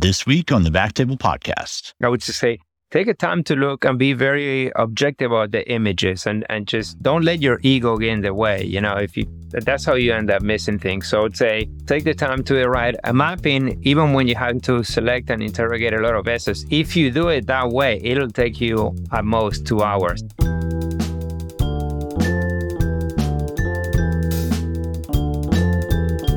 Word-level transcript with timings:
This 0.00 0.24
week 0.24 0.50
on 0.50 0.62
the 0.62 0.70
Backtable 0.70 1.18
Podcast. 1.18 1.92
I 2.02 2.08
would 2.08 2.22
just 2.22 2.38
say 2.38 2.60
take 2.90 3.06
a 3.06 3.12
time 3.12 3.44
to 3.44 3.54
look 3.54 3.84
and 3.84 3.98
be 3.98 4.14
very 4.14 4.72
objective 4.74 5.30
about 5.30 5.50
the 5.50 5.70
images 5.70 6.26
and, 6.26 6.46
and 6.48 6.66
just 6.66 7.02
don't 7.02 7.22
let 7.22 7.42
your 7.42 7.60
ego 7.62 7.98
get 7.98 8.08
in 8.08 8.22
the 8.22 8.32
way. 8.32 8.64
You 8.64 8.80
know, 8.80 8.94
if 8.94 9.14
you 9.14 9.26
that's 9.50 9.84
how 9.84 9.96
you 9.96 10.14
end 10.14 10.30
up 10.30 10.40
missing 10.40 10.78
things. 10.78 11.06
So 11.06 11.26
I'd 11.26 11.36
say 11.36 11.68
take 11.84 12.04
the 12.04 12.14
time 12.14 12.42
to 12.44 12.66
write 12.66 12.94
a 13.04 13.12
mapping, 13.12 13.78
even 13.82 14.14
when 14.14 14.26
you 14.26 14.36
have 14.36 14.62
to 14.62 14.82
select 14.84 15.28
and 15.28 15.42
interrogate 15.42 15.92
a 15.92 16.00
lot 16.00 16.14
of 16.14 16.26
S's. 16.26 16.64
If 16.70 16.96
you 16.96 17.10
do 17.10 17.28
it 17.28 17.46
that 17.48 17.68
way, 17.68 18.00
it'll 18.02 18.30
take 18.30 18.58
you 18.58 18.96
at 19.12 19.26
most 19.26 19.66
two 19.66 19.82
hours. 19.82 20.22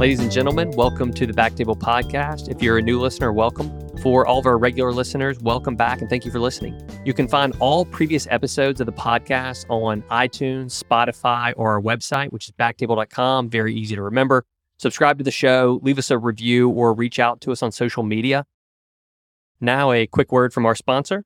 Ladies 0.04 0.20
and 0.20 0.29
gentlemen, 0.29 0.70
welcome 0.71 1.13
to 1.13 1.25
the 1.25 1.31
Backtable 1.31 1.79
Podcast. 1.79 2.49
If 2.49 2.61
you're 2.61 2.77
a 2.77 2.81
new 2.81 2.99
listener, 2.99 3.31
welcome. 3.31 3.71
For 3.99 4.27
all 4.27 4.38
of 4.38 4.45
our 4.45 4.57
regular 4.57 4.91
listeners, 4.91 5.39
welcome 5.39 5.77
back 5.77 6.02
and 6.02 6.09
thank 6.09 6.26
you 6.26 6.31
for 6.31 6.41
listening. 6.41 6.77
You 7.05 7.13
can 7.13 7.26
find 7.26 7.55
all 7.62 7.85
previous 7.85 8.27
episodes 8.29 8.81
of 8.81 8.85
the 8.85 8.91
podcast 8.91 9.66
on 9.70 10.02
iTunes, 10.12 10.84
Spotify, 10.84 11.53
or 11.55 11.71
our 11.71 11.81
website, 11.81 12.34
which 12.34 12.49
is 12.49 12.52
backtable.com. 12.59 13.49
Very 13.49 13.73
easy 13.73 13.95
to 13.95 14.02
remember. 14.02 14.43
Subscribe 14.77 15.20
to 15.20 15.23
the 15.23 15.31
show, 15.31 15.79
leave 15.84 15.98
us 15.98 16.12
a 16.12 16.17
review, 16.17 16.67
or 16.67 16.93
reach 16.93 17.17
out 17.17 17.40
to 17.40 17.54
us 17.54 17.63
on 17.63 17.71
social 17.71 18.04
media. 18.04 18.45
Now, 19.62 19.93
a 19.93 20.05
quick 20.05 20.34
word 20.34 20.51
from 20.51 20.65
our 20.65 20.76
sponsor. 20.76 21.23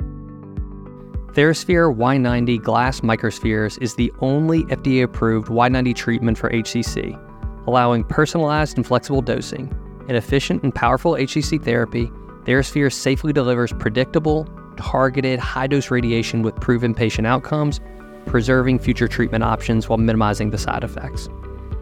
TheraSphere 0.00 1.96
Y90 1.96 2.60
glass 2.64 3.02
microspheres 3.02 3.80
is 3.80 3.94
the 3.94 4.10
only 4.18 4.64
FDA 4.64 5.04
approved 5.04 5.46
Y90 5.46 5.94
treatment 5.94 6.36
for 6.36 6.50
HCC 6.50 7.16
allowing 7.66 8.04
personalized 8.04 8.76
and 8.76 8.86
flexible 8.86 9.22
dosing. 9.22 9.72
An 10.08 10.14
efficient 10.14 10.62
and 10.62 10.74
powerful 10.74 11.12
HCC 11.12 11.62
therapy, 11.62 12.06
TheraSphere 12.44 12.92
safely 12.92 13.32
delivers 13.32 13.72
predictable, 13.72 14.48
targeted, 14.76 15.38
high 15.40 15.66
dose 15.66 15.90
radiation 15.90 16.42
with 16.42 16.54
proven 16.56 16.94
patient 16.94 17.26
outcomes, 17.26 17.80
preserving 18.26 18.78
future 18.78 19.08
treatment 19.08 19.42
options 19.42 19.88
while 19.88 19.98
minimizing 19.98 20.50
the 20.50 20.58
side 20.58 20.84
effects. 20.84 21.28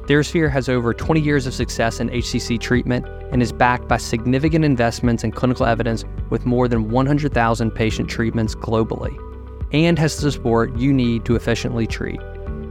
TheraSphere 0.06 0.50
has 0.50 0.68
over 0.68 0.92
20 0.92 1.20
years 1.20 1.46
of 1.46 1.54
success 1.54 1.98
in 1.98 2.10
HCC 2.10 2.60
treatment 2.60 3.06
and 3.32 3.42
is 3.42 3.52
backed 3.52 3.88
by 3.88 3.96
significant 3.96 4.64
investments 4.64 5.24
in 5.24 5.32
clinical 5.32 5.64
evidence 5.64 6.04
with 6.28 6.44
more 6.44 6.68
than 6.68 6.90
100,000 6.90 7.70
patient 7.70 8.08
treatments 8.08 8.54
globally, 8.54 9.16
and 9.72 9.98
has 9.98 10.18
the 10.18 10.30
support 10.30 10.76
you 10.76 10.92
need 10.92 11.24
to 11.24 11.36
efficiently 11.36 11.86
treat. 11.86 12.20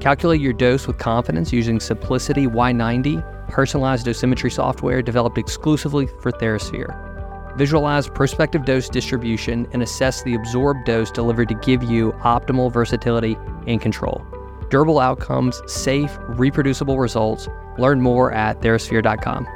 Calculate 0.04 0.42
your 0.42 0.52
dose 0.52 0.86
with 0.86 0.98
confidence 0.98 1.54
using 1.54 1.80
Simplicity 1.80 2.46
Y90, 2.46 3.48
personalized 3.48 4.06
dosimetry 4.06 4.52
software 4.52 5.02
developed 5.02 5.38
exclusively 5.38 6.08
for 6.20 6.30
TheraSphere. 6.30 7.58
Visualize 7.58 8.10
prospective 8.10 8.66
dose 8.66 8.90
distribution 8.90 9.66
and 9.72 9.82
assess 9.82 10.22
the 10.24 10.36
absorbed 10.36 10.86
dose 10.86 11.10
delivered 11.10 11.48
to 11.48 11.56
give 11.56 11.84
you 11.84 12.12
optimal 12.20 12.70
versatility 12.70 13.38
and 13.66 13.80
control. 13.80 14.22
Durable 14.70 15.00
outcomes, 15.00 15.62
safe, 15.68 16.18
reproducible 16.28 17.00
results. 17.00 17.48
Learn 17.78 18.02
more 18.02 18.34
at 18.34 18.60
therasphere.com. 18.60 19.48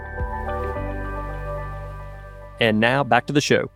And 2.61 2.79
now 2.79 3.03
back 3.03 3.25
to 3.25 3.33
the 3.33 3.41
show. 3.41 3.69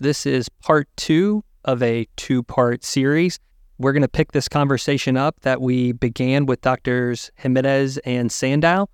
This 0.00 0.26
is 0.26 0.48
part 0.48 0.88
two 0.96 1.44
of 1.64 1.80
a 1.80 2.08
two 2.16 2.42
part 2.42 2.82
series 2.82 3.38
we're 3.78 3.92
going 3.92 4.02
to 4.02 4.08
pick 4.08 4.32
this 4.32 4.48
conversation 4.48 5.16
up 5.16 5.40
that 5.42 5.60
we 5.60 5.92
began 5.92 6.46
with 6.46 6.60
Doctors 6.60 7.30
Gimenez 7.36 7.98
and 7.98 8.30
Sandow. 8.30 8.88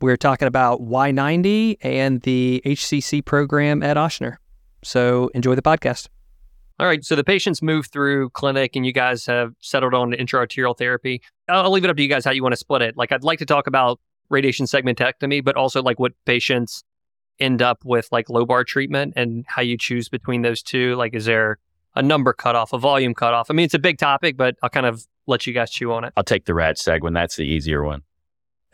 We're 0.00 0.16
talking 0.16 0.48
about 0.48 0.80
Y90 0.82 1.78
and 1.82 2.20
the 2.22 2.62
HCC 2.64 3.24
program 3.24 3.82
at 3.82 3.96
Ochsner. 3.96 4.36
So 4.82 5.30
enjoy 5.34 5.54
the 5.54 5.62
podcast. 5.62 6.08
All 6.80 6.86
right. 6.86 7.04
So 7.04 7.16
the 7.16 7.24
patients 7.24 7.60
move 7.62 7.86
through 7.86 8.30
clinic 8.30 8.76
and 8.76 8.86
you 8.86 8.92
guys 8.92 9.26
have 9.26 9.54
settled 9.60 9.94
on 9.94 10.12
intraarterial 10.12 10.76
therapy. 10.78 11.20
I'll 11.48 11.70
leave 11.70 11.84
it 11.84 11.90
up 11.90 11.96
to 11.96 12.02
you 12.02 12.08
guys 12.08 12.24
how 12.24 12.30
you 12.30 12.42
want 12.42 12.52
to 12.52 12.58
split 12.58 12.82
it. 12.82 12.96
Like, 12.96 13.10
I'd 13.10 13.24
like 13.24 13.40
to 13.40 13.46
talk 13.46 13.66
about 13.66 14.00
radiation 14.30 14.66
segmentectomy, 14.66 15.42
but 15.42 15.56
also 15.56 15.82
like 15.82 15.98
what 15.98 16.12
patients 16.24 16.84
end 17.40 17.62
up 17.62 17.84
with 17.84 18.08
like 18.12 18.26
lobar 18.26 18.64
treatment 18.64 19.14
and 19.16 19.44
how 19.48 19.62
you 19.62 19.76
choose 19.76 20.08
between 20.08 20.42
those 20.42 20.62
two. 20.62 20.94
Like, 20.94 21.14
is 21.14 21.24
there 21.24 21.58
a 21.98 22.02
number 22.02 22.32
cutoff, 22.32 22.72
a 22.72 22.78
volume 22.78 23.12
cutoff. 23.12 23.50
I 23.50 23.54
mean, 23.54 23.64
it's 23.64 23.74
a 23.74 23.78
big 23.78 23.98
topic, 23.98 24.36
but 24.36 24.56
I'll 24.62 24.70
kind 24.70 24.86
of 24.86 25.04
let 25.26 25.46
you 25.46 25.52
guys 25.52 25.70
chew 25.70 25.92
on 25.92 26.04
it. 26.04 26.12
I'll 26.16 26.24
take 26.24 26.44
the 26.44 26.54
rad 26.54 26.76
seg 26.76 27.02
when 27.02 27.12
that's 27.12 27.36
the 27.36 27.42
easier 27.42 27.82
one. 27.82 28.02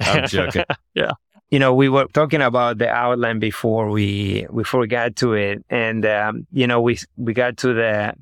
I'm 0.01 0.27
joking. 0.29 0.65
yeah. 0.95 1.13
You 1.51 1.59
know, 1.59 1.73
we 1.73 1.89
were 1.89 2.07
talking 2.07 2.43
about 2.43 2.79
the 2.79 2.89
outline 2.89 3.39
before 3.39 3.91
we 3.91 4.47
before 4.55 4.81
we 4.81 4.89
got 4.89 5.17
to 5.17 5.35
it, 5.35 5.65
and 5.71 6.05
um, 6.05 6.47
you 6.53 6.67
know, 6.67 6.81
we 6.81 6.99
we 7.17 7.33
got 7.33 7.59
to 7.59 7.75
the 7.75 8.15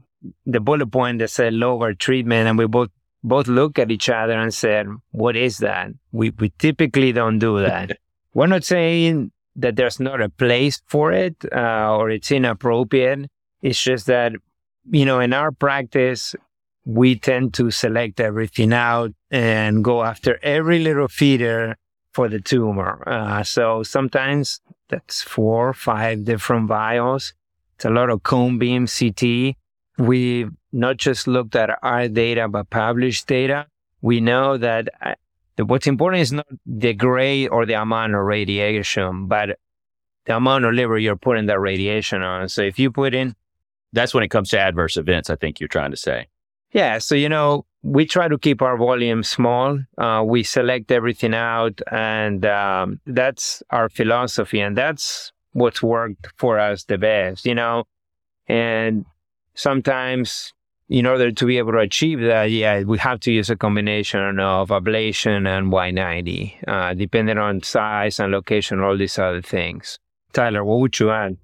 the 0.44 0.60
bullet 0.60 0.90
point 0.90 1.18
that 1.20 1.30
said 1.30 1.54
lobar 1.54 1.98
treatment, 1.98 2.48
and 2.48 2.58
we 2.58 2.66
both 2.66 2.90
both 3.24 3.48
looked 3.48 3.78
at 3.78 3.90
each 3.90 4.08
other 4.08 4.38
and 4.38 4.52
said, 4.52 4.86
"What 5.12 5.36
is 5.36 5.58
that?" 5.58 5.92
We 6.10 6.30
we 6.30 6.52
typically 6.58 7.12
don't 7.12 7.38
do 7.38 7.60
that. 7.60 7.96
we're 8.34 8.48
not 8.48 8.64
saying 8.64 9.32
that 9.56 9.76
there's 9.76 10.00
not 10.00 10.20
a 10.20 10.28
place 10.28 10.82
for 10.86 11.12
it 11.12 11.36
uh, 11.54 11.96
or 11.96 12.10
it's 12.10 12.30
inappropriate. 12.30 13.30
It's 13.62 13.80
just 13.80 14.06
that 14.06 14.32
you 14.90 15.04
know, 15.04 15.20
in 15.20 15.32
our 15.32 15.52
practice, 15.52 16.34
we 16.84 17.18
tend 17.18 17.54
to 17.54 17.70
select 17.70 18.20
everything 18.20 18.72
out 18.72 19.12
and 19.30 19.84
go 19.84 20.02
after 20.02 20.38
every 20.42 20.80
little 20.80 21.08
feeder 21.08 21.76
for 22.12 22.28
the 22.28 22.40
tumor. 22.40 23.02
Uh, 23.06 23.42
so 23.42 23.82
sometimes 23.82 24.60
that's 24.88 25.22
four 25.22 25.68
or 25.68 25.74
five 25.74 26.24
different 26.24 26.68
vials. 26.68 27.32
It's 27.76 27.84
a 27.84 27.90
lot 27.90 28.10
of 28.10 28.22
cone 28.22 28.58
beam 28.58 28.86
CT. 28.86 29.56
We 29.98 30.46
not 30.72 30.96
just 30.96 31.26
looked 31.26 31.54
at 31.54 31.78
our 31.82 32.08
data, 32.08 32.48
but 32.48 32.70
published 32.70 33.26
data. 33.26 33.66
We 34.00 34.20
know 34.20 34.58
that 34.58 34.88
uh, 35.00 35.14
what's 35.64 35.86
important 35.86 36.22
is 36.22 36.32
not 36.32 36.46
the 36.66 36.92
grade 36.92 37.48
or 37.50 37.66
the 37.66 37.74
amount 37.74 38.14
of 38.14 38.22
radiation, 38.22 39.26
but 39.26 39.58
the 40.24 40.36
amount 40.36 40.64
of 40.64 40.74
liver 40.74 40.98
you're 40.98 41.16
putting 41.16 41.46
that 41.46 41.60
radiation 41.60 42.22
on. 42.22 42.48
So 42.48 42.62
if 42.62 42.78
you 42.78 42.90
put 42.90 43.14
in 43.14 43.34
that's 43.92 44.14
when 44.14 44.22
it 44.22 44.28
comes 44.28 44.50
to 44.50 44.58
adverse 44.58 44.96
events, 44.96 45.30
I 45.30 45.36
think 45.36 45.60
you're 45.60 45.68
trying 45.68 45.90
to 45.90 45.96
say. 45.96 46.28
Yeah. 46.72 46.98
So, 46.98 47.14
you 47.14 47.28
know, 47.28 47.66
we 47.82 48.06
try 48.06 48.28
to 48.28 48.38
keep 48.38 48.62
our 48.62 48.76
volume 48.76 49.22
small. 49.22 49.78
Uh, 49.98 50.22
we 50.24 50.42
select 50.42 50.90
everything 50.90 51.34
out, 51.34 51.80
and 51.90 52.46
um, 52.46 53.00
that's 53.06 53.62
our 53.70 53.88
philosophy. 53.88 54.60
And 54.60 54.76
that's 54.76 55.32
what's 55.52 55.82
worked 55.82 56.28
for 56.36 56.58
us 56.58 56.84
the 56.84 56.96
best, 56.96 57.44
you 57.44 57.54
know. 57.54 57.84
And 58.46 59.04
sometimes, 59.54 60.52
in 60.88 61.06
order 61.06 61.32
to 61.32 61.46
be 61.46 61.58
able 61.58 61.72
to 61.72 61.78
achieve 61.78 62.20
that, 62.20 62.50
yeah, 62.50 62.82
we 62.82 62.98
have 62.98 63.20
to 63.20 63.32
use 63.32 63.50
a 63.50 63.56
combination 63.56 64.38
of 64.38 64.68
ablation 64.68 65.46
and 65.46 65.72
Y90, 65.72 66.68
uh, 66.68 66.94
depending 66.94 67.38
on 67.38 67.62
size 67.62 68.20
and 68.20 68.32
location, 68.32 68.80
all 68.80 68.96
these 68.96 69.18
other 69.18 69.42
things. 69.42 69.98
Tyler, 70.32 70.64
what 70.64 70.80
would 70.80 70.98
you 70.98 71.10
add? 71.10 71.36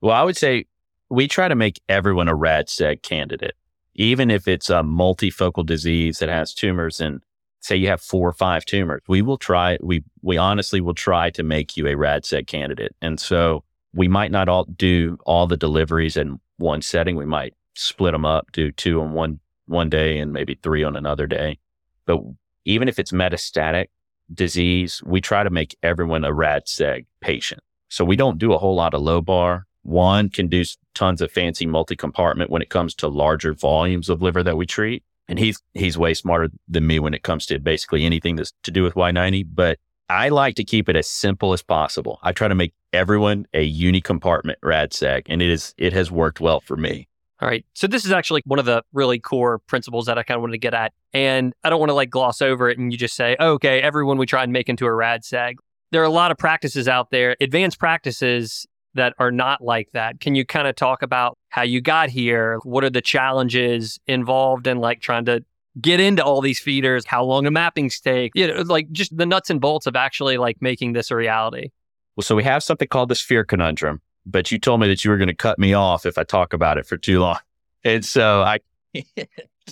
Well, 0.00 0.14
I 0.14 0.22
would 0.22 0.36
say 0.36 0.66
we 1.14 1.28
try 1.28 1.48
to 1.48 1.54
make 1.54 1.80
everyone 1.88 2.28
a 2.28 2.34
RadSeg 2.34 3.02
candidate, 3.02 3.54
even 3.94 4.30
if 4.30 4.48
it's 4.48 4.68
a 4.68 4.82
multifocal 4.82 5.64
disease 5.64 6.18
that 6.18 6.28
has 6.28 6.52
tumors 6.52 7.00
and 7.00 7.22
say 7.60 7.76
you 7.76 7.86
have 7.88 8.02
four 8.02 8.28
or 8.28 8.32
five 8.32 8.64
tumors. 8.64 9.00
We 9.08 9.22
will 9.22 9.38
try, 9.38 9.78
we, 9.80 10.02
we 10.22 10.36
honestly 10.36 10.80
will 10.80 10.94
try 10.94 11.30
to 11.30 11.42
make 11.42 11.76
you 11.76 11.86
a 11.86 11.92
RadSeg 11.92 12.46
candidate. 12.46 12.94
And 13.00 13.18
so 13.18 13.64
we 13.94 14.08
might 14.08 14.32
not 14.32 14.48
all 14.48 14.64
do 14.64 15.16
all 15.24 15.46
the 15.46 15.56
deliveries 15.56 16.16
in 16.16 16.40
one 16.58 16.82
setting. 16.82 17.16
We 17.16 17.26
might 17.26 17.54
split 17.74 18.12
them 18.12 18.24
up, 18.24 18.50
do 18.52 18.72
two 18.72 19.00
on 19.00 19.12
one, 19.12 19.38
one 19.66 19.88
day 19.88 20.18
and 20.18 20.32
maybe 20.32 20.58
three 20.62 20.82
on 20.82 20.96
another 20.96 21.26
day. 21.26 21.58
But 22.06 22.20
even 22.64 22.88
if 22.88 22.98
it's 22.98 23.12
metastatic 23.12 23.86
disease, 24.32 25.00
we 25.06 25.20
try 25.20 25.42
to 25.44 25.50
make 25.50 25.76
everyone 25.82 26.24
a 26.24 26.32
RadSeg 26.32 27.06
patient. 27.20 27.62
So 27.88 28.04
we 28.04 28.16
don't 28.16 28.38
do 28.38 28.52
a 28.52 28.58
whole 28.58 28.74
lot 28.74 28.94
of 28.94 29.00
lobar. 29.00 29.62
One 29.82 30.28
can 30.28 30.48
do 30.48 30.64
tons 30.94 31.20
of 31.20 31.30
fancy 31.30 31.66
multi-compartment 31.66 32.50
when 32.50 32.62
it 32.62 32.70
comes 32.70 32.94
to 32.96 33.08
larger 33.08 33.52
volumes 33.52 34.08
of 34.08 34.22
liver 34.22 34.42
that 34.42 34.56
we 34.56 34.66
treat. 34.66 35.02
And 35.28 35.38
he's, 35.38 35.60
he's 35.72 35.96
way 35.96 36.14
smarter 36.14 36.50
than 36.68 36.86
me 36.86 36.98
when 36.98 37.14
it 37.14 37.22
comes 37.22 37.46
to 37.46 37.58
basically 37.58 38.04
anything 38.04 38.36
that's 38.36 38.52
to 38.64 38.70
do 38.70 38.82
with 38.82 38.94
Y90. 38.94 39.46
But 39.54 39.78
I 40.08 40.28
like 40.28 40.54
to 40.56 40.64
keep 40.64 40.88
it 40.88 40.96
as 40.96 41.08
simple 41.08 41.52
as 41.52 41.62
possible. 41.62 42.18
I 42.22 42.32
try 42.32 42.48
to 42.48 42.54
make 42.54 42.74
everyone 42.92 43.46
a 43.54 43.62
uni 43.62 44.00
compartment 44.00 44.58
rad 44.62 44.90
RadSeg 44.90 45.22
and 45.26 45.40
it 45.40 45.50
is, 45.50 45.74
it 45.78 45.92
has 45.92 46.10
worked 46.10 46.40
well 46.40 46.60
for 46.60 46.76
me. 46.76 47.08
All 47.40 47.48
right. 47.48 47.64
So 47.74 47.86
this 47.86 48.04
is 48.04 48.12
actually 48.12 48.42
one 48.44 48.58
of 48.58 48.64
the 48.64 48.82
really 48.92 49.18
core 49.18 49.58
principles 49.60 50.06
that 50.06 50.18
I 50.18 50.22
kind 50.22 50.36
of 50.36 50.42
wanted 50.42 50.52
to 50.52 50.58
get 50.58 50.74
at. 50.74 50.92
And 51.12 51.52
I 51.64 51.70
don't 51.70 51.80
want 51.80 51.90
to 51.90 51.94
like 51.94 52.10
gloss 52.10 52.40
over 52.40 52.68
it 52.70 52.78
and 52.78 52.92
you 52.92 52.98
just 52.98 53.16
say, 53.16 53.36
oh, 53.40 53.52
okay, 53.52 53.80
everyone 53.80 54.18
we 54.18 54.26
try 54.26 54.42
and 54.42 54.52
make 54.52 54.68
into 54.68 54.86
a 54.86 54.90
RadSeg. 54.90 55.56
There 55.90 56.02
are 56.02 56.06
a 56.06 56.10
lot 56.10 56.30
of 56.30 56.38
practices 56.38 56.88
out 56.88 57.10
there, 57.10 57.36
advanced 57.40 57.78
practices 57.78 58.66
that 58.94 59.14
are 59.18 59.30
not 59.30 59.62
like 59.62 59.88
that. 59.92 60.20
Can 60.20 60.34
you 60.34 60.44
kind 60.44 60.66
of 60.66 60.76
talk 60.76 61.02
about 61.02 61.36
how 61.48 61.62
you 61.62 61.80
got 61.80 62.10
here? 62.10 62.58
What 62.62 62.84
are 62.84 62.90
the 62.90 63.00
challenges 63.00 63.98
involved 64.06 64.66
in 64.66 64.78
like 64.78 65.00
trying 65.00 65.24
to 65.26 65.44
get 65.80 66.00
into 66.00 66.24
all 66.24 66.40
these 66.40 66.58
feeders? 66.58 67.04
How 67.06 67.24
long 67.24 67.44
do 67.44 67.50
mappings 67.50 68.00
take? 68.00 68.32
You 68.34 68.48
know, 68.48 68.62
like 68.62 68.90
just 68.92 69.16
the 69.16 69.26
nuts 69.26 69.50
and 69.50 69.60
bolts 69.60 69.86
of 69.86 69.96
actually 69.96 70.38
like 70.38 70.56
making 70.60 70.92
this 70.92 71.10
a 71.10 71.16
reality. 71.16 71.70
Well, 72.16 72.22
so 72.22 72.36
we 72.36 72.44
have 72.44 72.62
something 72.62 72.88
called 72.88 73.08
the 73.08 73.16
sphere 73.16 73.44
conundrum, 73.44 74.00
but 74.24 74.52
you 74.52 74.58
told 74.58 74.80
me 74.80 74.88
that 74.88 75.04
you 75.04 75.10
were 75.10 75.18
going 75.18 75.28
to 75.28 75.34
cut 75.34 75.58
me 75.58 75.74
off 75.74 76.06
if 76.06 76.16
I 76.16 76.24
talk 76.24 76.52
about 76.52 76.78
it 76.78 76.86
for 76.86 76.96
too 76.96 77.20
long. 77.20 77.38
And 77.84 78.04
so 78.04 78.42
I 78.42 78.60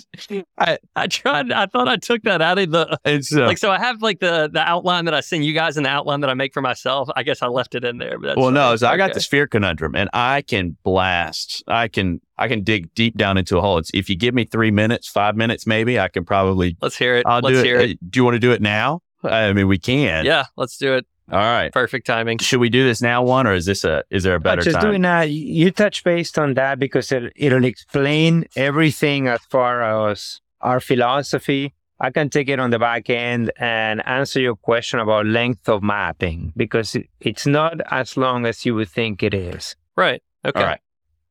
I, 0.57 0.77
I 0.95 1.07
tried. 1.07 1.51
I 1.51 1.65
thought 1.65 1.87
I 1.87 1.97
took 1.97 2.23
that 2.23 2.41
out 2.41 2.57
of 2.57 2.71
the 2.71 2.97
so, 3.21 3.45
like. 3.45 3.57
So 3.57 3.71
I 3.71 3.79
have 3.79 4.01
like 4.01 4.19
the 4.19 4.49
the 4.51 4.61
outline 4.61 5.05
that 5.05 5.13
I 5.13 5.21
send 5.21 5.45
you 5.45 5.53
guys 5.53 5.77
and 5.77 5.85
the 5.85 5.89
outline 5.89 6.21
that 6.21 6.29
I 6.29 6.33
make 6.33 6.53
for 6.53 6.61
myself. 6.61 7.09
I 7.15 7.23
guess 7.23 7.41
I 7.41 7.47
left 7.47 7.75
it 7.75 7.83
in 7.83 7.97
there. 7.97 8.19
But 8.19 8.37
well, 8.37 8.51
no, 8.51 8.75
so 8.75 8.87
I 8.87 8.97
got 8.97 9.13
the 9.13 9.19
sphere 9.19 9.47
conundrum, 9.47 9.95
and 9.95 10.09
I 10.13 10.41
can 10.41 10.77
blast. 10.83 11.63
I 11.67 11.87
can 11.87 12.21
I 12.37 12.47
can 12.47 12.63
dig 12.63 12.93
deep 12.95 13.17
down 13.17 13.37
into 13.37 13.57
a 13.57 13.61
hole. 13.61 13.77
It's, 13.77 13.91
if 13.93 14.09
you 14.09 14.15
give 14.15 14.33
me 14.33 14.45
three 14.45 14.71
minutes, 14.71 15.07
five 15.07 15.35
minutes, 15.35 15.67
maybe 15.67 15.99
I 15.99 16.07
can 16.07 16.25
probably. 16.25 16.77
Let's 16.81 16.97
hear 16.97 17.15
it. 17.15 17.25
I'll 17.25 17.41
let's 17.41 17.55
do 17.55 17.59
it. 17.59 17.65
hear 17.65 17.79
it. 17.79 17.91
Uh, 17.91 18.05
Do 18.09 18.19
you 18.19 18.23
want 18.23 18.35
to 18.35 18.39
do 18.39 18.51
it 18.51 18.61
now? 18.61 19.01
I 19.23 19.53
mean, 19.53 19.67
we 19.67 19.77
can. 19.77 20.25
Yeah, 20.25 20.45
let's 20.57 20.77
do 20.77 20.95
it. 20.95 21.05
All 21.31 21.39
right. 21.39 21.71
Perfect 21.71 22.05
timing. 22.05 22.37
Should 22.39 22.59
we 22.59 22.69
do 22.69 22.83
this 22.83 23.01
now, 23.01 23.23
one, 23.23 23.47
or 23.47 23.53
is 23.53 23.65
this 23.65 23.83
a 23.83 24.03
is 24.09 24.23
there 24.23 24.35
a 24.35 24.39
better 24.39 24.61
uh, 24.61 24.63
just 24.63 24.75
time? 24.75 24.85
doing 24.85 25.01
that. 25.03 25.29
You 25.29 25.71
touch 25.71 26.03
based 26.03 26.37
on 26.37 26.55
that 26.55 26.79
because 26.79 27.11
it, 27.11 27.31
it'll 27.35 27.65
explain 27.65 28.45
everything 28.55 29.27
as 29.27 29.39
far 29.49 29.81
as 30.09 30.41
our 30.61 30.79
philosophy. 30.79 31.73
I 31.99 32.09
can 32.11 32.29
take 32.29 32.49
it 32.49 32.59
on 32.59 32.71
the 32.71 32.79
back 32.79 33.09
end 33.09 33.51
and 33.57 34.05
answer 34.05 34.41
your 34.41 34.55
question 34.57 34.99
about 34.99 35.25
length 35.25 35.69
of 35.69 35.81
mapping 35.81 36.51
because 36.57 36.95
it, 36.95 37.07
it's 37.21 37.47
not 37.47 37.79
as 37.89 38.17
long 38.17 38.45
as 38.45 38.65
you 38.65 38.75
would 38.75 38.89
think 38.89 39.23
it 39.23 39.33
is. 39.33 39.75
Right. 39.95 40.21
Okay. 40.45 40.59
All 40.59 40.65
right. 40.65 40.81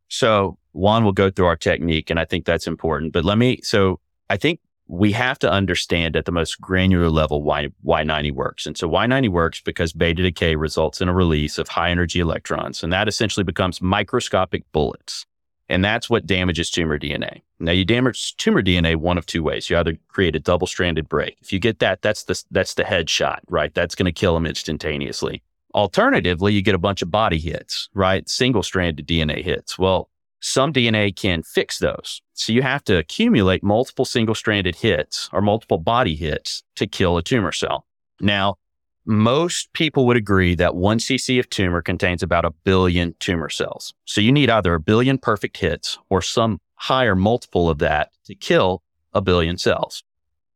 So 0.09 0.57
Juan 0.73 1.05
will 1.05 1.13
go 1.13 1.31
through 1.31 1.47
our 1.47 1.57
technique, 1.57 2.09
and 2.09 2.19
I 2.19 2.25
think 2.25 2.47
that's 2.47 2.67
important. 2.67 3.13
But 3.13 3.25
let 3.25 3.37
me. 3.37 3.61
So 3.63 4.01
I 4.31 4.39
think 4.39 4.61
we 4.93 5.11
have 5.13 5.39
to 5.39 5.51
understand 5.51 6.17
at 6.17 6.27
the 6.27 6.33
most 6.33 6.61
granular 6.61 7.09
level 7.09 7.43
why 7.43 7.69
Y90 7.83 8.31
works. 8.33 8.67
And 8.67 8.77
so 8.77 8.91
Y90 8.91 9.31
works 9.31 9.63
because 9.63 9.95
beta 9.95 10.23
decay 10.23 10.55
results 10.55 11.01
in 11.01 11.09
a 11.09 11.15
release 11.15 11.57
of 11.57 11.69
high 11.69 11.91
energy 11.91 12.21
electrons, 12.21 12.83
and 12.83 12.93
that 12.93 13.09
essentially 13.09 13.43
becomes 13.43 13.81
microscopic 13.81 14.71
bullets. 14.71 15.25
And 15.71 15.83
that's 15.83 16.11
what 16.11 16.27
damages 16.27 16.71
tumor 16.71 16.99
DNA. 16.99 17.41
Now 17.59 17.73
you 17.73 17.87
damage 17.87 18.37
tumor 18.37 18.61
DNA 18.61 18.97
one 18.97 19.17
of 19.17 19.25
two 19.25 19.43
ways. 19.43 19.71
You 19.71 19.79
either 19.79 19.97
create 20.09 20.37
a 20.37 20.41
double 20.41 20.67
stranded 20.67 21.09
break. 21.09 21.39
If 21.41 21.55
you 21.55 21.59
get 21.59 21.79
that, 21.79 22.03
that's 22.03 22.25
the 22.25 22.43
that's 22.51 22.75
the 22.75 22.85
headshot, 22.85 23.39
right? 23.49 23.73
That's 23.73 23.95
going 23.95 24.05
to 24.05 24.13
kill 24.13 24.35
them 24.35 24.45
instantaneously. 24.45 25.43
Alternatively, 25.75 26.53
you 26.53 26.61
get 26.61 26.75
a 26.75 26.79
bunch 26.79 27.01
of 27.01 27.11
body 27.11 27.39
hits, 27.39 27.89
right? 27.95 28.29
Single 28.29 28.63
stranded 28.63 29.07
DNA 29.07 29.43
hits. 29.43 29.79
Well, 29.79 30.11
some 30.43 30.73
DNA 30.73 31.15
can 31.15 31.45
fix 31.45 31.79
those. 31.79 32.21
So 32.35 32.53
you 32.53 32.63
have 32.63 32.83
to 32.85 32.99
accumulate 32.99 33.63
multiple 33.63 34.05
single 34.05 34.35
stranded 34.35 34.75
hits 34.75 35.31
or 35.33 35.41
multiple 35.41 35.79
body 35.79 36.17
hits 36.17 36.65
to 36.77 36.87
kill 36.89 37.17
a 37.17 37.23
tumor 37.23 37.53
cell. 37.53 37.87
Now, 38.21 38.57
most 39.07 39.73
people 39.73 40.05
would 40.07 40.17
agree 40.17 40.55
that 40.57 40.75
one 40.75 40.99
cc 40.99 41.39
of 41.39 41.49
tumor 41.49 41.81
contains 41.81 42.23
about 42.23 42.45
a 42.45 42.51
billion 42.65 43.15
tumor 43.21 43.49
cells. 43.49 43.95
So 44.05 44.21
you 44.21 44.33
need 44.33 44.51
either 44.51 44.75
a 44.75 44.81
billion 44.81 45.17
perfect 45.17 45.57
hits 45.57 45.99
or 46.11 46.23
some 46.23 46.61
higher 46.75 47.15
multiple 47.15 47.71
of 47.71 47.79
that 47.79 48.11
to 48.25 48.35
kill 48.35 48.83
a 49.13 49.21
billion 49.21 49.59
cells. 49.59 50.03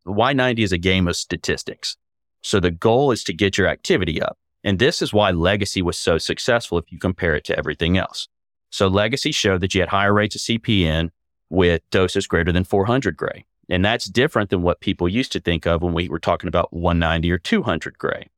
Y90 0.05 0.65
is 0.65 0.73
a 0.73 0.79
game 0.79 1.07
of 1.07 1.17
statistics. 1.17 1.97
So 2.43 2.59
the 2.59 2.71
goal 2.71 3.13
is 3.13 3.23
to 3.25 3.33
get 3.33 3.57
your 3.57 3.69
activity 3.69 4.21
up. 4.21 4.37
And 4.65 4.81
this 4.81 5.01
is 5.01 5.13
why 5.13 5.31
Legacy 5.31 5.83
was 5.83 5.97
so 5.97 6.19
successful 6.19 6.79
if 6.79 6.91
you 6.91 6.99
compare 6.99 7.37
it 7.37 7.45
to 7.45 7.59
everything 7.59 7.97
else. 7.99 8.29
So 8.77 8.89
Legacy 8.89 9.33
showed 9.33 9.63
that 9.63 9.75
you 9.75 9.81
had 9.81 9.89
higher 9.89 10.13
rates 10.13 10.35
of 10.35 10.43
CPN 10.43 11.09
with 11.49 11.81
doses 11.89 12.27
greater 12.27 12.53
than 12.53 12.63
400 12.63 13.17
gray. 13.17 13.47
And 13.71 13.83
that's 13.83 14.05
different 14.05 14.51
than 14.51 14.61
what 14.61 14.81
people 14.81 15.09
used 15.09 15.33
to 15.33 15.41
think 15.41 15.67
of 15.67 15.81
when 15.81 15.95
we 15.95 16.11
were 16.11 16.19
talking 16.19 16.47
about 16.47 16.75
190 16.75 17.31
or 17.33 17.39
200 17.39 17.97
gray, 17.97 18.29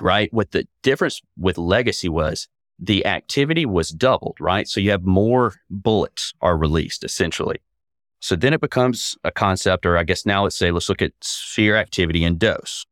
right? 0.00 0.32
What 0.32 0.50
the 0.50 0.66
difference 0.82 1.22
with 1.38 1.58
Legacy 1.58 2.08
was 2.08 2.48
the 2.76 3.06
activity 3.06 3.66
was 3.66 3.90
doubled, 3.90 4.36
right? 4.40 4.66
So 4.66 4.80
you 4.80 4.90
have 4.90 5.04
more 5.04 5.54
bullets 5.70 6.34
are 6.40 6.56
released 6.56 7.04
essentially. 7.04 7.58
So 8.18 8.34
then 8.34 8.52
it 8.52 8.60
becomes 8.60 9.16
a 9.22 9.30
concept, 9.30 9.86
or 9.86 9.96
I 9.96 10.02
guess 10.02 10.26
now 10.26 10.42
let's 10.42 10.58
say, 10.58 10.72
let's 10.72 10.88
look 10.88 11.02
at 11.02 11.12
sphere 11.20 11.76
activity 11.76 12.24
and 12.24 12.36
dose. 12.36 12.84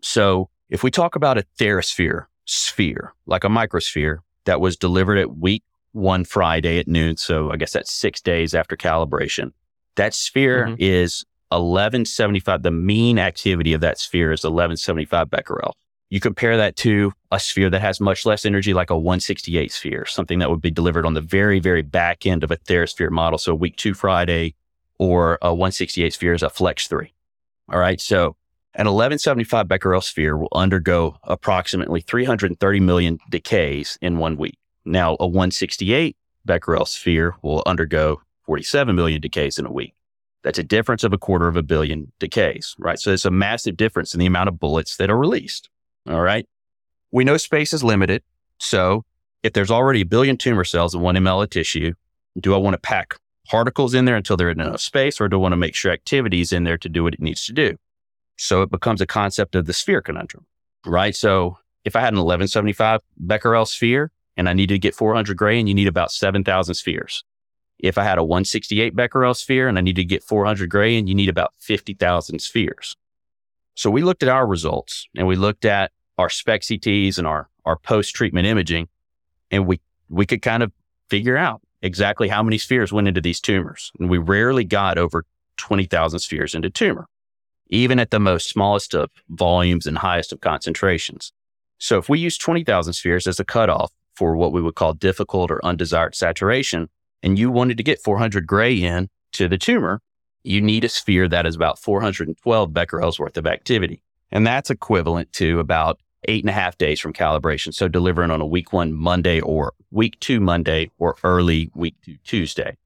So 0.00 0.48
if 0.70 0.82
we 0.82 0.90
talk 0.90 1.14
about 1.14 1.36
a 1.36 1.44
TheraSphere 1.60 2.24
sphere, 2.46 3.12
like 3.26 3.44
a 3.44 3.48
microsphere 3.48 4.20
that 4.46 4.62
was 4.62 4.78
delivered 4.78 5.18
at 5.18 5.36
week 5.36 5.62
one 5.98 6.24
Friday 6.24 6.78
at 6.78 6.88
noon. 6.88 7.16
So 7.16 7.50
I 7.50 7.56
guess 7.56 7.72
that's 7.72 7.92
six 7.92 8.20
days 8.20 8.54
after 8.54 8.76
calibration. 8.76 9.52
That 9.96 10.14
sphere 10.14 10.68
Mhm. 10.68 10.76
is 10.78 11.24
1175. 11.50 12.62
The 12.62 12.70
mean 12.70 13.18
activity 13.18 13.72
of 13.72 13.80
that 13.80 13.98
sphere 13.98 14.32
is 14.32 14.44
1175 14.44 15.30
becquerel. 15.30 15.72
You 16.10 16.20
compare 16.20 16.56
that 16.56 16.76
to 16.76 17.12
a 17.30 17.38
sphere 17.38 17.68
that 17.70 17.80
has 17.80 18.00
much 18.00 18.24
less 18.24 18.46
energy, 18.46 18.72
like 18.72 18.88
a 18.90 18.98
168 18.98 19.70
sphere, 19.72 20.06
something 20.06 20.38
that 20.38 20.48
would 20.50 20.62
be 20.62 20.70
delivered 20.70 21.04
on 21.04 21.14
the 21.14 21.20
very, 21.20 21.58
very 21.58 21.82
back 21.82 22.24
end 22.24 22.42
of 22.42 22.50
a 22.50 22.56
TheraSphere 22.56 23.10
model. 23.10 23.38
So 23.38 23.54
week 23.54 23.76
two 23.76 23.92
Friday 23.92 24.54
or 24.98 25.38
a 25.42 25.52
168 25.54 26.14
sphere 26.14 26.32
is 26.32 26.42
a 26.42 26.48
flex 26.48 26.86
three. 26.88 27.12
All 27.70 27.78
right. 27.78 28.00
So 28.00 28.36
an 28.74 28.86
1175 28.86 29.68
becquerel 29.68 30.00
sphere 30.00 30.36
will 30.36 30.48
undergo 30.54 31.16
approximately 31.24 32.00
330 32.00 32.80
million 32.80 33.18
decays 33.30 33.98
in 34.00 34.16
one 34.18 34.36
week. 34.38 34.56
Now, 34.88 35.16
a 35.20 35.26
168 35.26 36.16
becquerel 36.44 36.86
sphere 36.86 37.34
will 37.42 37.62
undergo 37.66 38.22
47 38.46 38.96
million 38.96 39.20
decays 39.20 39.58
in 39.58 39.66
a 39.66 39.72
week. 39.72 39.94
That's 40.42 40.58
a 40.58 40.64
difference 40.64 41.04
of 41.04 41.12
a 41.12 41.18
quarter 41.18 41.48
of 41.48 41.56
a 41.56 41.62
billion 41.62 42.10
decays, 42.18 42.74
right? 42.78 42.98
So 42.98 43.12
it's 43.12 43.24
a 43.24 43.30
massive 43.30 43.76
difference 43.76 44.14
in 44.14 44.20
the 44.20 44.26
amount 44.26 44.48
of 44.48 44.58
bullets 44.58 44.96
that 44.96 45.10
are 45.10 45.18
released. 45.18 45.68
All 46.08 46.22
right. 46.22 46.48
We 47.10 47.24
know 47.24 47.36
space 47.36 47.72
is 47.72 47.84
limited. 47.84 48.22
So 48.58 49.04
if 49.42 49.52
there's 49.52 49.70
already 49.70 50.00
a 50.02 50.06
billion 50.06 50.36
tumor 50.36 50.64
cells 50.64 50.94
in 50.94 51.00
one 51.00 51.16
ml 51.16 51.42
of 51.42 51.50
tissue, 51.50 51.92
do 52.40 52.54
I 52.54 52.56
want 52.56 52.74
to 52.74 52.80
pack 52.80 53.16
particles 53.46 53.94
in 53.94 54.04
there 54.04 54.16
until 54.16 54.36
they're 54.36 54.50
in 54.50 54.60
enough 54.60 54.80
space, 54.80 55.20
or 55.20 55.28
do 55.28 55.36
I 55.36 55.40
want 55.40 55.52
to 55.52 55.56
make 55.56 55.74
sure 55.74 55.90
activity 55.90 56.40
is 56.40 56.52
in 56.52 56.64
there 56.64 56.78
to 56.78 56.88
do 56.88 57.02
what 57.02 57.14
it 57.14 57.20
needs 57.20 57.44
to 57.46 57.52
do? 57.52 57.76
So 58.36 58.62
it 58.62 58.70
becomes 58.70 59.00
a 59.00 59.06
concept 59.06 59.54
of 59.54 59.66
the 59.66 59.72
sphere 59.72 60.00
conundrum, 60.00 60.46
right? 60.86 61.16
So 61.16 61.58
if 61.84 61.96
I 61.96 62.00
had 62.00 62.12
an 62.12 62.18
1175 62.18 63.00
becquerel 63.18 63.66
sphere 63.66 64.12
and 64.38 64.48
I 64.48 64.52
needed 64.52 64.74
to 64.74 64.78
get 64.78 64.94
400 64.94 65.36
gray, 65.36 65.58
and 65.58 65.68
you 65.68 65.74
need 65.74 65.88
about 65.88 66.12
7,000 66.12 66.74
spheres. 66.76 67.24
If 67.78 67.98
I 67.98 68.04
had 68.04 68.18
a 68.18 68.24
168 68.24 68.94
becquerel 68.94 69.34
sphere 69.34 69.68
and 69.68 69.76
I 69.76 69.80
needed 69.80 70.02
to 70.02 70.06
get 70.06 70.22
400 70.22 70.70
gray, 70.70 70.96
and 70.96 71.08
you 71.08 71.14
need 71.14 71.28
about 71.28 71.52
50,000 71.58 72.38
spheres. 72.38 72.96
So 73.74 73.90
we 73.90 74.02
looked 74.02 74.22
at 74.22 74.28
our 74.28 74.46
results 74.46 75.06
and 75.16 75.26
we 75.26 75.36
looked 75.36 75.64
at 75.64 75.90
our 76.16 76.30
SPECT 76.30 76.64
CTs 76.64 77.18
and 77.18 77.26
our, 77.26 77.48
our 77.64 77.76
post 77.76 78.14
treatment 78.14 78.46
imaging, 78.46 78.88
and 79.50 79.66
we, 79.66 79.80
we 80.08 80.24
could 80.24 80.40
kind 80.40 80.62
of 80.62 80.72
figure 81.10 81.36
out 81.36 81.60
exactly 81.82 82.28
how 82.28 82.42
many 82.42 82.58
spheres 82.58 82.92
went 82.92 83.08
into 83.08 83.20
these 83.20 83.40
tumors. 83.40 83.90
And 83.98 84.08
we 84.08 84.18
rarely 84.18 84.64
got 84.64 84.98
over 84.98 85.24
20,000 85.56 86.20
spheres 86.20 86.54
into 86.54 86.70
tumor, 86.70 87.08
even 87.70 87.98
at 87.98 88.12
the 88.12 88.20
most 88.20 88.48
smallest 88.48 88.94
of 88.94 89.10
volumes 89.28 89.86
and 89.86 89.98
highest 89.98 90.32
of 90.32 90.40
concentrations. 90.40 91.32
So 91.78 91.98
if 91.98 92.08
we 92.08 92.20
use 92.20 92.38
20,000 92.38 92.92
spheres 92.92 93.26
as 93.26 93.40
a 93.40 93.44
cutoff 93.44 93.92
for 94.18 94.36
what 94.36 94.52
we 94.52 94.60
would 94.60 94.74
call 94.74 94.94
difficult 94.94 95.50
or 95.50 95.64
undesired 95.64 96.16
saturation, 96.16 96.88
and 97.22 97.38
you 97.38 97.50
wanted 97.50 97.76
to 97.76 97.84
get 97.84 98.02
400 98.02 98.46
gray 98.46 98.74
in 98.74 99.08
to 99.32 99.48
the 99.48 99.56
tumor, 99.56 100.00
you 100.42 100.60
need 100.60 100.82
a 100.82 100.88
sphere 100.88 101.28
that 101.28 101.46
is 101.46 101.54
about 101.54 101.78
412 101.78 102.70
becquerels 102.72 103.20
worth 103.20 103.36
of 103.36 103.46
activity. 103.46 104.02
And 104.32 104.46
that's 104.46 104.70
equivalent 104.70 105.32
to 105.34 105.60
about 105.60 106.00
eight 106.26 106.42
and 106.42 106.50
a 106.50 106.54
half 106.54 106.76
days 106.76 106.98
from 106.98 107.12
calibration. 107.12 107.72
So 107.72 107.86
delivering 107.86 108.32
on 108.32 108.40
a 108.40 108.46
week 108.46 108.72
one 108.72 108.92
Monday 108.92 109.40
or 109.40 109.72
week 109.92 110.18
two 110.18 110.40
Monday 110.40 110.90
or 110.98 111.16
early 111.22 111.70
week 111.74 111.94
two 112.04 112.16
Tuesday. 112.24 112.76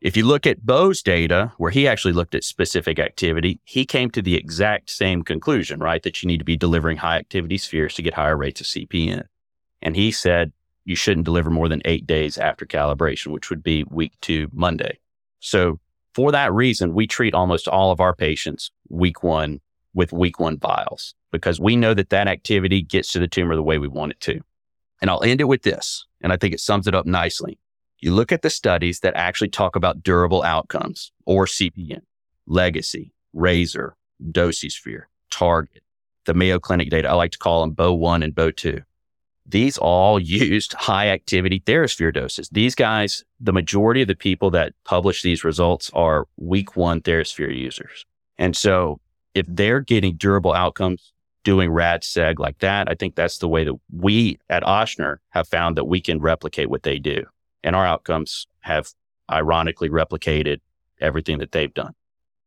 If 0.00 0.16
you 0.16 0.24
look 0.24 0.46
at 0.46 0.64
Bo's 0.64 1.02
data, 1.02 1.52
where 1.58 1.70
he 1.70 1.86
actually 1.86 2.14
looked 2.14 2.34
at 2.34 2.44
specific 2.44 2.98
activity, 2.98 3.60
he 3.64 3.84
came 3.84 4.10
to 4.12 4.22
the 4.22 4.34
exact 4.34 4.88
same 4.88 5.22
conclusion, 5.22 5.80
right? 5.80 6.02
That 6.02 6.22
you 6.22 6.26
need 6.26 6.38
to 6.38 6.44
be 6.44 6.56
delivering 6.56 6.98
high 6.98 7.18
activity 7.18 7.58
spheres 7.58 7.94
to 7.94 8.02
get 8.02 8.14
higher 8.14 8.36
rates 8.36 8.62
of 8.62 8.66
CPN. 8.66 9.24
And 9.82 9.96
he 9.96 10.10
said 10.10 10.52
you 10.90 10.96
shouldn't 10.96 11.24
deliver 11.24 11.50
more 11.50 11.68
than 11.68 11.80
eight 11.84 12.04
days 12.04 12.36
after 12.36 12.66
calibration, 12.66 13.28
which 13.28 13.48
would 13.48 13.62
be 13.62 13.84
week 13.84 14.12
two 14.20 14.48
Monday. 14.52 14.98
So 15.38 15.78
for 16.16 16.32
that 16.32 16.52
reason, 16.52 16.94
we 16.94 17.06
treat 17.06 17.32
almost 17.32 17.68
all 17.68 17.92
of 17.92 18.00
our 18.00 18.12
patients 18.12 18.72
week 18.88 19.22
one 19.22 19.60
with 19.94 20.12
week 20.12 20.40
one 20.40 20.58
vials 20.58 21.14
because 21.30 21.60
we 21.60 21.76
know 21.76 21.94
that 21.94 22.10
that 22.10 22.26
activity 22.26 22.82
gets 22.82 23.12
to 23.12 23.20
the 23.20 23.28
tumor 23.28 23.54
the 23.54 23.62
way 23.62 23.78
we 23.78 23.86
want 23.86 24.10
it 24.10 24.20
to. 24.22 24.40
And 25.00 25.08
I'll 25.08 25.22
end 25.22 25.40
it 25.40 25.44
with 25.44 25.62
this, 25.62 26.06
and 26.20 26.32
I 26.32 26.36
think 26.36 26.52
it 26.52 26.60
sums 26.60 26.88
it 26.88 26.94
up 26.94 27.06
nicely. 27.06 27.60
You 28.00 28.12
look 28.12 28.32
at 28.32 28.42
the 28.42 28.50
studies 28.50 28.98
that 29.00 29.14
actually 29.14 29.50
talk 29.50 29.76
about 29.76 30.02
durable 30.02 30.42
outcomes 30.42 31.12
or 31.24 31.46
CPN, 31.46 32.00
legacy, 32.46 33.12
RASER, 33.32 33.94
dosisphere, 34.32 35.04
target, 35.30 35.84
the 36.24 36.34
Mayo 36.34 36.58
Clinic 36.58 36.90
data. 36.90 37.08
I 37.08 37.12
like 37.12 37.30
to 37.30 37.38
call 37.38 37.60
them 37.60 37.74
BO 37.74 37.94
1 37.94 38.24
and 38.24 38.34
BO 38.34 38.50
2. 38.50 38.80
These 39.50 39.78
all 39.78 40.18
used 40.20 40.72
high 40.74 41.08
activity 41.08 41.60
Therasphere 41.60 42.12
doses. 42.12 42.48
These 42.50 42.74
guys, 42.74 43.24
the 43.38 43.52
majority 43.52 44.02
of 44.02 44.08
the 44.08 44.14
people 44.16 44.50
that 44.52 44.72
publish 44.84 45.22
these 45.22 45.44
results 45.44 45.90
are 45.94 46.26
week 46.36 46.76
one 46.76 47.00
Therasphere 47.00 47.54
users. 47.56 48.06
And 48.38 48.56
so 48.56 49.00
if 49.34 49.46
they're 49.48 49.80
getting 49.80 50.16
durable 50.16 50.52
outcomes 50.52 51.12
doing 51.44 51.70
rad 51.70 52.02
seg 52.02 52.38
like 52.38 52.58
that. 52.58 52.88
I 52.88 52.94
think 52.94 53.14
that's 53.14 53.38
the 53.38 53.48
way 53.48 53.64
that 53.64 53.74
we 53.90 54.38
at 54.48 54.62
Ochsner 54.62 55.16
have 55.30 55.48
found 55.48 55.76
that 55.76 55.84
we 55.84 56.00
can 56.00 56.20
replicate 56.20 56.68
what 56.68 56.82
they 56.82 56.98
do. 56.98 57.24
And 57.62 57.74
our 57.76 57.86
outcomes 57.86 58.46
have 58.60 58.88
ironically 59.30 59.88
replicated 59.88 60.60
everything 61.00 61.38
that 61.38 61.52
they've 61.52 61.72
done. 61.72 61.94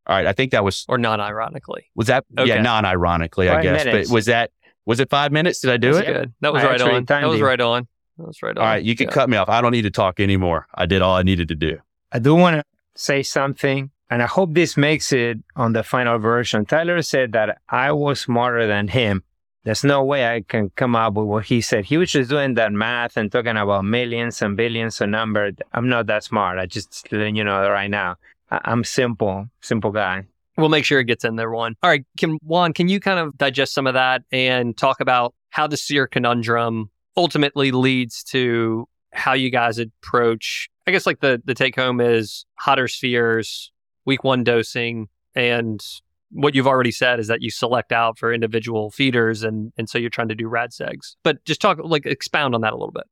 All 0.06 0.16
right. 0.16 0.28
I 0.28 0.34
think 0.34 0.52
that 0.52 0.64
was, 0.64 0.86
or 0.90 0.98
non 0.98 1.20
ironically. 1.22 1.90
was 1.96 2.08
that, 2.08 2.26
Okay. 2.38 2.50
yeah, 2.50 2.62
non 2.62 2.86
ironically, 2.86 3.50
I 3.50 3.62
guess. 3.64 3.86
minutes. 3.86 4.10
But 4.10 4.14
was 4.14 4.26
that, 4.26 4.52
was 4.86 5.00
it 5.00 5.10
five 5.10 5.32
minutes? 5.32 5.60
Did 5.62 5.72
I 5.72 5.78
do 5.78 5.94
That's 5.94 6.08
it? 6.08 6.14
good. 6.14 6.34
That 6.42 6.54
was 6.54 6.64
I 6.64 6.68
right 6.68 6.82
on. 6.82 7.06
That 7.06 7.28
was 7.28 7.40
you. 7.40 7.46
right 7.46 7.62
on. 7.62 7.88
That 8.18 8.28
was 8.28 8.42
right 8.44 8.58
on. 8.58 8.64
All 8.64 8.70
right. 8.70 8.84
You 8.84 8.96
can 8.96 9.08
Yeah. 9.08 9.14
cut 9.14 9.30
me 9.30 9.38
off. 9.38 9.50
I 9.50 9.62
don't 9.62 9.72
need 9.72 9.84
to 9.84 9.92
talk 9.92 10.20
anymore. 10.20 10.68
I 10.76 10.86
did 10.86 11.02
all 11.02 11.16
I 11.16 11.24
needed 11.24 11.48
to 11.50 11.56
do. 11.56 11.80
I 12.12 12.20
do 12.20 12.36
want 12.36 12.58
to 12.58 12.64
say 12.96 13.24
something, 13.24 13.90
and 14.10 14.22
I 14.22 14.28
hope 14.28 14.54
this 14.54 14.78
makes 14.78 15.12
it 15.12 15.40
on 15.56 15.74
the 15.74 15.84
final 15.84 16.20
version. 16.20 16.66
Tyler 16.66 17.02
said 17.02 17.32
that 17.32 17.58
I 17.70 17.92
was 17.92 18.20
smarter 18.22 18.68
than 18.68 18.90
him. 18.90 19.24
There's 19.64 19.84
no 19.86 20.04
way 20.04 20.28
I 20.36 20.42
can 20.42 20.72
come 20.76 20.94
up 20.96 21.14
with 21.14 21.26
what 21.26 21.46
he 21.46 21.62
said. 21.62 21.86
He 21.86 21.98
was 21.98 22.12
just 22.12 22.30
doing 22.30 22.56
that 22.56 22.74
math 22.74 23.16
and 23.16 23.32
talking 23.32 23.56
about 23.56 23.86
millions 23.86 24.42
and 24.42 24.58
billions 24.58 25.00
of 25.00 25.10
numbers. 25.10 25.54
I'm 25.72 25.88
not 25.88 26.08
that 26.08 26.26
smart. 26.26 26.60
I 26.60 26.66
just 26.66 27.10
letting 27.14 27.36
you 27.38 27.46
know 27.46 27.70
right 27.70 27.90
now. 27.90 28.18
I'm 28.52 28.84
simple, 28.84 29.48
simple 29.62 29.92
guy. 29.92 30.26
We'll 30.58 30.70
make 30.70 30.86
sure 30.86 31.00
it 31.00 31.06
gets 31.06 31.24
in 31.24 31.36
there, 31.36 31.50
Juan. 31.50 31.76
All 31.82 31.90
right, 31.90 32.06
can 32.18 32.38
Juan, 32.44 32.74
can 32.74 32.88
you 32.88 33.00
kind 33.00 33.20
of 33.20 33.38
digest 33.38 33.74
some 33.74 33.88
of 33.88 33.96
that 33.96 34.24
and 34.32 34.78
talk 34.78 35.00
about 35.00 35.34
how 35.50 35.68
the 35.68 35.78
sphere 35.78 36.08
conundrum 36.08 36.90
ultimately 37.18 37.72
leads 37.72 38.24
to 38.26 38.88
how 39.14 39.34
you 39.34 39.50
guys 39.50 39.80
approach? 39.80 40.70
I 40.86 40.92
guess 40.92 41.06
like 41.06 41.22
the 41.22 41.42
the 41.44 41.56
take 41.56 41.76
home 41.76 42.00
is 42.00 42.46
hotter 42.60 42.88
spheres, 42.88 43.72
week 44.06 44.24
one 44.24 44.44
dosing, 44.44 45.08
and 45.36 45.84
what 46.30 46.56
you've 46.56 46.68
already 46.68 46.92
said 46.92 47.20
is 47.20 47.28
that 47.28 47.42
you 47.42 47.50
select 47.50 47.92
out 47.92 48.18
for 48.18 48.34
individual 48.34 48.92
feeders, 48.92 49.44
and 49.44 49.72
and 49.78 49.90
so 49.90 49.98
you're 49.98 50.10
trying 50.10 50.30
to 50.30 50.36
do 50.36 50.48
rad 50.48 50.72
segs. 50.72 51.16
But 51.24 51.44
just 51.46 51.62
talk 51.62 51.80
like 51.84 52.06
expound 52.06 52.54
on 52.54 52.62
that 52.62 52.74
a 52.74 52.76
little 52.76 52.92
bit. 52.92 53.06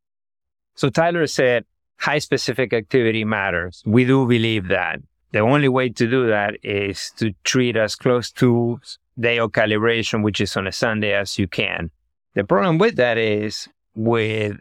So 0.75 0.89
Tyler 0.89 1.25
said 1.27 1.65
high 1.97 2.19
specific 2.19 2.73
activity 2.73 3.23
matters. 3.23 3.83
We 3.85 4.05
do 4.05 4.27
believe 4.27 4.67
that. 4.69 4.99
The 5.31 5.39
only 5.39 5.69
way 5.69 5.89
to 5.89 6.09
do 6.09 6.27
that 6.27 6.57
is 6.63 7.11
to 7.17 7.33
treat 7.43 7.77
as 7.77 7.95
close 7.95 8.31
to 8.33 8.79
day 9.19 9.39
of 9.39 9.51
calibration, 9.51 10.23
which 10.23 10.41
is 10.41 10.57
on 10.57 10.67
a 10.67 10.71
Sunday, 10.71 11.13
as 11.13 11.39
you 11.39 11.47
can. 11.47 11.91
The 12.33 12.43
problem 12.43 12.77
with 12.77 12.95
that 12.95 13.17
is 13.17 13.67
with 13.95 14.57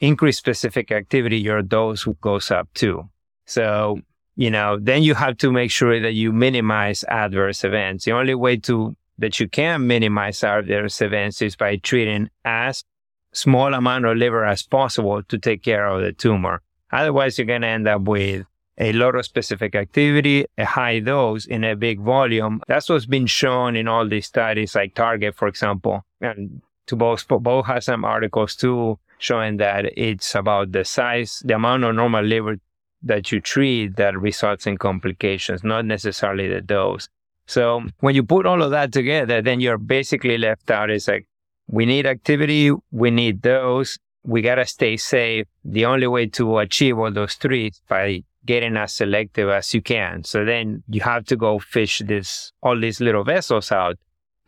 increased 0.00 0.38
specific 0.38 0.90
activity, 0.90 1.38
your 1.38 1.62
dose 1.62 2.06
goes 2.20 2.50
up 2.50 2.68
too. 2.74 3.08
So, 3.44 4.00
you 4.36 4.50
know, 4.50 4.78
then 4.80 5.02
you 5.02 5.14
have 5.14 5.36
to 5.38 5.52
make 5.52 5.70
sure 5.70 6.00
that 6.00 6.12
you 6.12 6.32
minimize 6.32 7.04
adverse 7.08 7.64
events. 7.64 8.04
The 8.04 8.12
only 8.12 8.34
way 8.34 8.56
to 8.58 8.96
that 9.18 9.38
you 9.38 9.48
can 9.48 9.86
minimize 9.86 10.42
adverse 10.42 11.02
events 11.02 11.42
is 11.42 11.54
by 11.54 11.76
treating 11.76 12.30
as 12.44 12.84
small 13.32 13.74
amount 13.74 14.06
of 14.06 14.16
liver 14.16 14.44
as 14.44 14.62
possible 14.62 15.22
to 15.24 15.38
take 15.38 15.62
care 15.62 15.86
of 15.86 16.02
the 16.02 16.12
tumor. 16.12 16.62
Otherwise, 16.90 17.38
you're 17.38 17.46
going 17.46 17.60
to 17.60 17.68
end 17.68 17.86
up 17.86 18.02
with 18.02 18.46
a 18.78 18.92
lot 18.92 19.14
of 19.14 19.24
specific 19.24 19.74
activity, 19.74 20.46
a 20.56 20.64
high 20.64 21.00
dose 21.00 21.46
in 21.46 21.64
a 21.64 21.76
big 21.76 22.00
volume. 22.00 22.62
That's 22.66 22.88
what's 22.88 23.06
been 23.06 23.26
shown 23.26 23.76
in 23.76 23.88
all 23.88 24.08
these 24.08 24.26
studies, 24.26 24.74
like 24.74 24.94
Target, 24.94 25.36
for 25.36 25.48
example. 25.48 26.04
And 26.20 26.62
to 26.86 26.96
both, 26.96 27.28
both 27.28 27.66
has 27.66 27.84
some 27.84 28.04
articles 28.04 28.56
too 28.56 28.98
showing 29.18 29.58
that 29.58 29.84
it's 29.98 30.34
about 30.34 30.72
the 30.72 30.84
size, 30.84 31.42
the 31.44 31.54
amount 31.54 31.84
of 31.84 31.94
normal 31.94 32.24
liver 32.24 32.58
that 33.02 33.30
you 33.30 33.40
treat 33.40 33.96
that 33.96 34.18
results 34.18 34.66
in 34.66 34.78
complications, 34.78 35.62
not 35.62 35.84
necessarily 35.84 36.48
the 36.48 36.60
dose. 36.60 37.08
So 37.46 37.82
when 38.00 38.14
you 38.14 38.22
put 38.22 38.46
all 38.46 38.62
of 38.62 38.70
that 38.70 38.92
together, 38.92 39.42
then 39.42 39.60
you're 39.60 39.78
basically 39.78 40.38
left 40.38 40.70
out. 40.70 40.90
It's 40.90 41.08
like, 41.08 41.26
we 41.66 41.86
need 41.86 42.06
activity, 42.06 42.72
we 42.90 43.10
need 43.10 43.42
dose, 43.42 43.98
we 44.24 44.42
got 44.42 44.56
to 44.56 44.66
stay 44.66 44.96
safe. 44.96 45.46
The 45.64 45.84
only 45.84 46.06
way 46.06 46.26
to 46.26 46.58
achieve 46.58 46.98
all 46.98 47.10
those 47.10 47.34
three 47.34 47.68
is 47.68 47.80
by 47.88 48.22
getting 48.46 48.76
as 48.76 48.94
selective 48.94 49.48
as 49.48 49.72
you 49.74 49.82
can. 49.82 50.24
So 50.24 50.44
then 50.44 50.82
you 50.88 51.00
have 51.02 51.24
to 51.26 51.36
go 51.36 51.58
fish 51.58 52.02
this, 52.04 52.52
all 52.62 52.78
these 52.78 53.00
little 53.00 53.24
vessels 53.24 53.70
out, 53.70 53.96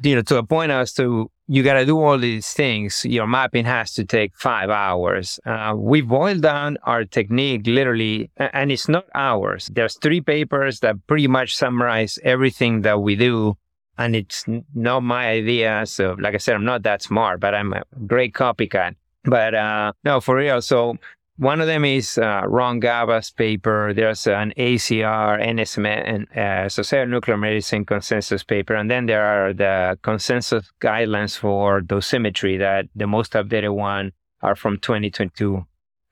you 0.03 0.15
know, 0.15 0.23
to 0.23 0.39
a 0.39 0.43
point 0.43 0.73
as 0.73 0.93
to 0.95 1.31
you 1.47 1.63
got 1.63 1.75
to 1.75 1.85
do 1.85 2.01
all 2.01 2.19
these 2.19 2.51
things. 2.53 3.05
Your 3.05 3.27
mapping 3.27 3.67
has 3.67 3.93
to 3.95 4.05
take 4.05 4.35
five 4.37 4.71
hours. 4.71 5.39
Uh, 5.45 5.75
we 5.77 6.01
boiled 6.01 6.41
down 6.41 6.79
our 6.85 7.05
technique 7.05 7.67
literally, 7.67 8.31
and 8.37 8.73
it's 8.73 8.89
not 8.89 9.07
ours. 9.15 9.71
There's 9.73 9.97
three 9.99 10.21
papers 10.21 10.81
that 10.81 11.07
pretty 11.07 11.29
much 11.29 11.55
summarize 11.55 12.19
everything 12.25 12.83
that 12.83 13.01
we 13.03 13.17
do. 13.17 13.57
And 13.99 14.17
it's 14.17 14.45
not 14.75 15.01
my 15.01 15.29
idea. 15.29 15.85
So, 15.85 16.17
like 16.19 16.35
I 16.35 16.39
said, 16.39 16.55
I'm 16.55 16.65
not 16.65 16.83
that 16.85 17.03
smart, 17.03 17.41
but 17.41 17.55
I'm 17.55 17.75
a 17.75 17.83
great 18.07 18.33
copycat. 18.33 18.95
But 19.25 19.55
uh, 19.55 19.93
no, 20.05 20.21
for 20.21 20.37
real. 20.37 20.61
So 20.63 20.97
one 21.37 21.61
of 21.61 21.67
them 21.67 21.85
is 21.85 22.19
uh, 22.19 22.43
Ron 22.47 22.81
Gava's 22.81 23.31
paper. 23.31 23.93
There's 23.95 24.27
an 24.27 24.53
ACR, 24.57 25.43
NSM, 25.43 25.87
and 25.87 26.39
uh, 26.39 26.69
Society 26.69 27.05
of 27.05 27.09
Nuclear 27.09 27.37
Medicine 27.37 27.85
consensus 27.85 28.45
paper. 28.45 28.75
And 28.75 28.91
then 28.91 29.07
there 29.07 29.25
are 29.25 29.53
the 29.53 29.99
consensus 30.03 30.71
guidelines 30.81 31.37
for 31.39 31.81
dosimetry 31.81 32.59
that 32.59 32.87
the 32.95 33.07
most 33.07 33.33
updated 33.33 33.75
one 33.75 34.13
are 34.43 34.57
from 34.57 34.79
2022. 34.79 35.65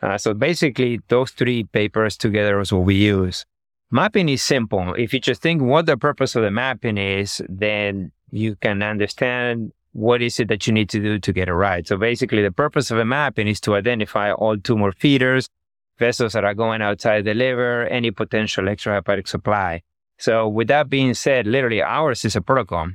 Uh, 0.03 0.17
so 0.17 0.33
basically, 0.33 1.01
those 1.09 1.31
three 1.33 1.65
papers 1.65 2.17
together 2.17 2.59
is 2.61 2.73
what 2.73 2.85
we 2.85 2.95
use. 2.95 3.45
Mapping 3.91 4.29
is 4.29 4.43
simple. 4.43 4.95
If 4.95 5.13
you 5.13 5.21
just 5.21 5.43
think 5.43 5.61
what 5.61 5.87
the 5.87 5.97
purpose 5.97 6.37
of 6.37 6.43
the 6.43 6.51
mapping 6.51 6.97
is, 6.97 7.43
then 7.49 8.13
you 8.31 8.57
can 8.57 8.83
understand 8.83 9.73
what 9.93 10.23
is 10.23 10.39
it 10.39 10.49
that 10.49 10.67
you 10.67 10.73
need 10.73 10.89
to 10.91 11.01
do 11.01 11.19
to 11.19 11.33
get 11.33 11.49
it 11.49 11.55
right. 11.55 11.87
So 11.87 11.97
basically, 11.97 12.43
the 12.43 12.53
purpose 12.53 12.91
of 12.91 12.99
a 12.99 13.05
mapping 13.05 13.49
is 13.49 13.61
to 13.63 13.75
identify 13.75 14.33
all 14.33 14.57
tumor 14.57 14.93
feeders, 14.93 15.49
vessels 15.99 16.33
that 16.33 16.45
are 16.45 16.55
going 16.55 16.81
outside 16.81 17.25
the 17.25 17.35
liver, 17.35 17.87
any 17.89 18.11
potential 18.11 18.65
extrahepatic 18.65 19.29
supply. 19.29 19.83
So 20.19 20.49
with 20.49 20.69
that 20.69 20.91
being 20.91 21.15
said, 21.15 21.47
literally 21.47 21.83
ours 21.83 22.25
is 22.25 22.37
a 22.37 22.41
protocol. 22.41 22.89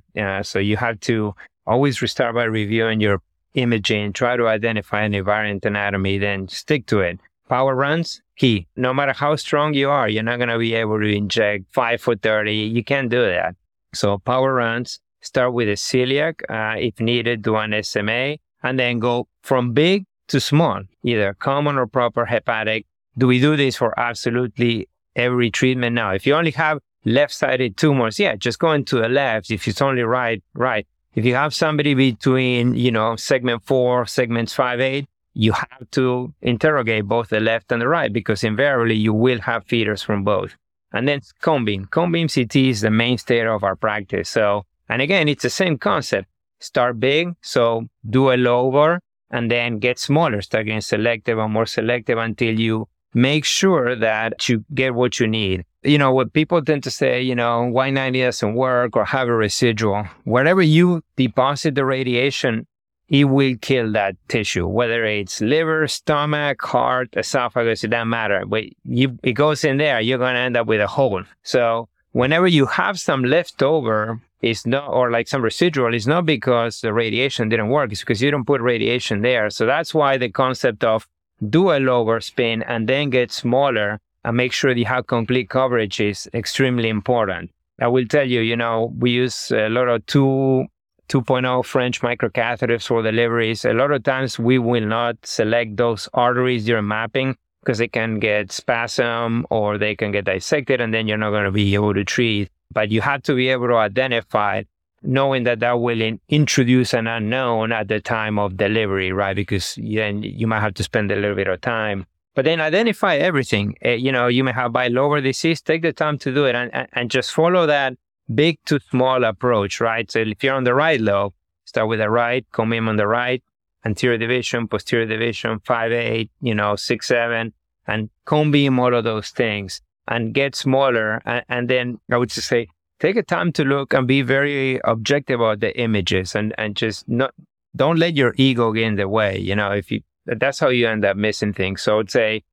So 0.43 0.59
you 0.59 0.77
have 0.77 0.99
to 1.01 1.35
always 1.67 2.01
restart 2.01 2.35
by 2.35 2.43
reviewing 2.43 3.01
your 3.01 3.21
imaging, 3.55 4.13
try 4.13 4.37
to 4.37 4.47
identify 4.47 5.03
any 5.03 5.21
variant 5.21 5.65
anatomy, 5.65 6.17
then 6.17 6.47
stick 6.47 6.85
to 6.87 6.99
it. 6.99 7.19
Power 7.49 7.75
runs, 7.75 8.21
key. 8.37 8.67
No 8.75 8.93
matter 8.93 9.13
how 9.13 9.35
strong 9.35 9.73
you 9.73 9.89
are, 9.89 10.09
you're 10.09 10.23
not 10.23 10.37
going 10.37 10.49
to 10.49 10.57
be 10.57 10.73
able 10.73 10.99
to 10.99 11.07
inject 11.07 11.65
5 11.73 12.01
for 12.01 12.15
30. 12.15 12.53
You 12.53 12.83
can't 12.83 13.09
do 13.09 13.21
that. 13.21 13.55
So 13.93 14.17
power 14.17 14.53
runs, 14.53 14.99
start 15.25 15.53
with 15.53 15.67
a 15.67 15.73
celiac, 15.73 16.41
uh, 16.49 16.77
if 16.79 16.99
needed, 16.99 17.41
do 17.41 17.55
an 17.55 17.81
SMA, 17.83 18.37
and 18.63 18.79
then 18.79 18.99
go 18.99 19.27
from 19.41 19.73
big 19.73 20.05
to 20.27 20.39
small, 20.39 20.81
either 21.03 21.33
common 21.33 21.77
or 21.77 21.87
proper 21.87 22.25
hepatic. 22.25 22.85
Do 23.17 23.27
we 23.27 23.39
do 23.39 23.55
this 23.55 23.75
for 23.75 23.97
absolutely 23.99 24.89
every 25.15 25.51
treatment? 25.51 25.95
Now, 25.95 26.11
if 26.11 26.25
you 26.25 26.33
only 26.33 26.51
have 26.51 26.79
left-sided 27.05 27.77
tumors, 27.77 28.19
yeah, 28.19 28.35
just 28.35 28.59
go 28.59 28.71
into 28.71 28.97
the 28.97 29.09
left. 29.09 29.51
If 29.51 29.67
it's 29.67 29.81
only 29.81 30.03
right, 30.03 30.43
right. 30.53 30.87
If 31.13 31.23
you 31.23 31.35
have 31.35 31.53
somebody 31.53 31.93
between, 31.93 32.75
you 32.75 32.91
know, 32.91 33.15
segment 33.15 33.63
four, 33.63 34.05
segments 34.05 34.53
five, 34.53 34.81
eight, 34.81 35.07
you 35.33 35.51
have 35.51 35.89
to 35.91 36.33
interrogate 36.41 37.05
both 37.05 37.29
the 37.29 37.39
left 37.39 37.71
and 37.71 37.81
the 37.81 37.87
right 37.87 38.11
because 38.11 38.43
invariably 38.43 38.95
you 38.95 39.13
will 39.13 39.39
have 39.41 39.65
feeders 39.65 40.01
from 40.01 40.23
both. 40.23 40.55
And 40.91 41.07
then. 41.07 41.21
Cone 41.41 41.65
beam 41.65 41.87
CT 41.87 42.55
is 42.55 42.81
the 42.81 42.89
mainstay 42.89 43.45
of 43.45 43.63
our 43.63 43.75
practice. 43.75 44.29
So, 44.29 44.65
and 44.89 45.01
again, 45.01 45.27
it's 45.27 45.43
the 45.43 45.49
same 45.49 45.77
concept. 45.77 46.27
Start 46.59 46.99
big, 46.99 47.35
so 47.41 47.87
do 48.09 48.29
a 48.29 48.37
lobar, 48.37 48.99
and 49.29 49.51
then 49.51 49.79
get 49.79 49.99
smaller. 49.99 50.41
Start 50.41 50.65
getting 50.65 50.81
selective 50.81 51.37
and 51.37 51.51
more 51.51 51.65
selective 51.65 52.17
until 52.17 52.59
you 52.59 52.87
make 53.13 53.45
sure 53.45 53.95
that 53.95 54.47
you 54.49 54.63
get 54.73 54.93
what 54.93 55.19
you 55.19 55.27
need. 55.27 55.65
You 55.83 55.97
know, 55.97 56.11
what 56.13 56.33
people 56.33 56.63
tend 56.63 56.83
to 56.83 56.91
say, 56.91 57.21
you 57.21 57.35
know, 57.35 57.71
Y90 57.73 58.25
doesn't 58.25 58.55
work 58.55 58.95
or 58.95 59.05
have 59.05 59.27
a 59.27 59.33
residual. 59.33 60.05
Wherever 60.25 60.61
you 60.61 61.03
deposit 61.15 61.75
the 61.75 61.85
radiation, 61.85 62.67
it 63.07 63.25
will 63.25 63.55
kill 63.61 63.91
that 63.91 64.15
tissue, 64.27 64.67
whether 64.67 65.05
it's 65.05 65.39
liver, 65.39 65.87
stomach, 65.87 66.61
heart, 66.61 67.09
esophagus, 67.15 67.83
it 67.83 67.89
doesn't 67.89 68.09
matter. 68.09 68.45
But 68.45 68.63
you, 68.83 69.17
it 69.23 69.33
goes 69.33 69.63
in 69.63 69.77
there, 69.77 70.01
you're 70.01 70.17
going 70.17 70.33
to 70.33 70.39
end 70.39 70.57
up 70.57 70.67
with 70.67 70.81
a 70.81 70.87
hole. 70.87 71.23
So 71.43 71.87
whenever 72.15 72.47
you 72.47 72.65
have 72.65 72.97
some 72.97 73.25
leftover, 73.25 74.21
it's 74.41 74.65
not, 74.65 74.87
or 74.87 75.11
like 75.11 75.27
some 75.27 75.41
residual, 75.41 75.93
it's 75.93 76.07
not 76.07 76.25
because 76.25 76.79
the 76.79 76.93
radiation 76.93 77.49
didn't 77.49 77.67
work. 77.67 77.91
It's 77.91 77.99
because 77.99 78.21
you 78.21 78.31
don't 78.31 78.45
put 78.45 78.61
radiation 78.61 79.21
there. 79.21 79.49
So 79.49 79.65
that's 79.65 79.93
why 79.93 80.17
the 80.17 80.29
concept 80.29 80.85
of 80.85 81.05
do 81.49 81.71
a 81.71 81.77
lobar 81.77 82.23
spin 82.23 82.63
and 82.63 82.87
then 82.87 83.09
get 83.09 83.33
smaller 83.33 83.99
and 84.23 84.37
make 84.37 84.53
sure 84.53 84.71
you 84.71 84.85
have 84.85 85.07
complete 85.07 85.49
coverage 85.49 85.99
is 85.99 86.29
extremely 86.33 86.87
important. 86.87 87.51
I 87.81 87.89
will 87.89 88.05
tell 88.05 88.25
you, 88.25 88.39
you 88.39 88.55
know, 88.55 88.93
we 88.97 89.11
use 89.11 89.51
a 89.51 89.67
lot 89.67 89.89
of 89.89 90.05
two 90.05 90.67
2.0 91.09 91.65
French 91.65 91.99
microcatheters 91.99 92.87
for 92.87 93.03
deliveries. 93.03 93.65
A 93.65 93.73
lot 93.73 93.91
of 93.91 94.03
times 94.03 94.39
we 94.39 94.57
will 94.57 94.85
not 94.85 95.17
select 95.23 95.75
those 95.75 96.07
arteries 96.13 96.65
during 96.65 96.87
mapping 96.87 97.35
because 97.65 97.79
they 97.79 97.87
can 97.87 98.19
get 98.19 98.51
spasm 98.51 99.45
or 99.49 99.77
they 99.77 99.95
can 99.95 100.11
get 100.11 100.25
dissected 100.25 100.79
and 100.79 100.93
then 100.93 101.07
you're 101.07 101.17
not 101.17 101.31
going 101.31 101.45
to 101.45 101.51
be 101.51 101.73
able 101.73 101.93
to 101.95 102.05
treat. 102.05 102.49
But 102.71 102.91
you 102.91 103.01
have 103.01 103.23
to 103.23 103.35
be 103.35 103.49
able 103.49 103.67
to 103.67 103.75
identify 103.75 104.63
knowing 105.01 105.43
that 105.43 105.59
that 105.59 105.79
will 105.79 106.01
in, 106.01 106.19
introduce 106.29 106.93
an 106.93 107.07
unknown 107.07 107.71
at 107.71 107.87
the 107.87 107.99
time 107.99 108.37
of 108.37 108.57
delivery, 108.57 109.11
right? 109.11 109.35
Because 109.35 109.77
then 109.81 110.21
you 110.21 110.45
might 110.45 110.61
have 110.61 110.75
to 110.75 110.83
spend 110.83 111.11
a 111.11 111.15
little 111.15 111.35
bit 111.35 111.47
of 111.47 111.61
time. 111.61 112.05
But 112.35 112.45
then 112.45 112.59
identify 112.59 113.15
everything. 113.15 113.75
Uh, 113.83 113.91
you 113.91 114.11
know, 114.11 114.27
you 114.27 114.43
may 114.43 114.51
have 114.51 114.71
bilobar 114.71 115.23
disease. 115.23 115.61
Take 115.61 115.81
the 115.81 115.93
time 115.93 116.17
to 116.19 116.33
do 116.33 116.45
it 116.45 116.55
and, 116.55 116.73
and, 116.73 116.87
and 116.93 117.09
just 117.09 117.31
follow 117.31 117.65
that 117.65 117.93
big 118.33 118.59
to 118.65 118.79
small 118.79 119.23
approach, 119.23 119.79
right? 119.79 120.09
So 120.11 120.19
if 120.19 120.43
you're 120.43 120.53
on 120.53 120.65
the 120.65 120.73
right 120.73 120.99
lobe, 120.99 121.33
start 121.65 121.87
with 121.87 121.99
the 121.99 122.09
right, 122.09 122.45
come 122.51 122.73
in 122.73 122.87
on 122.87 122.97
the 122.97 123.07
right, 123.07 123.41
anterior 123.85 124.17
division, 124.17 124.67
posterior 124.67 125.05
division, 125.05 125.59
five, 125.63 125.91
eight, 125.91 126.31
you 126.41 126.55
know, 126.55 126.75
six, 126.75 127.07
seven, 127.07 127.53
and 127.87 128.09
beam 128.51 128.79
all 128.79 128.93
of 128.93 129.03
those 129.03 129.29
things 129.29 129.81
and 130.07 130.33
get 130.33 130.55
smaller. 130.55 131.21
And, 131.25 131.45
and 131.47 131.69
then 131.69 131.99
I 132.11 132.17
would 132.17 132.29
just 132.29 132.47
say, 132.47 132.67
take 132.99 133.15
a 133.15 133.23
time 133.23 133.51
to 133.53 133.63
look 133.63 133.93
and 133.93 134.07
be 134.07 134.21
very 134.21 134.79
objective 134.83 135.39
about 135.39 135.59
the 135.59 135.77
images 135.79 136.35
and, 136.35 136.53
and 136.57 136.75
just 136.75 137.07
not, 137.07 137.33
don't 137.75 137.99
let 137.99 138.15
your 138.15 138.33
ego 138.37 138.71
get 138.71 138.83
in 138.83 138.95
the 138.95 139.07
way. 139.07 139.37
You 139.37 139.55
know, 139.55 139.71
if 139.71 139.91
you, 139.91 140.01
that's 140.25 140.59
how 140.59 140.69
you 140.69 140.87
end 140.87 141.05
up 141.05 141.17
missing 141.17 141.53
things. 141.53 141.81
So 141.83 141.93
I 141.93 141.97
would 141.97 142.11
say, 142.11 142.43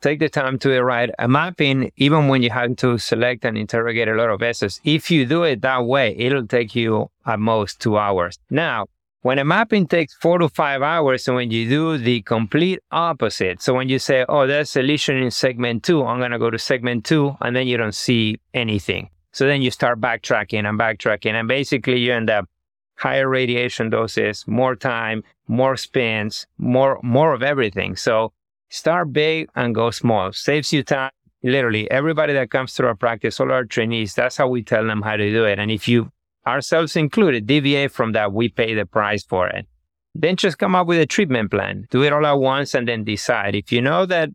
take 0.00 0.18
the 0.18 0.28
time 0.28 0.58
to 0.58 0.82
write 0.82 1.10
a 1.18 1.28
mapping, 1.28 1.92
even 1.96 2.28
when 2.28 2.42
you 2.42 2.50
have 2.50 2.74
to 2.76 2.98
select 2.98 3.44
and 3.44 3.58
interrogate 3.58 4.08
a 4.08 4.14
lot 4.14 4.30
of 4.30 4.40
vessels. 4.40 4.80
If 4.82 5.10
you 5.10 5.26
do 5.26 5.44
it 5.44 5.60
that 5.60 5.84
way, 5.84 6.16
it'll 6.16 6.46
take 6.46 6.74
you 6.74 7.10
at 7.26 7.38
most 7.38 7.80
two 7.80 7.98
hours. 7.98 8.38
Now, 8.48 8.86
when 9.22 9.38
a 9.38 9.44
mapping 9.44 9.86
takes 9.86 10.14
four 10.14 10.38
to 10.38 10.48
five 10.48 10.80
hours, 10.80 11.28
and 11.28 11.36
when 11.36 11.50
you 11.50 11.68
do 11.68 11.98
the 11.98 12.22
complete 12.22 12.80
opposite, 12.90 13.60
so 13.60 13.74
when 13.74 13.88
you 13.88 13.98
say, 13.98 14.24
oh, 14.28 14.46
there's 14.46 14.74
a 14.76 14.82
lesion 14.82 15.16
in 15.18 15.30
segment 15.30 15.82
two, 15.82 16.04
I'm 16.04 16.18
going 16.18 16.30
to 16.30 16.38
go 16.38 16.50
to 16.50 16.58
segment 16.58 17.04
two, 17.04 17.36
and 17.40 17.54
then 17.54 17.66
you 17.66 17.76
don't 17.76 17.94
see 17.94 18.40
anything. 18.54 19.10
So 19.32 19.46
then 19.46 19.62
you 19.62 19.70
start 19.70 20.00
backtracking 20.00 20.68
and 20.68 20.78
backtracking, 20.78 21.34
and 21.34 21.46
basically 21.46 21.98
you 21.98 22.12
end 22.12 22.30
up 22.30 22.48
higher 22.96 23.28
radiation 23.28 23.90
doses, 23.90 24.44
more 24.46 24.74
time, 24.74 25.22
more 25.48 25.76
spins, 25.76 26.46
more 26.58 26.98
more 27.02 27.34
of 27.34 27.42
everything. 27.42 27.96
So 27.96 28.32
start 28.70 29.12
big 29.12 29.48
and 29.54 29.74
go 29.74 29.90
small. 29.90 30.32
Saves 30.32 30.72
you 30.72 30.82
time. 30.82 31.10
Literally, 31.42 31.90
everybody 31.90 32.34
that 32.34 32.50
comes 32.50 32.74
through 32.74 32.88
our 32.88 32.94
practice, 32.94 33.40
all 33.40 33.50
our 33.50 33.64
trainees, 33.64 34.14
that's 34.14 34.36
how 34.36 34.48
we 34.48 34.62
tell 34.62 34.86
them 34.86 35.00
how 35.00 35.16
to 35.16 35.30
do 35.30 35.44
it. 35.44 35.58
And 35.58 35.70
if 35.70 35.88
you 35.88 36.12
ourselves 36.46 36.96
included, 36.96 37.46
deviate 37.46 37.92
from 37.92 38.12
that, 38.12 38.32
we 38.32 38.48
pay 38.48 38.74
the 38.74 38.86
price 38.86 39.24
for 39.24 39.48
it. 39.48 39.66
Then 40.14 40.36
just 40.36 40.58
come 40.58 40.74
up 40.74 40.86
with 40.86 41.00
a 41.00 41.06
treatment 41.06 41.50
plan. 41.50 41.86
Do 41.90 42.02
it 42.02 42.12
all 42.12 42.26
at 42.26 42.38
once 42.38 42.74
and 42.74 42.88
then 42.88 43.04
decide. 43.04 43.54
If 43.54 43.70
you 43.70 43.80
know 43.80 44.06
that, 44.06 44.30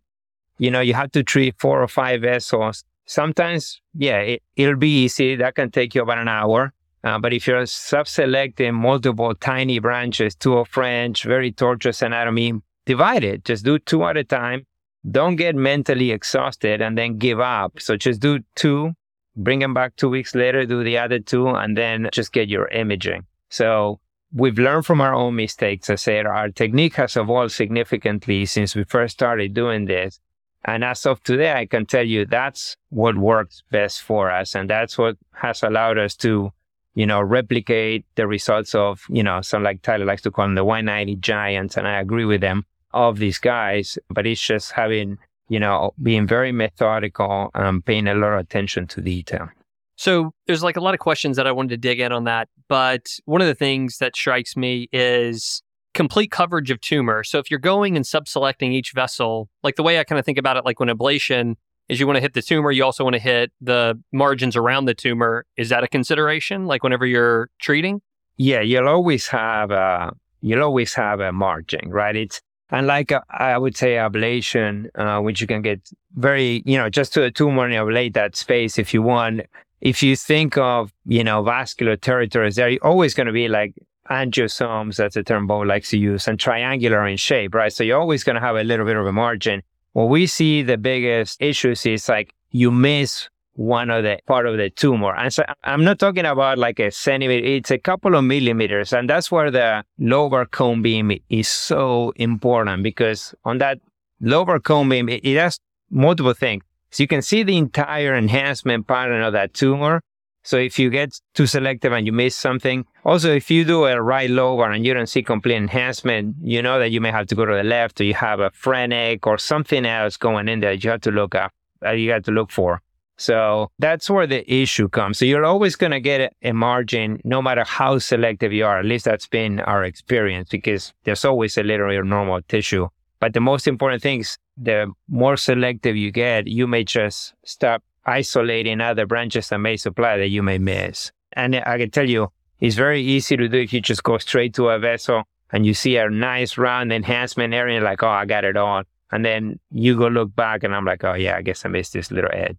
you 0.58 0.72
know, 0.72 0.80
you 0.80 0.94
have 0.94 1.12
to 1.12 1.24
treat 1.24 1.56
four 1.60 1.82
or 1.82 1.88
five 1.88 2.22
vessels, 2.22 2.84
sometimes, 3.06 3.82
yeah, 3.94 4.20
it, 4.20 4.42
will 4.58 4.78
be 4.78 5.04
easy. 5.04 5.36
That 5.36 5.56
can 5.56 5.72
take 5.72 5.94
you 5.94 6.02
about 6.02 6.20
an 6.20 6.28
hour. 6.28 6.74
Uh, 7.04 7.20
but 7.20 7.34
if 7.34 7.46
you're 7.46 7.66
sub-selecting 7.66 8.74
multiple 8.74 9.36
tiny 9.36 9.80
branches, 9.80 10.34
two 10.34 10.58
of 10.58 10.68
French, 10.68 11.24
very 11.24 11.52
tortuous 11.52 12.02
anatomy, 12.02 12.54
divide 12.86 13.24
it. 13.24 13.46
Just 13.46 13.64
do 13.64 13.78
two 13.78 14.04
at 14.06 14.18
a 14.18 14.24
time. 14.24 14.66
Don't 15.12 15.36
get 15.36 15.56
mentally 15.56 16.12
exhausted 16.12 16.82
and 16.82 16.98
then 16.98 17.20
give 17.20 17.40
up. 17.40 17.80
So 17.80 17.96
just 17.96 18.22
do 18.22 18.40
two 18.56 18.94
bring 19.36 19.60
them 19.60 19.74
back 19.74 19.96
two 19.96 20.10
weeks 20.10 20.36
later, 20.36 20.66
do 20.66 20.84
the 20.84 20.98
other 20.98 21.20
two, 21.20 21.50
and 21.50 21.78
then 21.78 22.10
just 22.12 22.32
get 22.32 22.50
your 22.50 22.68
imaging. 22.70 23.26
So 23.50 24.00
we've 24.34 24.58
learned 24.58 24.86
from 24.86 25.02
our 25.02 25.14
own 25.14 25.36
mistakes. 25.36 25.90
I 25.90 25.96
said 25.96 26.26
our 26.26 26.50
technique 26.50 26.96
has 26.96 27.16
evolved 27.16 27.54
significantly 27.54 28.46
since 28.46 28.76
we 28.76 28.84
first 28.84 29.14
started 29.14 29.54
doing 29.54 29.86
this. 29.86 30.20
And 30.66 30.84
as 30.84 31.06
of 31.06 31.22
today, 31.24 31.54
I 31.54 31.68
can 31.68 31.86
tell 31.86 32.04
you 32.04 32.26
that's 32.26 32.76
what 32.90 33.18
works 33.18 33.64
best 33.72 34.02
for 34.02 34.32
us. 34.32 34.56
And 34.56 34.70
that's 34.70 34.98
what 34.98 35.16
has 35.34 35.62
allowed 35.62 36.00
us 36.00 36.16
to, 36.18 36.52
you 36.96 37.06
know, 37.06 37.22
replicate 37.22 38.06
the 38.16 38.26
results 38.26 38.74
of, 38.74 39.04
you 39.08 39.22
know, 39.22 39.42
some 39.42 39.62
like 39.62 39.84
Tyler 39.84 40.06
likes 40.06 40.24
to 40.24 40.32
call 40.32 40.46
them 40.46 40.56
the 40.56 40.66
Y90 40.66 41.20
giants. 41.20 41.78
And 41.78 41.88
I 41.88 42.00
agree 42.00 42.26
with 42.26 42.42
them 42.42 42.66
of 42.94 43.20
these 43.20 43.38
guys, 43.38 44.00
but 44.10 44.26
it's 44.26 44.42
just 44.42 44.72
having 44.72 45.20
you 45.48 45.60
know, 45.60 45.94
being 46.02 46.28
very 46.28 46.52
methodical, 46.52 47.52
um, 47.54 47.82
paying 47.82 48.08
a 48.08 48.16
lot 48.16 48.34
of 48.34 48.40
attention 48.40 48.88
to 48.88 49.02
detail. 49.02 49.50
So 49.96 50.34
there's 50.48 50.64
like 50.64 50.76
a 50.76 50.82
lot 50.82 50.94
of 50.94 51.00
questions 51.00 51.38
that 51.38 51.48
I 51.48 51.52
wanted 51.52 51.70
to 51.70 51.78
dig 51.78 52.00
in 52.00 52.12
on 52.12 52.26
that. 52.26 52.50
But 52.68 53.08
one 53.26 53.42
of 53.42 53.48
the 53.48 53.56
things 53.56 53.98
that 54.00 54.16
strikes 54.16 54.58
me 54.58 54.90
is 54.92 55.62
complete 55.94 56.32
coverage 56.32 56.70
of 56.72 56.82
tumor. 56.82 57.24
So 57.24 57.40
if 57.40 57.50
you're 57.50 57.60
going 57.60 57.96
and 57.96 58.04
subselecting 58.04 58.74
each 58.74 58.92
vessel, 58.92 59.50
like 59.64 59.76
the 59.76 59.84
way 59.84 60.00
I 60.00 60.04
kind 60.04 60.20
of 60.20 60.26
think 60.26 60.38
about 60.38 60.58
it, 60.58 60.66
like 60.66 60.80
when 60.80 60.90
ablation 60.90 61.56
is 61.88 62.00
you 62.00 62.08
want 62.08 62.18
to 62.18 62.22
hit 62.22 62.34
the 62.34 62.42
tumor, 62.42 62.72
you 62.72 62.84
also 62.84 63.04
want 63.04 63.14
to 63.14 63.22
hit 63.22 63.52
the 63.62 64.00
margins 64.12 64.56
around 64.56 64.86
the 64.86 64.94
tumor. 64.94 65.46
Is 65.56 65.70
that 65.70 65.84
a 65.84 65.88
consideration? 65.88 66.66
Like 66.66 66.84
whenever 66.84 67.06
you're 67.06 67.50
treating? 67.60 68.02
Yeah, 68.38 68.62
you'll 68.62 68.90
always 68.90 69.28
have 69.28 69.72
a 69.72 70.12
you'll 70.42 70.64
always 70.64 70.94
have 70.96 71.22
a 71.22 71.32
margin, 71.32 71.90
right? 71.90 72.16
It's 72.16 72.42
and 72.72 72.88
like 72.88 73.12
uh, 73.12 73.22
I 73.30 73.58
would 73.58 73.78
say 73.78 73.94
ablation, 73.94 74.90
uh, 74.96 75.22
which 75.22 75.42
you 75.42 75.48
can 75.48 75.62
get 75.62 75.82
very, 76.16 76.64
you 76.66 76.78
know, 76.78 76.90
just 76.90 77.14
to 77.14 77.24
a 77.24 77.32
tumor 77.32 77.66
and 77.66 77.74
ablate 77.74 78.14
that 78.14 78.36
space 78.36 78.78
if 78.78 78.94
you 78.94 79.02
want. 79.02 79.42
If 79.82 80.02
you 80.02 80.16
think 80.16 80.58
of, 80.58 80.92
you 81.06 81.24
know, 81.24 81.44
vascular 81.44 81.96
territories, 81.96 82.56
they're 82.56 82.78
always 82.82 83.14
going 83.14 83.28
to 83.28 83.34
be 83.34 83.48
like 83.48 83.76
angiosomes, 84.10 84.98
that's 84.98 85.16
a 85.16 85.24
term 85.24 85.48
Bo 85.48 85.60
likes 85.60 85.90
to 85.92 85.98
use, 85.98 86.28
and 86.28 86.40
triangular 86.40 87.06
in 87.08 87.18
shape, 87.18 87.54
right? 87.54 87.72
So 87.72 87.84
you're 87.84 88.00
always 88.00 88.24
going 88.24 88.36
to 88.36 88.42
have 88.42 88.56
a 88.56 88.64
little 88.64 88.86
bit 88.86 88.98
of 88.98 89.06
a 89.06 89.12
margin. 89.12 89.62
What 89.94 90.10
we 90.10 90.28
see 90.28 90.62
the 90.62 90.78
biggest 90.78 91.42
issues 91.42 91.86
is 91.86 92.10
like 92.10 92.34
you 92.52 92.72
miss 92.72 93.30
one 93.56 93.90
of 93.90 94.04
the 94.04 94.20
part 94.28 94.46
of 94.46 94.58
the 94.58 94.70
tumor. 94.70 95.16
And 95.16 95.34
so 95.34 95.44
I'm 95.64 95.84
not 95.84 96.00
talking 96.00 96.26
about 96.26 96.58
like 96.58 96.80
a 96.80 96.92
centimeter, 96.92 97.46
it's 97.46 97.72
a 97.72 97.78
couple 97.78 98.16
of 98.16 98.24
millimeters. 98.24 98.94
And 98.94 99.10
that's 99.10 99.32
where 99.32 99.50
the 99.50 99.84
lobar 100.00 100.50
cone 100.50 100.82
beam 100.82 101.12
is 101.30 101.48
so 101.48 102.14
important 102.18 102.84
because 102.84 103.34
on 103.44 103.58
that 103.60 103.80
lobar 104.22 104.62
cone 104.62 104.90
beam, 104.90 105.10
it, 105.10 105.26
it 105.26 105.38
has 105.38 105.60
multiple 105.90 106.34
things. 106.34 106.64
So 106.92 107.04
you 107.04 107.08
can 107.08 107.22
see 107.22 107.44
the 107.44 107.58
entire 107.58 108.16
enhancement 108.16 108.88
pattern 108.88 109.22
of 109.22 109.34
that 109.34 109.54
tumor. 109.54 110.02
So 110.44 110.58
if 110.58 110.78
you 110.78 110.92
get 110.92 111.20
too 111.34 111.48
selective 111.48 111.92
and 111.92 112.06
you 112.06 112.14
miss 112.14 112.36
something, 112.36 112.86
also 113.04 113.34
if 113.34 113.50
you 113.50 113.66
do 113.66 113.86
a 113.86 114.00
right 114.00 114.30
lobar 114.30 114.74
and 114.76 114.86
you 114.86 114.94
don't 114.94 115.08
see 115.08 115.24
complete 115.24 115.56
enhancement, 115.56 116.36
you 116.42 116.62
know 116.62 116.78
that 116.78 116.92
you 116.92 117.02
may 117.02 117.10
have 117.10 117.26
to 117.28 117.36
go 117.36 117.46
to 117.46 117.56
the 117.56 117.64
left 117.64 118.00
or 118.00 118.04
you 118.04 118.14
have 118.14 118.40
a 118.40 118.52
phrenic 118.52 119.26
or 119.26 119.40
something 119.40 119.86
else 119.86 120.18
going 120.18 120.48
in 120.48 120.60
there 120.60 120.74
you 120.74 120.90
have 120.90 121.02
to 121.02 121.12
look 121.12 121.34
up, 121.34 121.52
uh, 121.84 121.92
you 121.92 122.12
have 122.12 122.24
to 122.24 122.32
look 122.32 122.52
for. 122.52 122.82
So 123.18 123.72
that's 123.80 124.10
where 124.10 124.28
the 124.28 124.52
issue 124.52 124.90
comes. 124.90 125.20
So 125.20 125.26
you're 125.26 125.46
always 125.46 125.76
going 125.76 125.92
to 125.92 126.00
get 126.00 126.34
a 126.44 126.52
margin 126.52 127.22
no 127.24 127.42
matter 127.42 127.64
how 127.64 128.00
selective 128.00 128.52
you 128.52 128.66
are. 128.66 128.80
At 128.80 128.86
least 128.86 129.06
that's 129.06 129.28
been 129.28 129.62
our 129.62 129.84
experience 129.84 130.50
because 130.50 130.94
there's 131.04 131.24
always 131.24 131.58
a 131.58 131.64
little 131.64 132.04
normal 132.04 132.42
tissue. 132.48 132.90
But 133.20 133.34
the 133.34 133.40
most 133.40 133.68
important 133.68 134.02
thing 134.02 134.20
is 134.20 134.38
the 134.58 134.92
more 135.08 135.38
selective 135.38 135.96
you 135.96 136.12
get, 136.12 136.48
you 136.48 136.68
may 136.68 136.84
just 136.84 137.34
stop 137.46 137.84
isolating 138.06 138.82
other 138.82 139.06
branches 139.06 139.50
that 139.50 139.58
may 139.60 139.78
supply 139.78 140.18
that 140.18 140.28
you 140.28 140.44
may 140.44 140.58
miss. 140.58 141.12
And 141.34 141.56
I 141.56 141.78
can 141.78 141.92
tell 141.92 142.10
you, 142.10 142.32
it's 142.60 142.76
very 142.76 143.02
easy 143.02 143.36
to 143.38 143.48
do 143.48 143.58
if 143.58 143.74
you 143.74 143.82
just 143.82 144.04
go 144.04 144.18
straight 144.18 144.54
to 144.56 144.70
a 144.70 144.80
vessel 144.80 145.24
and 145.52 145.66
you 145.66 145.74
see 145.74 145.98
a 145.98 146.10
nice 146.10 146.58
round 146.58 146.92
enhancement 146.92 147.54
area, 147.54 147.82
like, 147.82 148.04
oh, 148.04 148.08
I 148.08 148.26
got 148.26 148.44
it 148.44 148.58
all. 148.58 148.84
And 149.12 149.24
then 149.24 149.60
you 149.72 149.98
go 149.98 150.08
look 150.08 150.36
back 150.36 150.64
and 150.64 150.76
I'm 150.76 150.86
like, 150.86 151.04
oh, 151.04 151.14
yeah, 151.14 151.38
I 151.38 151.42
guess 151.42 151.66
I 151.66 151.70
missed 151.70 151.94
this 151.94 152.12
little 152.12 152.32
edge. 152.34 152.58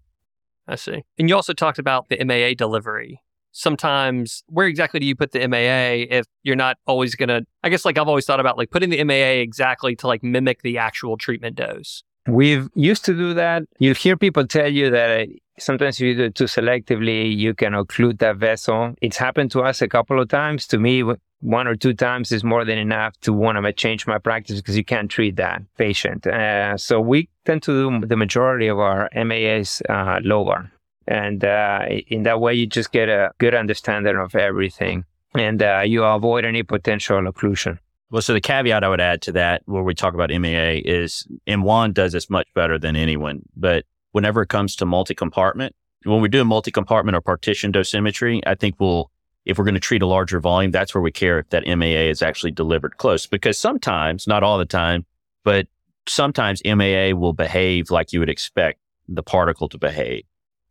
I 0.69 0.77
see. 0.77 1.05
And 1.19 1.29
you 1.29 1.35
also 1.35 1.53
talked 1.53 1.79
about 1.79 2.09
the 2.09 2.23
MAA 2.25 2.55
delivery. 2.57 3.23
Sometimes, 3.53 4.43
where 4.49 4.67
exactly 4.67 5.01
do 5.01 5.07
you 5.07 5.17
put 5.17 5.33
the 5.33 5.47
MAA 5.47 6.05
if 6.15 6.27
you're 6.43 6.57
not 6.57 6.77
always 6.87 7.15
going 7.15 7.31
to? 7.31 7.47
I 7.63 7.71
guess, 7.71 7.85
like, 7.85 7.97
I've 7.97 8.09
always 8.09 8.27
thought 8.27 8.41
about 8.41 8.59
like 8.59 8.71
putting 8.71 8.91
the 8.91 9.03
MAA 9.03 9.41
exactly 9.41 9.97
to 9.97 10.07
like 10.07 10.23
mimic 10.23 10.63
the 10.63 10.77
actual 10.77 11.17
treatment 11.17 11.57
dose. 11.57 12.03
We've 12.27 12.69
used 12.75 13.05
to 13.07 13.15
do 13.15 13.35
that. 13.35 13.63
You'll 13.79 13.95
hear 13.95 14.17
people 14.17 14.47
tell 14.47 14.71
you 14.71 14.91
that 14.91 15.29
sometimes 15.59 16.01
if 16.01 16.07
you 16.07 16.15
do 16.17 16.25
it 16.25 16.35
too 16.35 16.45
selectively, 16.45 17.35
you 17.35 17.55
can 17.55 17.73
occlude 17.73 18.19
that 18.19 18.37
vessel. 18.37 18.95
It's 19.01 19.17
happened 19.17 19.53
to 19.53 19.63
us 19.63 19.81
a 19.81 19.89
couple 19.89 20.21
of 20.21 20.29
times. 20.29 20.67
To 20.69 20.79
me, 20.79 21.05
one 21.41 21.67
or 21.67 21.77
two 21.77 21.95
times 21.95 22.33
is 22.33 22.43
more 22.43 22.65
than 22.65 22.79
enough 22.79 23.19
to 23.21 23.33
want 23.33 23.65
to 23.65 23.73
change 23.73 24.07
my 24.07 24.19
practice 24.19 24.57
because 24.57 24.77
you 24.77 24.85
can't 24.85 25.11
treat 25.11 25.37
that 25.37 25.63
patient. 25.77 26.27
Uh, 26.27 26.77
so 26.77 27.01
we 27.01 27.29
tend 27.47 27.63
to 27.63 28.01
do 28.01 28.07
the 28.07 28.17
majority 28.17 28.67
of 28.67 28.79
our 28.79 29.09
MAS 29.15 29.81
uh, 29.89 30.19
lobar. 30.21 30.71
And 31.09 31.45
uh, 31.45 31.87
in 32.09 32.25
that 32.25 32.41
way, 32.41 32.55
you 32.55 32.67
just 32.67 32.93
get 32.93 33.09
a 33.09 33.31
good 33.39 33.55
understanding 33.55 34.17
of 34.17 34.35
everything 34.35 35.05
and 35.35 35.63
uh, 35.63 35.83
you 35.85 36.03
avoid 36.05 36.45
any 36.45 36.63
potential 36.63 37.21
occlusion. 37.21 37.79
Well, 38.11 38.23
so 38.23 38.33
the 38.33 38.41
caveat 38.41 38.85
I 38.85 38.89
would 38.89 39.01
add 39.01 39.23
to 39.23 39.33
that, 39.33 39.63
where 39.67 39.83
we 39.83 39.95
talk 39.95 40.15
about 40.15 40.31
MAA, 40.31 40.81
is 40.85 41.27
and 41.47 41.65
Juan 41.65 41.93
does 41.93 42.13
this 42.13 42.31
much 42.31 42.47
better 42.55 42.79
than 42.79 42.95
anyone. 42.95 43.43
But 43.57 43.85
whenever 44.13 44.43
it 44.43 44.49
comes 44.49 44.77
to 44.77 44.87
multi 44.87 45.15
compartment, 45.15 45.75
when 46.05 46.21
we 46.21 46.29
do 46.29 46.41
a 46.41 46.45
multi 46.45 46.71
compartment 46.71 47.17
or 47.17 47.21
partition 47.21 47.73
dosimetry, 47.73 48.41
I 48.47 48.55
think 48.55 48.77
we'll 48.79 49.11
if 49.45 49.59
we're 49.59 49.65
going 49.65 49.75
to 49.75 49.81
treat 49.81 50.03
a 50.03 50.07
larger 50.07 50.41
volume, 50.41 50.73
that's 50.73 50.95
where 50.95 51.03
we 51.03 51.13
care 51.13 51.39
if 51.39 51.49
that 51.51 51.67
MAA 51.67 52.09
is 52.11 52.23
actually 52.23 52.51
delivered 52.51 52.97
close. 52.97 53.27
Because 53.27 53.59
sometimes, 53.59 54.27
not 54.27 54.43
all 54.43 54.59
the 54.59 54.67
time, 54.67 55.05
but 55.45 55.67
sometimes 56.09 56.63
MAA 56.65 57.11
will 57.15 57.33
behave 57.33 57.91
like 57.91 58.13
you 58.13 58.21
would 58.21 58.31
expect 58.31 58.81
the 59.09 59.23
particle 59.23 59.69
to 59.69 59.79
behave. 59.79 60.25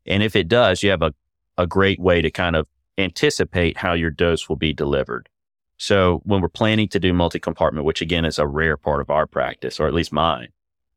And 0.06 0.22
if 0.22 0.36
it 0.36 0.48
does, 0.48 0.84
you 0.84 0.90
have 0.92 1.02
a, 1.02 1.14
a 1.58 1.68
great 1.68 2.00
way 2.00 2.22
to 2.22 2.32
kind 2.32 2.56
of 2.56 2.68
anticipate 2.98 3.78
how 3.78 3.94
your 3.94 4.12
dose 4.12 4.48
will 4.48 4.56
be 4.56 4.74
delivered. 4.74 5.30
So 5.78 6.22
when 6.24 6.42
we're 6.42 6.48
planning 6.48 6.88
to 6.90 7.00
do 7.00 7.14
multi-compartment, 7.14 7.86
which 7.86 8.02
again 8.02 8.26
is 8.26 8.40
a 8.40 8.48
rare 8.48 8.78
part 8.78 9.02
of 9.02 9.10
our 9.10 9.28
practice, 9.28 9.80
or 9.80 9.88
at 9.88 9.94
least 9.94 10.14
mine, 10.14 10.50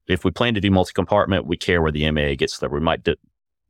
if 0.06 0.24
we 0.24 0.30
plan 0.30 0.54
to 0.54 0.60
do 0.60 0.70
multi-compartment, 0.70 1.46
we 1.46 1.56
care 1.56 1.82
where 1.82 1.92
the 1.92 2.10
MAA 2.10 2.34
gets 2.34 2.58
delivered. 2.58 2.76
We 2.76 2.84
might 2.84 3.04
de- 3.04 3.16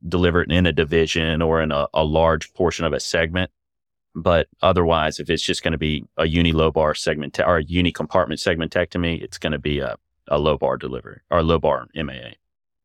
deliver 0.07 0.41
it 0.41 0.51
in 0.51 0.65
a 0.65 0.71
division 0.71 1.41
or 1.41 1.61
in 1.61 1.71
a, 1.71 1.87
a 1.93 2.03
large 2.03 2.53
portion 2.53 2.85
of 2.85 2.93
a 2.93 2.99
segment. 2.99 3.51
But 4.15 4.47
otherwise, 4.61 5.19
if 5.19 5.29
it's 5.29 5.43
just 5.43 5.63
going 5.63 5.73
to 5.73 5.77
be 5.77 6.05
a 6.17 6.27
uni 6.27 6.53
lobar 6.53 6.97
segment 6.97 7.39
or 7.39 7.57
a 7.57 7.63
uni 7.63 7.91
compartment 7.91 8.39
segmentectomy, 8.39 9.21
it's 9.21 9.37
going 9.37 9.51
to 9.51 9.59
be 9.59 9.79
a, 9.79 9.95
a 10.29 10.37
lobar 10.39 10.79
delivery 10.79 11.21
or 11.29 11.43
low 11.43 11.59
bar 11.59 11.87
MAA. 11.95 12.31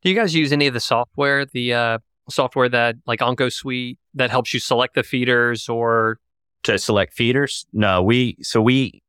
Do 0.02 0.11
you 0.11 0.14
guys 0.14 0.35
use 0.35 0.52
any 0.52 0.66
of 0.66 0.74
the 0.74 0.80
software, 0.80 1.46
the 1.46 1.72
uh, 1.72 1.98
software 2.28 2.68
that 2.68 2.96
like 3.07 3.20
OncoSuite 3.20 3.96
that 4.14 4.30
helps 4.30 4.52
you 4.52 4.61
select 4.61 4.94
the 4.94 5.02
feeders 5.02 5.68
or 5.68 6.18
to 6.64 6.78
select 6.78 7.14
feeders? 7.14 7.66
No, 7.72 8.02
we 8.02 8.37
so 8.42 8.61
we 8.61 9.02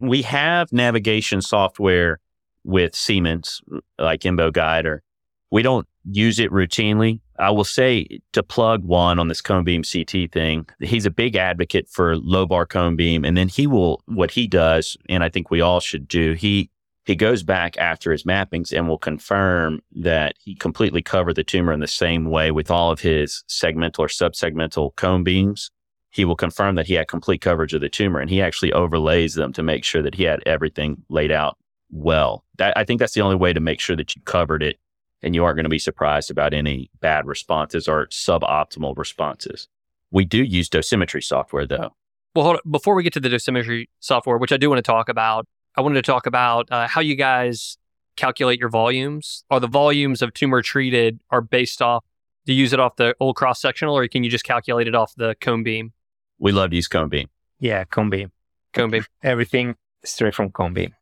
we 0.00 0.22
have 0.22 0.72
navigation 0.72 1.40
software 1.40 2.20
with 2.64 2.94
Siemens 2.94 3.62
like 3.98 4.20
EmboGuide, 4.20 4.84
or 4.84 5.02
we 5.50 5.62
don't 5.62 5.86
use 6.10 6.38
it 6.38 6.50
routinely. 6.50 7.20
I 7.38 7.50
will 7.50 7.64
say 7.64 8.20
to 8.32 8.42
plug 8.42 8.84
one 8.84 9.18
on 9.18 9.28
this 9.28 9.40
cone 9.40 9.64
beam 9.64 9.82
CT 9.82 10.32
thing, 10.32 10.66
he's 10.80 11.06
a 11.06 11.10
big 11.10 11.36
advocate 11.36 11.88
for 11.88 12.16
low 12.16 12.46
bar 12.46 12.66
cone 12.66 12.96
beam. 12.96 13.24
And 13.24 13.36
then 13.36 13.48
he 13.48 13.66
will, 13.66 14.02
what 14.06 14.30
he 14.30 14.46
does, 14.46 14.96
and 15.08 15.22
I 15.22 15.28
think 15.28 15.50
we 15.50 15.60
all 15.60 15.80
should 15.80 16.08
do, 16.08 16.32
he, 16.32 16.70
he 17.06 17.14
goes 17.14 17.44
back 17.44 17.78
after 17.78 18.10
his 18.10 18.24
mappings 18.24 18.76
and 18.76 18.88
will 18.88 18.98
confirm 18.98 19.80
that 19.92 20.34
he 20.40 20.56
completely 20.56 21.02
covered 21.02 21.36
the 21.36 21.44
tumor 21.44 21.72
in 21.72 21.78
the 21.78 21.86
same 21.86 22.24
way 22.24 22.50
with 22.50 22.68
all 22.68 22.90
of 22.90 23.00
his 23.00 23.44
segmental 23.48 24.00
or 24.00 24.08
subsegmental 24.08 24.94
cone 24.96 25.22
beams. 25.22 25.70
He 26.10 26.24
will 26.24 26.34
confirm 26.34 26.74
that 26.74 26.88
he 26.88 26.94
had 26.94 27.06
complete 27.06 27.40
coverage 27.40 27.74
of 27.74 27.80
the 27.80 27.88
tumor 27.88 28.18
and 28.18 28.28
he 28.28 28.42
actually 28.42 28.72
overlays 28.72 29.34
them 29.34 29.52
to 29.52 29.62
make 29.62 29.84
sure 29.84 30.02
that 30.02 30.16
he 30.16 30.24
had 30.24 30.42
everything 30.46 31.02
laid 31.08 31.30
out 31.30 31.56
well. 31.90 32.44
That, 32.58 32.76
I 32.76 32.82
think 32.82 32.98
that's 32.98 33.14
the 33.14 33.20
only 33.20 33.36
way 33.36 33.52
to 33.52 33.60
make 33.60 33.78
sure 33.78 33.94
that 33.94 34.16
you 34.16 34.22
covered 34.22 34.62
it 34.64 34.80
and 35.22 35.32
you 35.32 35.44
aren't 35.44 35.56
going 35.56 35.64
to 35.64 35.70
be 35.70 35.78
surprised 35.78 36.30
about 36.30 36.52
any 36.52 36.90
bad 37.00 37.24
responses 37.26 37.86
or 37.86 38.06
suboptimal 38.08 38.98
responses. 38.98 39.68
We 40.10 40.24
do 40.24 40.42
use 40.42 40.68
dosimetry 40.68 41.22
software 41.22 41.66
though. 41.66 41.94
Well, 42.34 42.44
hold 42.44 42.56
on. 42.56 42.70
before 42.70 42.96
we 42.96 43.04
get 43.04 43.12
to 43.12 43.20
the 43.20 43.28
dosimetry 43.28 43.88
software, 44.00 44.38
which 44.38 44.52
I 44.52 44.56
do 44.56 44.68
want 44.68 44.78
to 44.78 44.82
talk 44.82 45.08
about, 45.08 45.46
I 45.76 45.82
wanted 45.82 45.96
to 45.96 46.10
talk 46.10 46.26
about 46.26 46.70
uh, 46.70 46.88
how 46.88 47.00
you 47.00 47.14
guys 47.14 47.76
calculate 48.16 48.58
your 48.58 48.70
volumes. 48.70 49.44
Are 49.50 49.60
the 49.60 49.66
volumes 49.66 50.22
of 50.22 50.32
tumor 50.32 50.62
treated 50.62 51.20
are 51.30 51.42
based 51.42 51.82
off? 51.82 52.04
Do 52.46 52.52
you 52.54 52.60
use 52.60 52.72
it 52.72 52.80
off 52.80 52.96
the 52.96 53.14
old 53.20 53.36
cross 53.36 53.60
sectional, 53.60 53.96
or 53.96 54.06
can 54.08 54.24
you 54.24 54.30
just 54.30 54.44
calculate 54.44 54.88
it 54.88 54.94
off 54.94 55.12
the 55.16 55.34
cone 55.40 55.62
beam? 55.62 55.92
We 56.38 56.52
love 56.52 56.70
to 56.70 56.76
use 56.76 56.88
cone 56.88 57.08
beam. 57.08 57.28
Yeah, 57.58 57.84
cone 57.84 58.08
beam. 58.08 58.32
Cone 58.72 58.90
beam. 58.90 59.04
Everything 59.22 59.74
straight 60.04 60.34
from 60.34 60.50
cone 60.50 60.72
beam. 60.72 60.94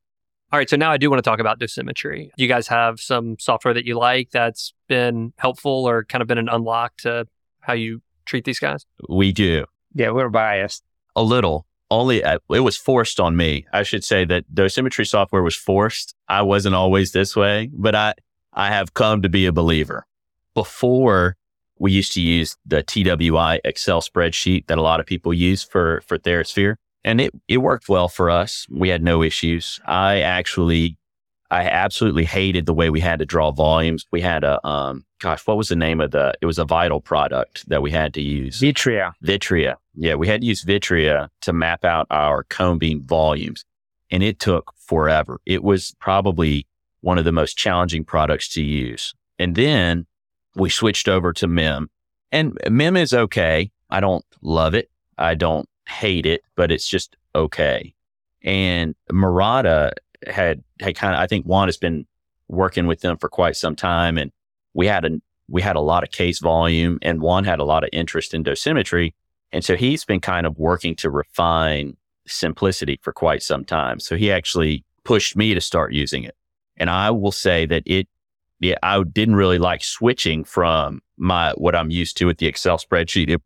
All 0.52 0.58
right, 0.58 0.70
so 0.70 0.76
now 0.76 0.90
I 0.90 0.96
do 0.96 1.10
want 1.10 1.22
to 1.22 1.28
talk 1.28 1.40
about 1.40 1.58
dosimetry. 1.58 2.30
You 2.36 2.48
guys 2.48 2.68
have 2.68 3.00
some 3.00 3.36
software 3.38 3.74
that 3.74 3.84
you 3.84 3.98
like 3.98 4.30
that's 4.30 4.72
been 4.88 5.32
helpful 5.36 5.88
or 5.88 6.04
kind 6.04 6.22
of 6.22 6.28
been 6.28 6.38
an 6.38 6.48
unlock 6.48 6.96
to 6.98 7.26
how 7.60 7.72
you 7.72 8.02
treat 8.24 8.44
these 8.44 8.58
guys? 8.58 8.86
We 9.08 9.32
do. 9.32 9.66
Yeah, 9.94 10.10
we're 10.10 10.28
biased. 10.28 10.84
A 11.16 11.22
little. 11.22 11.66
Only 11.94 12.24
uh, 12.24 12.38
it 12.50 12.60
was 12.60 12.76
forced 12.76 13.20
on 13.20 13.36
me. 13.36 13.66
I 13.72 13.82
should 13.84 14.04
say 14.04 14.24
that 14.24 14.52
dosimetry 14.52 15.06
software 15.06 15.42
was 15.42 15.54
forced. 15.54 16.14
I 16.28 16.42
wasn't 16.42 16.74
always 16.74 17.12
this 17.12 17.36
way, 17.36 17.70
but 17.72 17.94
I 17.94 18.14
I 18.52 18.68
have 18.68 18.94
come 18.94 19.22
to 19.22 19.28
be 19.28 19.46
a 19.46 19.52
believer. 19.52 20.06
Before 20.54 21.36
we 21.78 21.92
used 21.92 22.12
to 22.14 22.20
use 22.20 22.56
the 22.66 22.82
TWI 22.82 23.60
Excel 23.64 24.00
spreadsheet 24.00 24.66
that 24.66 24.78
a 24.78 24.82
lot 24.82 25.00
of 25.00 25.06
people 25.06 25.32
use 25.32 25.62
for 25.62 26.02
for 26.06 26.18
TheraSphere 26.18 26.76
and 27.04 27.20
it, 27.20 27.32
it 27.46 27.58
worked 27.58 27.88
well 27.88 28.08
for 28.08 28.30
us. 28.30 28.66
We 28.70 28.88
had 28.88 29.02
no 29.02 29.22
issues. 29.22 29.78
I 29.86 30.20
actually, 30.20 30.96
I 31.50 31.64
absolutely 31.64 32.24
hated 32.24 32.66
the 32.66 32.74
way 32.74 32.90
we 32.90 33.00
had 33.00 33.18
to 33.18 33.26
draw 33.26 33.50
volumes. 33.50 34.06
We 34.10 34.20
had 34.20 34.44
a, 34.44 34.66
um, 34.66 35.04
gosh, 35.20 35.46
what 35.46 35.56
was 35.56 35.68
the 35.68 35.76
name 35.76 36.00
of 36.00 36.10
the, 36.10 36.34
it 36.40 36.46
was 36.46 36.58
a 36.58 36.64
vital 36.64 37.00
product 37.00 37.68
that 37.68 37.82
we 37.82 37.90
had 37.90 38.14
to 38.14 38.22
use. 38.22 38.60
Vitrea. 38.60 39.12
Vitrea. 39.22 39.76
Yeah. 39.94 40.14
We 40.14 40.26
had 40.26 40.40
to 40.40 40.46
use 40.46 40.64
Vitrea 40.64 41.28
to 41.42 41.52
map 41.52 41.84
out 41.84 42.06
our 42.10 42.44
cone 42.44 42.78
beam 42.78 43.04
volumes 43.04 43.64
and 44.10 44.22
it 44.22 44.38
took 44.38 44.72
forever. 44.78 45.40
It 45.46 45.62
was 45.62 45.94
probably 46.00 46.66
one 47.00 47.18
of 47.18 47.24
the 47.24 47.32
most 47.32 47.56
challenging 47.58 48.04
products 48.04 48.48
to 48.50 48.62
use. 48.62 49.14
And 49.38 49.54
then 49.54 50.06
we 50.56 50.70
switched 50.70 51.08
over 51.08 51.32
to 51.34 51.46
MIM 51.46 51.90
and 52.32 52.58
MIM 52.68 52.96
is 52.96 53.12
okay. 53.12 53.70
I 53.90 54.00
don't 54.00 54.24
love 54.42 54.74
it. 54.74 54.90
I 55.18 55.34
don't 55.34 55.68
hate 55.88 56.26
it, 56.26 56.42
but 56.56 56.72
it's 56.72 56.88
just 56.88 57.16
okay. 57.34 57.94
And 58.42 58.94
Murata 59.10 59.92
had 60.26 60.62
had 60.80 60.94
kind 60.96 61.14
of 61.14 61.20
I 61.20 61.26
think 61.26 61.46
Juan 61.46 61.68
has 61.68 61.76
been 61.76 62.06
working 62.48 62.86
with 62.86 63.00
them 63.00 63.16
for 63.16 63.28
quite 63.28 63.56
some 63.56 63.76
time, 63.76 64.18
and 64.18 64.30
we 64.72 64.86
had 64.86 65.04
a 65.04 65.10
we 65.48 65.62
had 65.62 65.76
a 65.76 65.80
lot 65.80 66.02
of 66.02 66.10
case 66.10 66.38
volume, 66.38 66.98
and 67.02 67.20
Juan 67.20 67.44
had 67.44 67.58
a 67.58 67.64
lot 67.64 67.84
of 67.84 67.90
interest 67.92 68.34
in 68.34 68.44
dosimetry, 68.44 69.14
and 69.52 69.64
so 69.64 69.76
he's 69.76 70.04
been 70.04 70.20
kind 70.20 70.46
of 70.46 70.58
working 70.58 70.96
to 70.96 71.10
refine 71.10 71.96
simplicity 72.26 72.98
for 73.02 73.12
quite 73.12 73.42
some 73.42 73.64
time. 73.64 74.00
So 74.00 74.16
he 74.16 74.32
actually 74.32 74.84
pushed 75.04 75.36
me 75.36 75.54
to 75.54 75.60
start 75.60 75.92
using 75.92 76.24
it, 76.24 76.36
and 76.76 76.90
I 76.90 77.10
will 77.10 77.32
say 77.32 77.66
that 77.66 77.82
it. 77.86 78.08
Yeah, 78.60 78.76
I 78.82 79.02
didn't 79.02 79.34
really 79.34 79.58
like 79.58 79.84
switching 79.84 80.44
from 80.44 81.02
my 81.18 81.52
what 81.56 81.74
I'm 81.74 81.90
used 81.90 82.16
to 82.18 82.26
with 82.26 82.38
the 82.38 82.46
Excel 82.46 82.78
spreadsheet, 82.78 83.36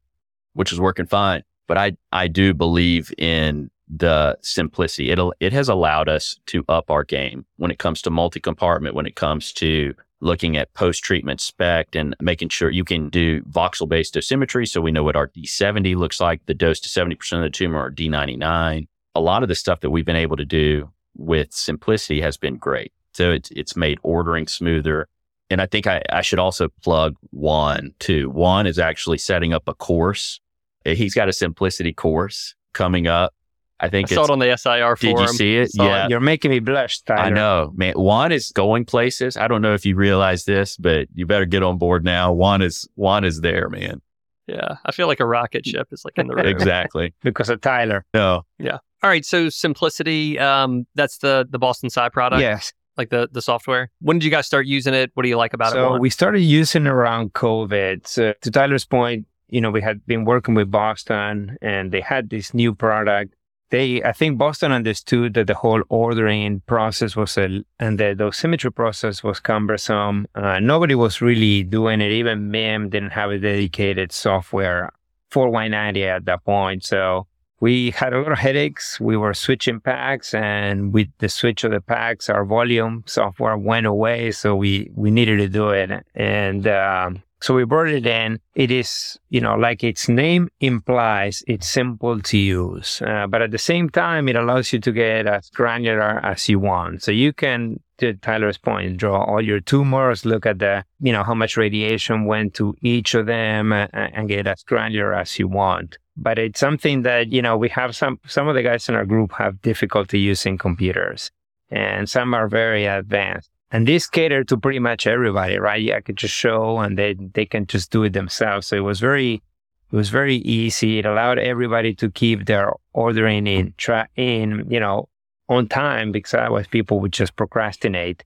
which 0.53 0.71
is 0.73 0.79
working 0.79 1.07
fine 1.07 1.43
but 1.69 1.79
I, 1.79 1.97
I 2.11 2.27
do 2.27 2.53
believe 2.55 3.13
in 3.17 3.71
the 3.89 4.39
simplicity. 4.43 5.11
It'll, 5.11 5.35
it 5.41 5.53
has 5.53 5.69
allowed 5.69 6.09
us 6.09 6.39
to 6.47 6.65
up 6.69 6.91
our 6.91 7.05
game 7.05 7.47
when 7.57 7.71
it 7.71 7.79
comes 7.79 8.03
to 8.03 8.11
multi 8.11 8.41
compartment, 8.41 8.95
when 8.95 9.07
it 9.07 9.17
comes 9.17 9.53
to 9.55 9.95
looking 10.21 10.57
at 10.57 10.75
post 10.75 11.05
treatment 11.05 11.41
SPECT 11.41 11.95
and 11.95 12.17
making 12.21 12.49
sure 12.49 12.71
you 12.71 12.85
can 12.85 13.09
do 13.09 13.43
voxel 13.43 13.89
based 13.89 14.15
dosimetry. 14.15 14.67
So 14.69 14.81
we 14.81 14.91
know 14.91 15.05
what 15.05 15.17
our 15.17 15.29
D70 15.29 15.97
looks 15.97 16.21
like, 16.21 16.45
the 16.47 16.55
dose 16.55 16.81
to 16.81 16.89
70% 16.89 17.33
of 17.35 17.43
the 17.43 17.51
tumor 17.51 17.83
or 17.83 17.91
D99. 17.91 18.89
A 19.15 19.21
lot 19.21 19.43
of 19.43 19.49
the 19.49 19.55
stuff 19.55 19.81
that 19.81 19.91
we've 19.91 20.05
been 20.05 20.17
able 20.17 20.37
to 20.37 20.45
do 20.45 20.91
with 21.17 21.53
simplicity 21.53 22.21
has 22.21 22.37
been 22.37 22.57
great. 22.57 22.93
So 23.15 23.31
it's, 23.33 23.51
it's 23.53 23.77
made 23.77 23.99
ordering 24.03 24.47
smoother. 24.47 25.09
And 25.51 25.63
I 25.63 25.67
think 25.67 25.87
I, 25.87 26.03
I 26.11 26.23
should 26.23 26.39
also 26.39 26.69
plug 26.83 27.17
Juan 27.31 27.95
too. 27.99 28.29
Juan 28.31 28.67
is 28.67 28.79
actually 28.79 29.19
setting 29.19 29.53
up 29.53 29.67
a 29.67 29.75
course 29.75 30.41
He's 30.85 31.15
got 31.15 31.29
a 31.29 31.33
simplicity 31.33 31.93
course 31.93 32.55
coming 32.73 33.07
up. 33.07 33.35
I 33.81 33.89
think 33.89 34.11
I 34.11 34.15
saw 34.17 34.25
it 34.25 34.31
on 34.31 34.39
the 34.41 34.57
SIR 34.57 34.97
Did 34.97 35.11
forum. 35.13 35.23
you 35.23 35.29
see 35.29 35.57
it? 35.57 35.73
So 35.73 35.85
yeah. 35.85 36.09
You're 36.09 36.21
making 36.21 36.51
me 36.51 36.59
blush, 36.59 37.01
Tyler. 37.03 37.23
I 37.23 37.31
know, 37.31 37.73
man. 37.77 37.95
Juan 37.95 38.33
is 38.33 38.51
going 38.51 38.85
places. 38.85 39.37
I 39.37 39.47
don't 39.47 39.63
know 39.63 39.75
if 39.75 39.87
you 39.87 39.95
realize 39.95 40.45
this, 40.45 40.77
but 40.77 41.07
you 41.15 41.27
better 41.27 41.45
get 41.45 41.63
on 41.63 41.79
board 41.79 42.05
now. 42.05 42.33
Juan 42.33 42.63
is 42.63 42.89
Juan 42.97 43.25
is 43.25 43.41
there, 43.41 43.69
man. 43.69 44.01
Yeah, 44.49 44.77
I 44.85 44.93
feel 44.93 45.07
like 45.07 45.21
a 45.21 45.27
rocket 45.27 45.67
ship 45.67 45.89
is 45.93 46.05
like 46.05 46.15
in 46.17 46.27
the 46.27 46.35
room. 46.37 46.47
exactly. 46.47 47.15
Because 47.23 47.51
of 47.51 47.61
Tyler. 47.61 48.05
No. 48.15 48.45
Yeah. 48.59 48.79
All 49.03 49.11
right. 49.11 49.25
So 49.25 49.49
simplicity. 49.49 50.39
Um, 50.39 50.87
that's 50.95 51.19
the 51.19 51.47
the 51.49 51.59
Boston 51.59 51.89
Sci 51.89 52.09
product. 52.09 52.41
Yes. 52.41 52.73
Like 52.97 53.11
the 53.11 53.29
the 53.31 53.43
software. 53.43 53.91
When 54.01 54.19
did 54.19 54.25
you 54.25 54.31
guys 54.31 54.47
start 54.47 54.67
using 54.67 54.95
it? 54.95 55.13
What 55.15 55.23
do 55.23 55.29
you 55.29 55.37
like 55.37 55.53
about 55.55 55.73
so 55.73 55.95
it? 55.95 55.97
So 55.97 56.01
we 56.01 56.11
started 56.11 56.41
using 56.41 56.87
it 56.87 56.89
around 56.89 57.35
COVID. 57.35 58.09
So 58.09 58.33
to 58.41 58.51
Tyler's 58.51 58.85
point, 58.85 59.27
you 59.49 59.61
know, 59.61 59.71
we 59.71 59.81
had 59.81 60.05
been 60.07 60.25
working 60.25 60.55
with 60.55 60.71
Boston 60.71 61.57
and 61.63 61.93
they 61.93 62.01
had 62.01 62.31
this 62.31 62.53
new 62.55 62.75
product. 62.75 63.35
They, 63.71 64.03
I 64.03 64.13
think 64.13 64.39
Boston 64.39 64.73
understood 64.73 65.35
that 65.35 65.47
the 65.47 65.55
whole 65.55 65.83
ordering 65.91 66.61
process 66.61 67.15
was 67.15 67.37
a, 67.37 67.63
and 67.79 67.99
the 67.99 68.15
dosimetry 68.17 68.75
process 68.75 69.23
was 69.23 69.41
cumbersome. 69.41 70.27
Uh, 70.35 70.59
nobody 70.59 70.95
was 70.95 71.21
really 71.21 71.65
doing 71.65 72.01
it. 72.01 72.11
Even 72.11 72.51
MIM 72.51 72.89
didn't 72.89 73.11
have 73.11 73.31
a 73.31 73.39
dedicated 73.39 74.11
software 74.11 74.91
for 75.31 75.49
Y90 75.49 76.07
at 76.07 76.25
that 76.25 76.45
point. 76.45 76.83
So 76.83 77.27
we 77.61 77.91
had 77.91 78.15
a 78.15 78.21
lot 78.21 78.33
of 78.33 78.39
headaches. 78.39 78.99
We 79.01 79.19
were 79.19 79.35
switching 79.35 79.81
PACS 79.81 80.33
and 80.33 80.95
with 80.95 81.09
the 81.19 81.29
switch 81.29 81.65
of 81.65 81.73
the 81.73 81.81
PACS, 81.81 82.31
our 82.31 82.47
volume 82.47 83.05
software 83.07 83.59
went 83.59 83.85
away. 83.85 84.31
So 84.31 84.57
we, 84.57 84.91
we 84.95 85.11
needed 85.11 85.39
to 85.39 85.49
do 85.49 85.71
it. 85.71 85.91
And, 86.15 86.67
um, 86.67 87.23
so 87.41 87.55
we 87.55 87.65
brought 87.65 87.89
it 87.89 88.07
in. 88.07 88.41
It 88.55 88.71
is, 88.71 89.19
you 89.29 89.41
know, 89.41 89.55
like 89.55 89.85
its 89.85 90.09
name 90.09 90.49
implies, 90.61 91.43
it's 91.47 91.69
simple 91.69 92.21
to 92.21 92.37
use. 92.37 93.01
Uh, 93.07 93.27
but 93.27 93.43
at 93.43 93.51
the 93.51 93.59
same 93.59 93.89
time, 93.89 94.29
it 94.29 94.37
allows 94.37 94.73
you 94.73 94.81
to 94.81 94.93
get 94.93 95.27
as 95.27 95.49
granular 95.51 96.25
as 96.25 96.49
you 96.49 96.59
want. 96.59 97.03
So 97.03 97.13
you 97.13 97.33
can, 97.33 97.81
to 97.99 98.15
Tyler's 98.15 98.59
point, 98.59 98.97
draw 98.97 99.25
all 99.25 99.41
your 99.41 99.61
tumors, 99.61 100.25
look 100.25 100.47
at 100.47 100.59
the, 100.59 100.85
you 101.01 101.13
know, 101.13 101.23
how 101.23 101.35
much 101.35 101.57
radiation 101.57 102.25
went 102.25 102.55
to 102.55 102.75
each 102.83 103.15
of 103.15 103.27
them 103.27 103.73
uh, 103.73 103.87
and 103.93 104.29
get 104.29 104.47
as 104.47 104.63
granular 104.65 105.15
as 105.15 105.39
you 105.39 105.47
want. 105.47 105.99
But 106.17 106.39
it's 106.39 106.59
something 106.59 107.03
that, 107.03 107.31
you 107.31 107.43
know, 107.43 107.57
we 107.57 107.69
have 107.69 107.95
some, 107.95 108.19
some 108.27 108.49
of 108.49 108.57
the 108.57 108.63
guys 108.63 108.89
in 108.89 108.97
our 108.97 109.05
group 109.05 109.33
have 109.33 109.63
difficulty 109.63 110.19
using 110.19 110.59
computers 110.59 111.31
and 111.71 112.09
some 112.09 112.35
are 112.35 112.49
very 112.49 112.87
advanced. 112.87 113.51
And 113.71 113.87
this 113.87 114.07
catered 114.07 114.49
to 114.49 114.57
pretty 114.57 114.79
much 114.79 115.07
everybody, 115.07 115.59
right? 115.59 115.93
I 115.93 116.01
could 116.01 116.17
just 116.17 116.35
show 116.35 116.79
and 116.79 116.97
they, 116.97 117.15
they 117.15 117.45
can 117.47 117.67
just 117.67 117.91
do 117.91 118.03
it 118.05 118.13
themselves. 118.15 118.67
So 118.69 118.77
it 118.77 118.81
was 118.81 119.01
very 119.01 119.43
It 119.91 119.97
was 119.97 120.11
very 120.11 120.37
easy. 120.37 120.99
It 120.99 121.07
allowed 121.07 121.39
everybody 121.39 121.95
to 121.95 122.11
keep 122.11 122.45
their 122.45 122.73
ordering 122.93 123.47
in 123.47 123.73
tra- 123.79 124.09
in, 124.17 124.67
you 124.69 124.81
know, 124.81 125.09
on 125.49 125.67
time 125.67 126.13
because 126.13 126.35
otherwise 126.35 126.67
people 126.67 127.01
would 127.01 127.13
just 127.13 127.37
procrastinate. 127.37 128.23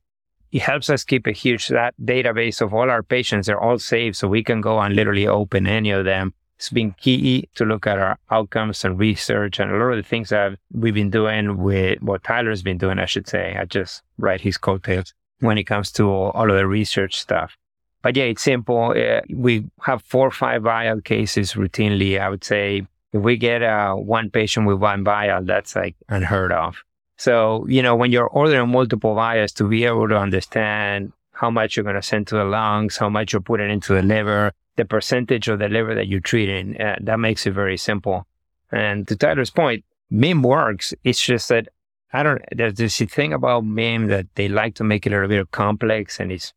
It 0.51 0.63
helps 0.63 0.91
us 0.91 1.05
keep 1.05 1.27
a 1.27 1.33
huge 1.33 1.69
that 1.69 1.95
database 1.99 2.61
of 2.61 2.75
all 2.75 2.91
our 2.91 3.03
patients. 3.03 3.47
They're 3.47 3.61
all 3.61 3.79
saved, 3.79 4.17
so 4.17 4.27
we 4.27 4.43
can 4.43 4.61
go 4.61 4.81
and 4.81 4.95
literally 4.97 5.29
open 5.29 5.67
any 5.67 5.93
of 5.93 6.05
them. 6.05 6.35
It's 6.59 6.71
been 6.71 6.95
key 6.99 7.49
to 7.55 7.65
look 7.65 7.87
at 7.87 7.99
our 7.99 8.19
outcomes 8.29 8.85
and 8.85 8.99
research 8.99 9.61
and 9.61 9.71
a 9.71 9.75
lot 9.75 9.93
of 9.93 9.97
the 9.97 10.09
things 10.09 10.29
that 10.31 10.59
we've 10.73 10.95
been 10.95 11.11
doing 11.11 11.59
with 11.59 12.03
what 12.03 12.25
Tyler's 12.25 12.63
been 12.63 12.79
doing, 12.79 12.99
I 12.99 13.07
should 13.07 13.29
say. 13.29 13.57
I 13.59 13.65
just 13.65 14.03
write 14.19 14.43
his 14.43 14.59
coattails 14.59 15.15
when 15.43 15.59
it 15.59 15.65
comes 15.65 15.91
to 15.93 16.09
all 16.09 16.51
of 16.51 16.57
the 16.57 16.67
research 16.67 17.21
stuff. 17.21 17.57
But 18.03 18.17
yeah, 18.17 18.25
it's 18.25 18.43
simple. 18.43 18.95
Uh, 18.97 19.21
we 19.31 19.65
have 19.83 20.03
four 20.03 20.29
or 20.29 20.31
five 20.31 20.63
vial 20.63 21.01
cases 21.01 21.55
routinely. 21.55 22.21
I 22.21 22.29
would 22.29 22.45
say 22.45 22.87
if 23.13 23.21
we 23.23 23.37
get 23.37 23.63
uh, 23.63 23.95
one 23.95 24.31
patient 24.31 24.67
with 24.67 24.79
one 24.79 25.05
vial, 25.05 25.43
that's 25.45 25.77
like 25.77 25.97
unheard 26.09 26.53
of. 26.53 26.83
So, 27.17 27.67
you 27.69 27.83
know, 27.83 27.95
when 27.95 28.11
you're 28.11 28.27
ordering 28.27 28.69
multiple 28.71 29.15
vials 29.15 29.53
to 29.53 29.65
be 29.69 29.85
able 29.85 30.09
to 30.09 30.17
understand 30.17 31.13
how 31.33 31.51
much 31.51 31.77
you're 31.77 31.85
going 31.85 31.97
to 31.97 32.03
send 32.03 32.27
to 32.29 32.37
the 32.37 32.45
lungs, 32.45 32.97
how 32.97 33.09
much 33.09 33.33
you're 33.33 33.43
putting 33.43 33.71
into 33.71 33.95
the 33.95 34.03
liver, 34.03 34.53
the 34.77 34.85
percentage 34.85 35.49
of 35.49 35.59
the 35.59 35.69
liver 35.69 35.95
that 35.95 36.09
you're 36.09 36.21
treating, 36.21 36.81
uh, 36.81 36.97
that 37.01 37.19
makes 37.21 37.47
it 37.47 37.53
very 37.53 37.77
simple. 37.77 38.27
And 38.71 39.07
to 39.09 39.17
Tyler's 39.17 39.51
point, 39.51 39.85
MIM 40.11 40.43
works. 40.43 40.95
It's 41.05 41.25
just 41.25 41.49
that 41.49 41.69
I 42.12 42.22
don't, 42.22 42.42
there's 42.53 42.75
this 42.75 42.98
thing 42.98 43.33
about 43.33 43.64
MIM 43.64 44.09
that 44.09 44.27
they 44.35 44.48
like 44.48 44.75
to 44.77 44.85
make 44.85 45.07
it 45.07 45.12
a 45.12 45.16
little 45.16 45.29
bit 45.29 45.51
complex 45.51 46.20
and 46.20 46.31
it's 46.31 46.53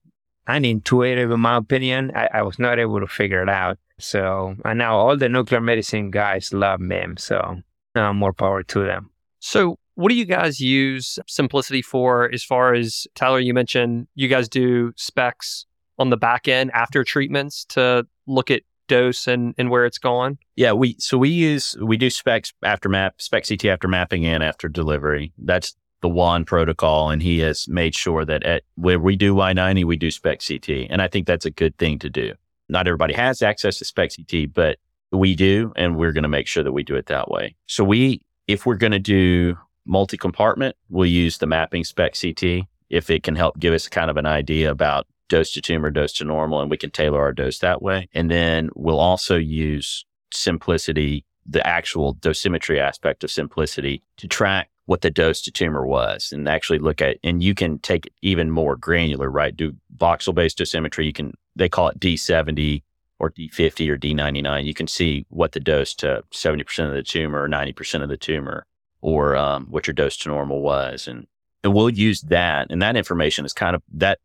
unintuitive 0.47 1.33
in 1.33 1.39
my 1.39 1.57
opinion. 1.57 2.11
I, 2.15 2.29
I, 2.35 2.41
was 2.41 2.59
not 2.59 2.77
able 2.77 2.99
to 2.99 3.07
figure 3.07 3.41
it 3.41 3.49
out. 3.49 3.77
So, 3.99 4.55
and 4.65 4.77
now 4.77 4.97
all 4.97 5.17
the 5.17 5.29
nuclear 5.29 5.61
medicine 5.61 6.11
guys 6.11 6.53
love 6.53 6.79
MIM. 6.79 7.17
So, 7.17 7.61
uh, 7.95 8.13
more 8.13 8.33
power 8.33 8.63
to 8.63 8.85
them. 8.85 9.09
So, 9.39 9.77
what 9.95 10.09
do 10.09 10.15
you 10.15 10.25
guys 10.25 10.59
use 10.59 11.17
Simplicity 11.27 11.81
for 11.81 12.29
as 12.33 12.43
far 12.43 12.73
as 12.73 13.07
Tyler, 13.15 13.39
you 13.39 13.53
mentioned 13.53 14.07
you 14.15 14.27
guys 14.27 14.49
do 14.49 14.91
SPECTs 14.93 15.65
on 15.97 16.09
the 16.09 16.17
back 16.17 16.49
end 16.49 16.71
after 16.73 17.03
treatments 17.05 17.63
to 17.69 18.05
look 18.27 18.51
at 18.51 18.63
dose 18.88 19.28
and, 19.28 19.54
and 19.58 19.69
where 19.69 19.86
it's 19.86 19.98
gone? 19.98 20.38
Yeah, 20.56 20.74
we 20.74 20.95
so 21.00 21.17
we 21.17 21.30
use 21.30 21.76
we 21.82 21.98
do 21.98 22.08
SPECTs 22.08 22.54
after 22.63 22.89
map, 22.89 23.21
SPECT 23.21 23.50
CT 23.50 23.65
after 23.65 23.88
mapping 23.88 24.26
and 24.26 24.43
after 24.43 24.67
delivery. 24.67 25.34
That's 25.38 25.76
the 26.02 26.10
Juan 26.10 26.45
protocol, 26.45 27.10
and 27.10 27.21
he 27.21 27.39
has 27.39 27.67
made 27.67 27.95
sure 27.95 28.26
that 28.26 28.43
at 28.43 28.63
where 28.76 29.00
we 29.00 29.15
do 29.15 29.34
Y90, 29.34 29.86
we 29.86 29.98
do 29.98 30.12
SPECT 30.12 30.48
CT. 30.48 30.88
And 30.89 31.02
I 31.02 31.08
think 31.08 31.26
that's 31.26 31.45
a 31.45 31.52
good 31.52 31.78
thing 31.78 32.00
to 32.00 32.10
do. 32.10 32.34
Not 32.69 32.88
everybody 32.88 33.13
has 33.13 33.41
access 33.41 33.78
to 33.80 33.86
SPECT 33.86 34.17
CT, 34.17 34.54
but 34.54 34.78
we 35.12 35.36
do, 35.36 35.74
and 35.76 35.95
we're 35.95 36.12
going 36.12 36.24
to 36.24 36.30
make 36.30 36.48
sure 36.48 36.63
that 36.63 36.71
we 36.71 36.84
do 36.84 36.95
it 36.95 37.08
that 37.08 37.30
way. 37.30 37.56
So 37.67 37.84
we, 37.84 38.21
if 38.48 38.65
we're 38.65 38.76
going 38.76 38.91
to 38.91 39.00
do 39.00 39.58
multi 39.86 40.17
compartment, 40.17 40.76
we'll 40.89 41.10
use 41.10 41.38
the 41.38 41.48
mapping 41.48 41.84
SPECT 41.84 42.21
CT 42.21 42.67
if 42.89 43.10
it 43.10 43.24
can 43.24 43.36
help 43.36 43.58
give 43.60 43.74
us 43.74 43.88
kind 43.88 44.10
of 44.10 44.17
an 44.17 44.26
idea 44.26 44.69
about 44.69 45.08
dose 45.29 45.51
to 45.53 45.61
tumor, 45.61 45.89
dose 45.89 46.13
to 46.13 46.25
normal, 46.25 46.61
and 46.61 46.69
we 46.69 46.77
can 46.77 46.91
tailor 46.91 47.21
our 47.21 47.33
dose 47.33 47.59
that 47.59 47.81
way. 47.81 48.07
And 48.13 48.29
then 48.29 48.69
we'll 48.75 48.99
also 48.99 49.35
use 49.35 50.05
simplicity, 50.33 51.25
the 51.45 51.65
actual 51.65 52.15
dosimetry 52.15 52.79
aspect 52.79 53.23
of 53.23 53.31
simplicity 53.31 54.03
to 54.17 54.27
track 54.27 54.69
what 54.85 55.01
the 55.01 55.09
dose 55.09 55.41
to 55.41 55.51
tumor 55.51 55.85
was 55.85 56.31
and 56.31 56.47
actually 56.47 56.79
look 56.79 57.01
at, 57.01 57.17
and 57.23 57.41
you 57.41 57.55
can 57.55 57.79
take 57.79 58.11
even 58.21 58.51
more 58.51 58.75
granular, 58.75 59.29
right? 59.29 59.55
Do 59.55 59.73
voxel 59.97 60.35
based 60.35 60.59
dosimetry. 60.59 61.05
You 61.05 61.13
can, 61.13 61.33
they 61.55 61.69
call 61.69 61.89
it 61.89 61.99
D70 61.99 62.83
or 63.17 63.31
D50 63.31 63.89
or 63.89 63.97
D99. 63.97 64.65
You 64.65 64.73
can 64.73 64.88
see 64.88 65.25
what 65.29 65.53
the 65.53 65.59
dose 65.59 65.93
to 65.95 66.23
70% 66.31 66.88
of 66.88 66.93
the 66.93 67.03
tumor 67.03 67.41
or 67.41 67.49
90% 67.49 68.03
of 68.03 68.09
the 68.09 68.17
tumor 68.17 68.65
or 69.01 69.35
um, 69.35 69.67
what 69.69 69.88
your 69.88 69.93
dose 69.93 70.17
to 70.17 70.29
normal 70.29 70.61
was. 70.61 71.07
And, 71.07 71.25
and 71.63 71.73
we'll 71.73 71.89
use 71.89 72.21
that. 72.21 72.67
And 72.69 72.81
that 72.81 72.95
information 72.95 73.45
is 73.45 73.53
kind 73.53 73.75
of 73.75 73.81
that 73.93 74.19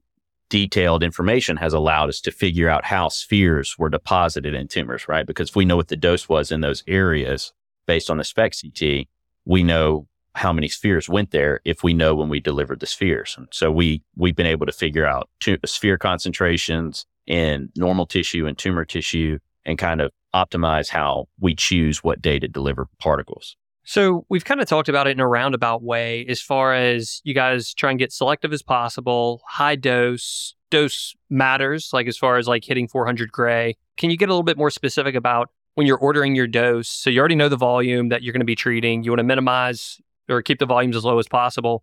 detailed 0.50 1.02
information 1.02 1.56
has 1.56 1.72
allowed 1.72 2.10
us 2.10 2.20
to 2.20 2.30
figure 2.30 2.68
out 2.68 2.84
how 2.84 3.08
spheres 3.08 3.78
were 3.78 3.88
deposited 3.88 4.54
in 4.54 4.68
tumors, 4.68 5.08
right? 5.08 5.26
Because 5.26 5.48
if 5.48 5.56
we 5.56 5.64
know 5.64 5.76
what 5.76 5.88
the 5.88 5.96
dose 5.96 6.28
was 6.28 6.52
in 6.52 6.60
those 6.60 6.84
areas 6.86 7.52
based 7.86 8.10
on 8.10 8.18
the 8.18 8.24
SPECT 8.24 8.62
CT, 8.62 9.06
we 9.46 9.62
know 9.62 10.06
how 10.34 10.52
many 10.52 10.68
spheres 10.68 11.08
went 11.08 11.30
there 11.30 11.60
if 11.64 11.82
we 11.82 11.94
know 11.94 12.14
when 12.14 12.28
we 12.28 12.40
delivered 12.40 12.80
the 12.80 12.86
spheres. 12.86 13.34
And 13.38 13.48
so 13.50 13.70
we 13.70 14.02
we've 14.16 14.36
been 14.36 14.46
able 14.46 14.66
to 14.66 14.72
figure 14.72 15.06
out 15.06 15.28
tu- 15.40 15.58
sphere 15.64 15.98
concentrations 15.98 17.06
in 17.26 17.70
normal 17.76 18.06
tissue 18.06 18.46
and 18.46 18.58
tumor 18.58 18.84
tissue 18.84 19.38
and 19.64 19.78
kind 19.78 20.00
of 20.00 20.10
optimize 20.34 20.88
how 20.88 21.28
we 21.40 21.54
choose 21.54 22.04
what 22.04 22.22
day 22.22 22.38
to 22.38 22.48
deliver 22.48 22.86
particles. 22.98 23.56
So 23.84 24.24
we've 24.28 24.44
kind 24.44 24.60
of 24.60 24.68
talked 24.68 24.88
about 24.88 25.06
it 25.06 25.12
in 25.12 25.20
a 25.20 25.26
roundabout 25.26 25.82
way 25.82 26.24
as 26.28 26.40
far 26.40 26.74
as 26.74 27.20
you 27.24 27.34
guys 27.34 27.74
try 27.74 27.90
and 27.90 27.98
get 27.98 28.12
selective 28.12 28.52
as 28.52 28.62
possible, 28.62 29.42
high 29.46 29.76
dose, 29.76 30.54
dose 30.70 31.14
matters, 31.28 31.90
like 31.92 32.06
as 32.06 32.16
far 32.16 32.36
as 32.36 32.46
like 32.46 32.64
hitting 32.64 32.88
400 32.88 33.32
gray. 33.32 33.76
Can 33.96 34.10
you 34.10 34.16
get 34.16 34.28
a 34.28 34.32
little 34.32 34.42
bit 34.42 34.58
more 34.58 34.70
specific 34.70 35.14
about 35.14 35.50
when 35.74 35.86
you're 35.86 35.98
ordering 35.98 36.34
your 36.34 36.46
dose? 36.46 36.88
So 36.88 37.10
you 37.10 37.18
already 37.18 37.34
know 37.34 37.48
the 37.48 37.56
volume 37.56 38.10
that 38.10 38.22
you're 38.22 38.32
going 38.32 38.40
to 38.40 38.46
be 38.46 38.56
treating. 38.56 39.02
You 39.02 39.10
want 39.10 39.20
to 39.20 39.24
minimize 39.24 40.00
or 40.28 40.42
keep 40.42 40.58
the 40.58 40.66
volumes 40.66 40.96
as 40.96 41.04
low 41.04 41.18
as 41.18 41.28
possible. 41.28 41.82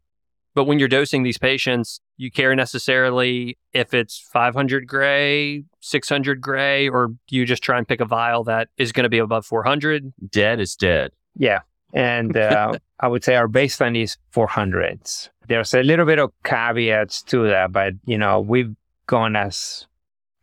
But 0.55 0.63
when 0.63 0.79
you're 0.79 0.88
dosing 0.88 1.21
these 1.21 1.38
patients, 1.38 1.99
you 2.15 2.31
care 2.31 2.55
necessarily 2.55 3.60
if 3.73 3.93
it's 3.93 4.17
500 4.33 4.88
gray, 4.88 5.65
600 5.81 6.41
gray, 6.41 6.89
or 6.89 7.13
you 7.29 7.45
just 7.45 7.62
try 7.62 7.77
and 7.77 7.88
pick 7.88 8.01
a 8.01 8.05
vial 8.05 8.43
that 8.45 8.69
is 8.75 8.91
going 8.91 9.03
to 9.03 9.10
be 9.10 9.19
above 9.19 9.45
400? 9.45 10.13
Dead 10.31 10.60
is 10.60 10.75
dead. 10.75 11.12
Yeah. 11.36 11.60
And 11.93 12.36
uh, 12.36 12.73
I 13.00 13.08
would 13.08 13.23
say 13.23 13.36
our 13.36 13.47
baseline 13.47 14.02
is 14.02 14.17
400s. 14.34 15.30
There's 15.47 15.73
a 15.73 15.84
little 15.84 16.06
bit 16.06 16.19
of 16.19 16.32
caveats 16.43 17.23
to 17.23 17.47
that, 17.47 17.71
but 17.71 17.93
you 18.06 18.17
know, 18.17 18.39
we've 18.39 18.76
gone 19.06 19.36
as 19.36 19.88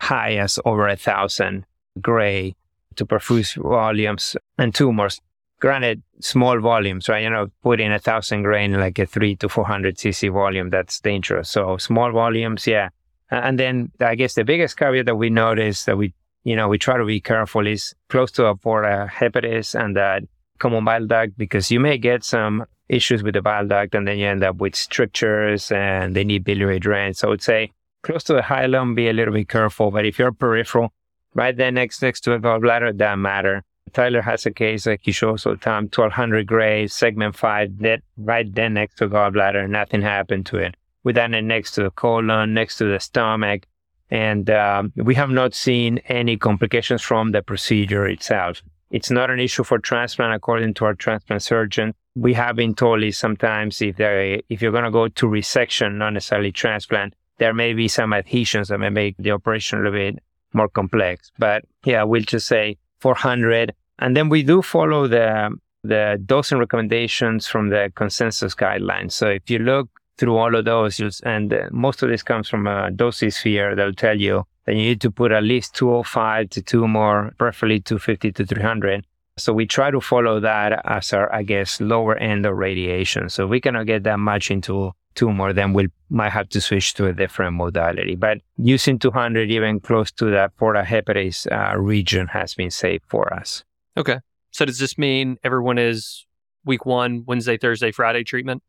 high 0.00 0.36
as 0.36 0.58
over 0.64 0.88
a 0.88 0.96
thousand 0.96 1.66
gray 2.00 2.54
to 2.96 3.04
perfuse 3.04 3.54
volumes 3.56 4.36
and 4.58 4.74
tumors 4.74 5.20
granted 5.64 6.02
small 6.20 6.60
volumes, 6.60 7.08
right? 7.08 7.22
You 7.22 7.30
know, 7.30 7.46
putting 7.62 7.90
a 7.90 7.98
thousand 7.98 8.42
grain 8.42 8.74
like 8.74 8.98
a 8.98 9.06
three 9.06 9.34
to 9.36 9.48
400 9.48 9.96
cc 9.96 10.30
volume, 10.30 10.68
that's 10.68 11.00
dangerous. 11.00 11.48
So 11.48 11.78
small 11.78 12.12
volumes, 12.12 12.66
yeah. 12.66 12.90
And 13.30 13.58
then 13.58 13.90
I 13.98 14.14
guess 14.14 14.34
the 14.34 14.44
biggest 14.44 14.76
caveat 14.76 15.06
that 15.06 15.16
we 15.16 15.30
notice 15.30 15.84
that 15.84 15.96
we, 15.96 16.12
you 16.44 16.54
know, 16.54 16.68
we 16.68 16.76
try 16.76 16.98
to 16.98 17.04
be 17.06 17.18
careful 17.18 17.66
is 17.66 17.94
close 18.10 18.30
to 18.32 18.44
a 18.44 18.54
porta 18.54 19.10
hepatis 19.10 19.74
and 19.74 19.96
that 19.96 20.24
common 20.58 20.84
bile 20.84 21.06
duct 21.06 21.36
because 21.36 21.70
you 21.70 21.80
may 21.80 21.98
get 21.98 22.24
some 22.24 22.64
issues 22.88 23.22
with 23.22 23.34
the 23.34 23.42
bile 23.42 23.66
duct 23.66 23.94
and 23.94 24.06
then 24.06 24.18
you 24.18 24.26
end 24.26 24.44
up 24.44 24.56
with 24.56 24.74
strictures 24.74 25.72
and 25.72 26.14
they 26.14 26.24
need 26.24 26.44
biliary 26.44 26.78
drain. 26.78 27.14
So 27.14 27.28
I 27.28 27.30
would 27.30 27.42
say 27.42 27.72
close 28.02 28.24
to 28.24 28.34
the 28.34 28.42
hilum, 28.42 28.94
be 28.94 29.08
a 29.08 29.12
little 29.12 29.34
bit 29.34 29.48
careful. 29.48 29.90
But 29.90 30.06
if 30.06 30.18
you're 30.18 30.32
peripheral, 30.32 30.92
right 31.34 31.56
there 31.56 31.72
next 31.72 32.02
next 32.02 32.20
to 32.22 32.34
a 32.34 32.38
gallbladder, 32.38 32.90
it 32.90 32.98
doesn't 32.98 33.22
matter. 33.22 33.62
Tyler 33.92 34.22
has 34.22 34.44
a 34.44 34.50
case 34.50 34.86
like 34.86 35.00
he 35.02 35.12
shows 35.12 35.46
all 35.46 35.52
the 35.52 35.58
time, 35.58 35.84
1200 35.84 36.46
gray, 36.46 36.86
segment 36.86 37.36
five, 37.36 37.78
that 37.78 38.02
right 38.16 38.52
there 38.54 38.70
next 38.70 38.96
to 38.96 39.08
gallbladder, 39.08 39.68
nothing 39.68 40.02
happened 40.02 40.46
to 40.46 40.56
it. 40.58 40.74
With 41.04 41.16
that 41.16 41.30
next 41.30 41.72
to 41.72 41.82
the 41.84 41.90
colon, 41.90 42.54
next 42.54 42.78
to 42.78 42.84
the 42.86 42.98
stomach. 42.98 43.66
And 44.10 44.48
um, 44.50 44.92
we 44.96 45.14
have 45.14 45.30
not 45.30 45.54
seen 45.54 45.98
any 46.08 46.36
complications 46.36 47.02
from 47.02 47.32
the 47.32 47.42
procedure 47.42 48.06
itself. 48.06 48.62
It's 48.94 49.10
not 49.10 49.28
an 49.28 49.40
issue 49.40 49.64
for 49.64 49.80
transplant, 49.80 50.34
according 50.34 50.74
to 50.74 50.84
our 50.84 50.94
transplant 50.94 51.42
surgeon. 51.42 51.94
We 52.14 52.32
have 52.34 52.54
been 52.54 52.76
told 52.76 53.02
is 53.02 53.18
sometimes 53.18 53.82
if 53.82 53.96
they 53.96 54.40
if 54.48 54.62
you're 54.62 54.70
going 54.70 54.84
to 54.84 54.90
go 54.92 55.08
to 55.08 55.26
resection, 55.26 55.96
not 55.96 56.10
necessarily 56.10 56.52
transplant, 56.52 57.14
there 57.38 57.52
may 57.52 57.72
be 57.72 57.88
some 57.88 58.12
adhesions 58.12 58.68
that 58.68 58.78
may 58.78 58.90
make 58.90 59.16
the 59.18 59.32
operation 59.32 59.80
a 59.80 59.82
little 59.82 59.98
bit 59.98 60.22
more 60.52 60.68
complex. 60.68 61.32
But 61.40 61.64
yeah, 61.84 62.04
we'll 62.04 62.22
just 62.22 62.46
say 62.46 62.78
400 63.00 63.74
and 63.98 64.16
then 64.16 64.28
we 64.28 64.44
do 64.44 64.62
follow 64.62 65.08
the 65.08 65.50
the 65.82 66.22
dosing 66.24 66.58
recommendations 66.58 67.48
from 67.48 67.70
the 67.70 67.90
consensus 67.96 68.54
guidelines. 68.54 69.10
So 69.10 69.26
if 69.26 69.50
you 69.50 69.58
look 69.58 69.88
through 70.18 70.36
all 70.36 70.54
of 70.54 70.64
those, 70.64 71.20
and 71.22 71.52
uh, 71.52 71.68
most 71.70 72.02
of 72.02 72.08
this 72.08 72.22
comes 72.22 72.48
from 72.48 72.66
a 72.66 72.90
Dosisphere, 72.90 73.74
they'll 73.74 73.92
tell 73.92 74.18
you 74.18 74.44
that 74.64 74.72
you 74.72 74.82
need 74.82 75.00
to 75.00 75.10
put 75.10 75.32
at 75.32 75.42
least 75.42 75.74
205 75.74 76.50
to 76.50 76.62
two 76.62 76.88
more, 76.88 77.34
preferably 77.38 77.80
250 77.80 78.32
to 78.32 78.46
300. 78.46 79.04
So 79.36 79.52
we 79.52 79.66
try 79.66 79.90
to 79.90 80.00
follow 80.00 80.38
that 80.40 80.80
as 80.84 81.12
our, 81.12 81.32
I 81.34 81.42
guess, 81.42 81.80
lower 81.80 82.16
end 82.16 82.46
of 82.46 82.56
radiation. 82.56 83.28
So 83.28 83.46
we 83.46 83.60
cannot 83.60 83.86
get 83.86 84.04
that 84.04 84.20
much 84.20 84.50
into 84.50 84.92
tumor, 85.14 85.52
then 85.52 85.72
we 85.72 85.88
might 86.10 86.30
have 86.30 86.48
to 86.50 86.60
switch 86.60 86.94
to 86.94 87.06
a 87.06 87.12
different 87.12 87.56
modality. 87.56 88.14
But 88.14 88.38
using 88.56 88.98
200, 88.98 89.50
even 89.50 89.80
close 89.80 90.10
to 90.12 90.30
that 90.30 90.56
porta 90.56 90.82
hepatis 90.82 91.46
uh, 91.50 91.76
region 91.78 92.28
has 92.28 92.54
been 92.54 92.70
safe 92.70 93.02
for 93.08 93.32
us. 93.32 93.64
Okay. 93.96 94.18
So 94.50 94.64
does 94.64 94.78
this 94.78 94.96
mean 94.98 95.36
everyone 95.42 95.78
is 95.78 96.26
week 96.64 96.86
one, 96.86 97.24
Wednesday, 97.26 97.56
Thursday, 97.58 97.90
Friday 97.90 98.24
treatment 98.24 98.62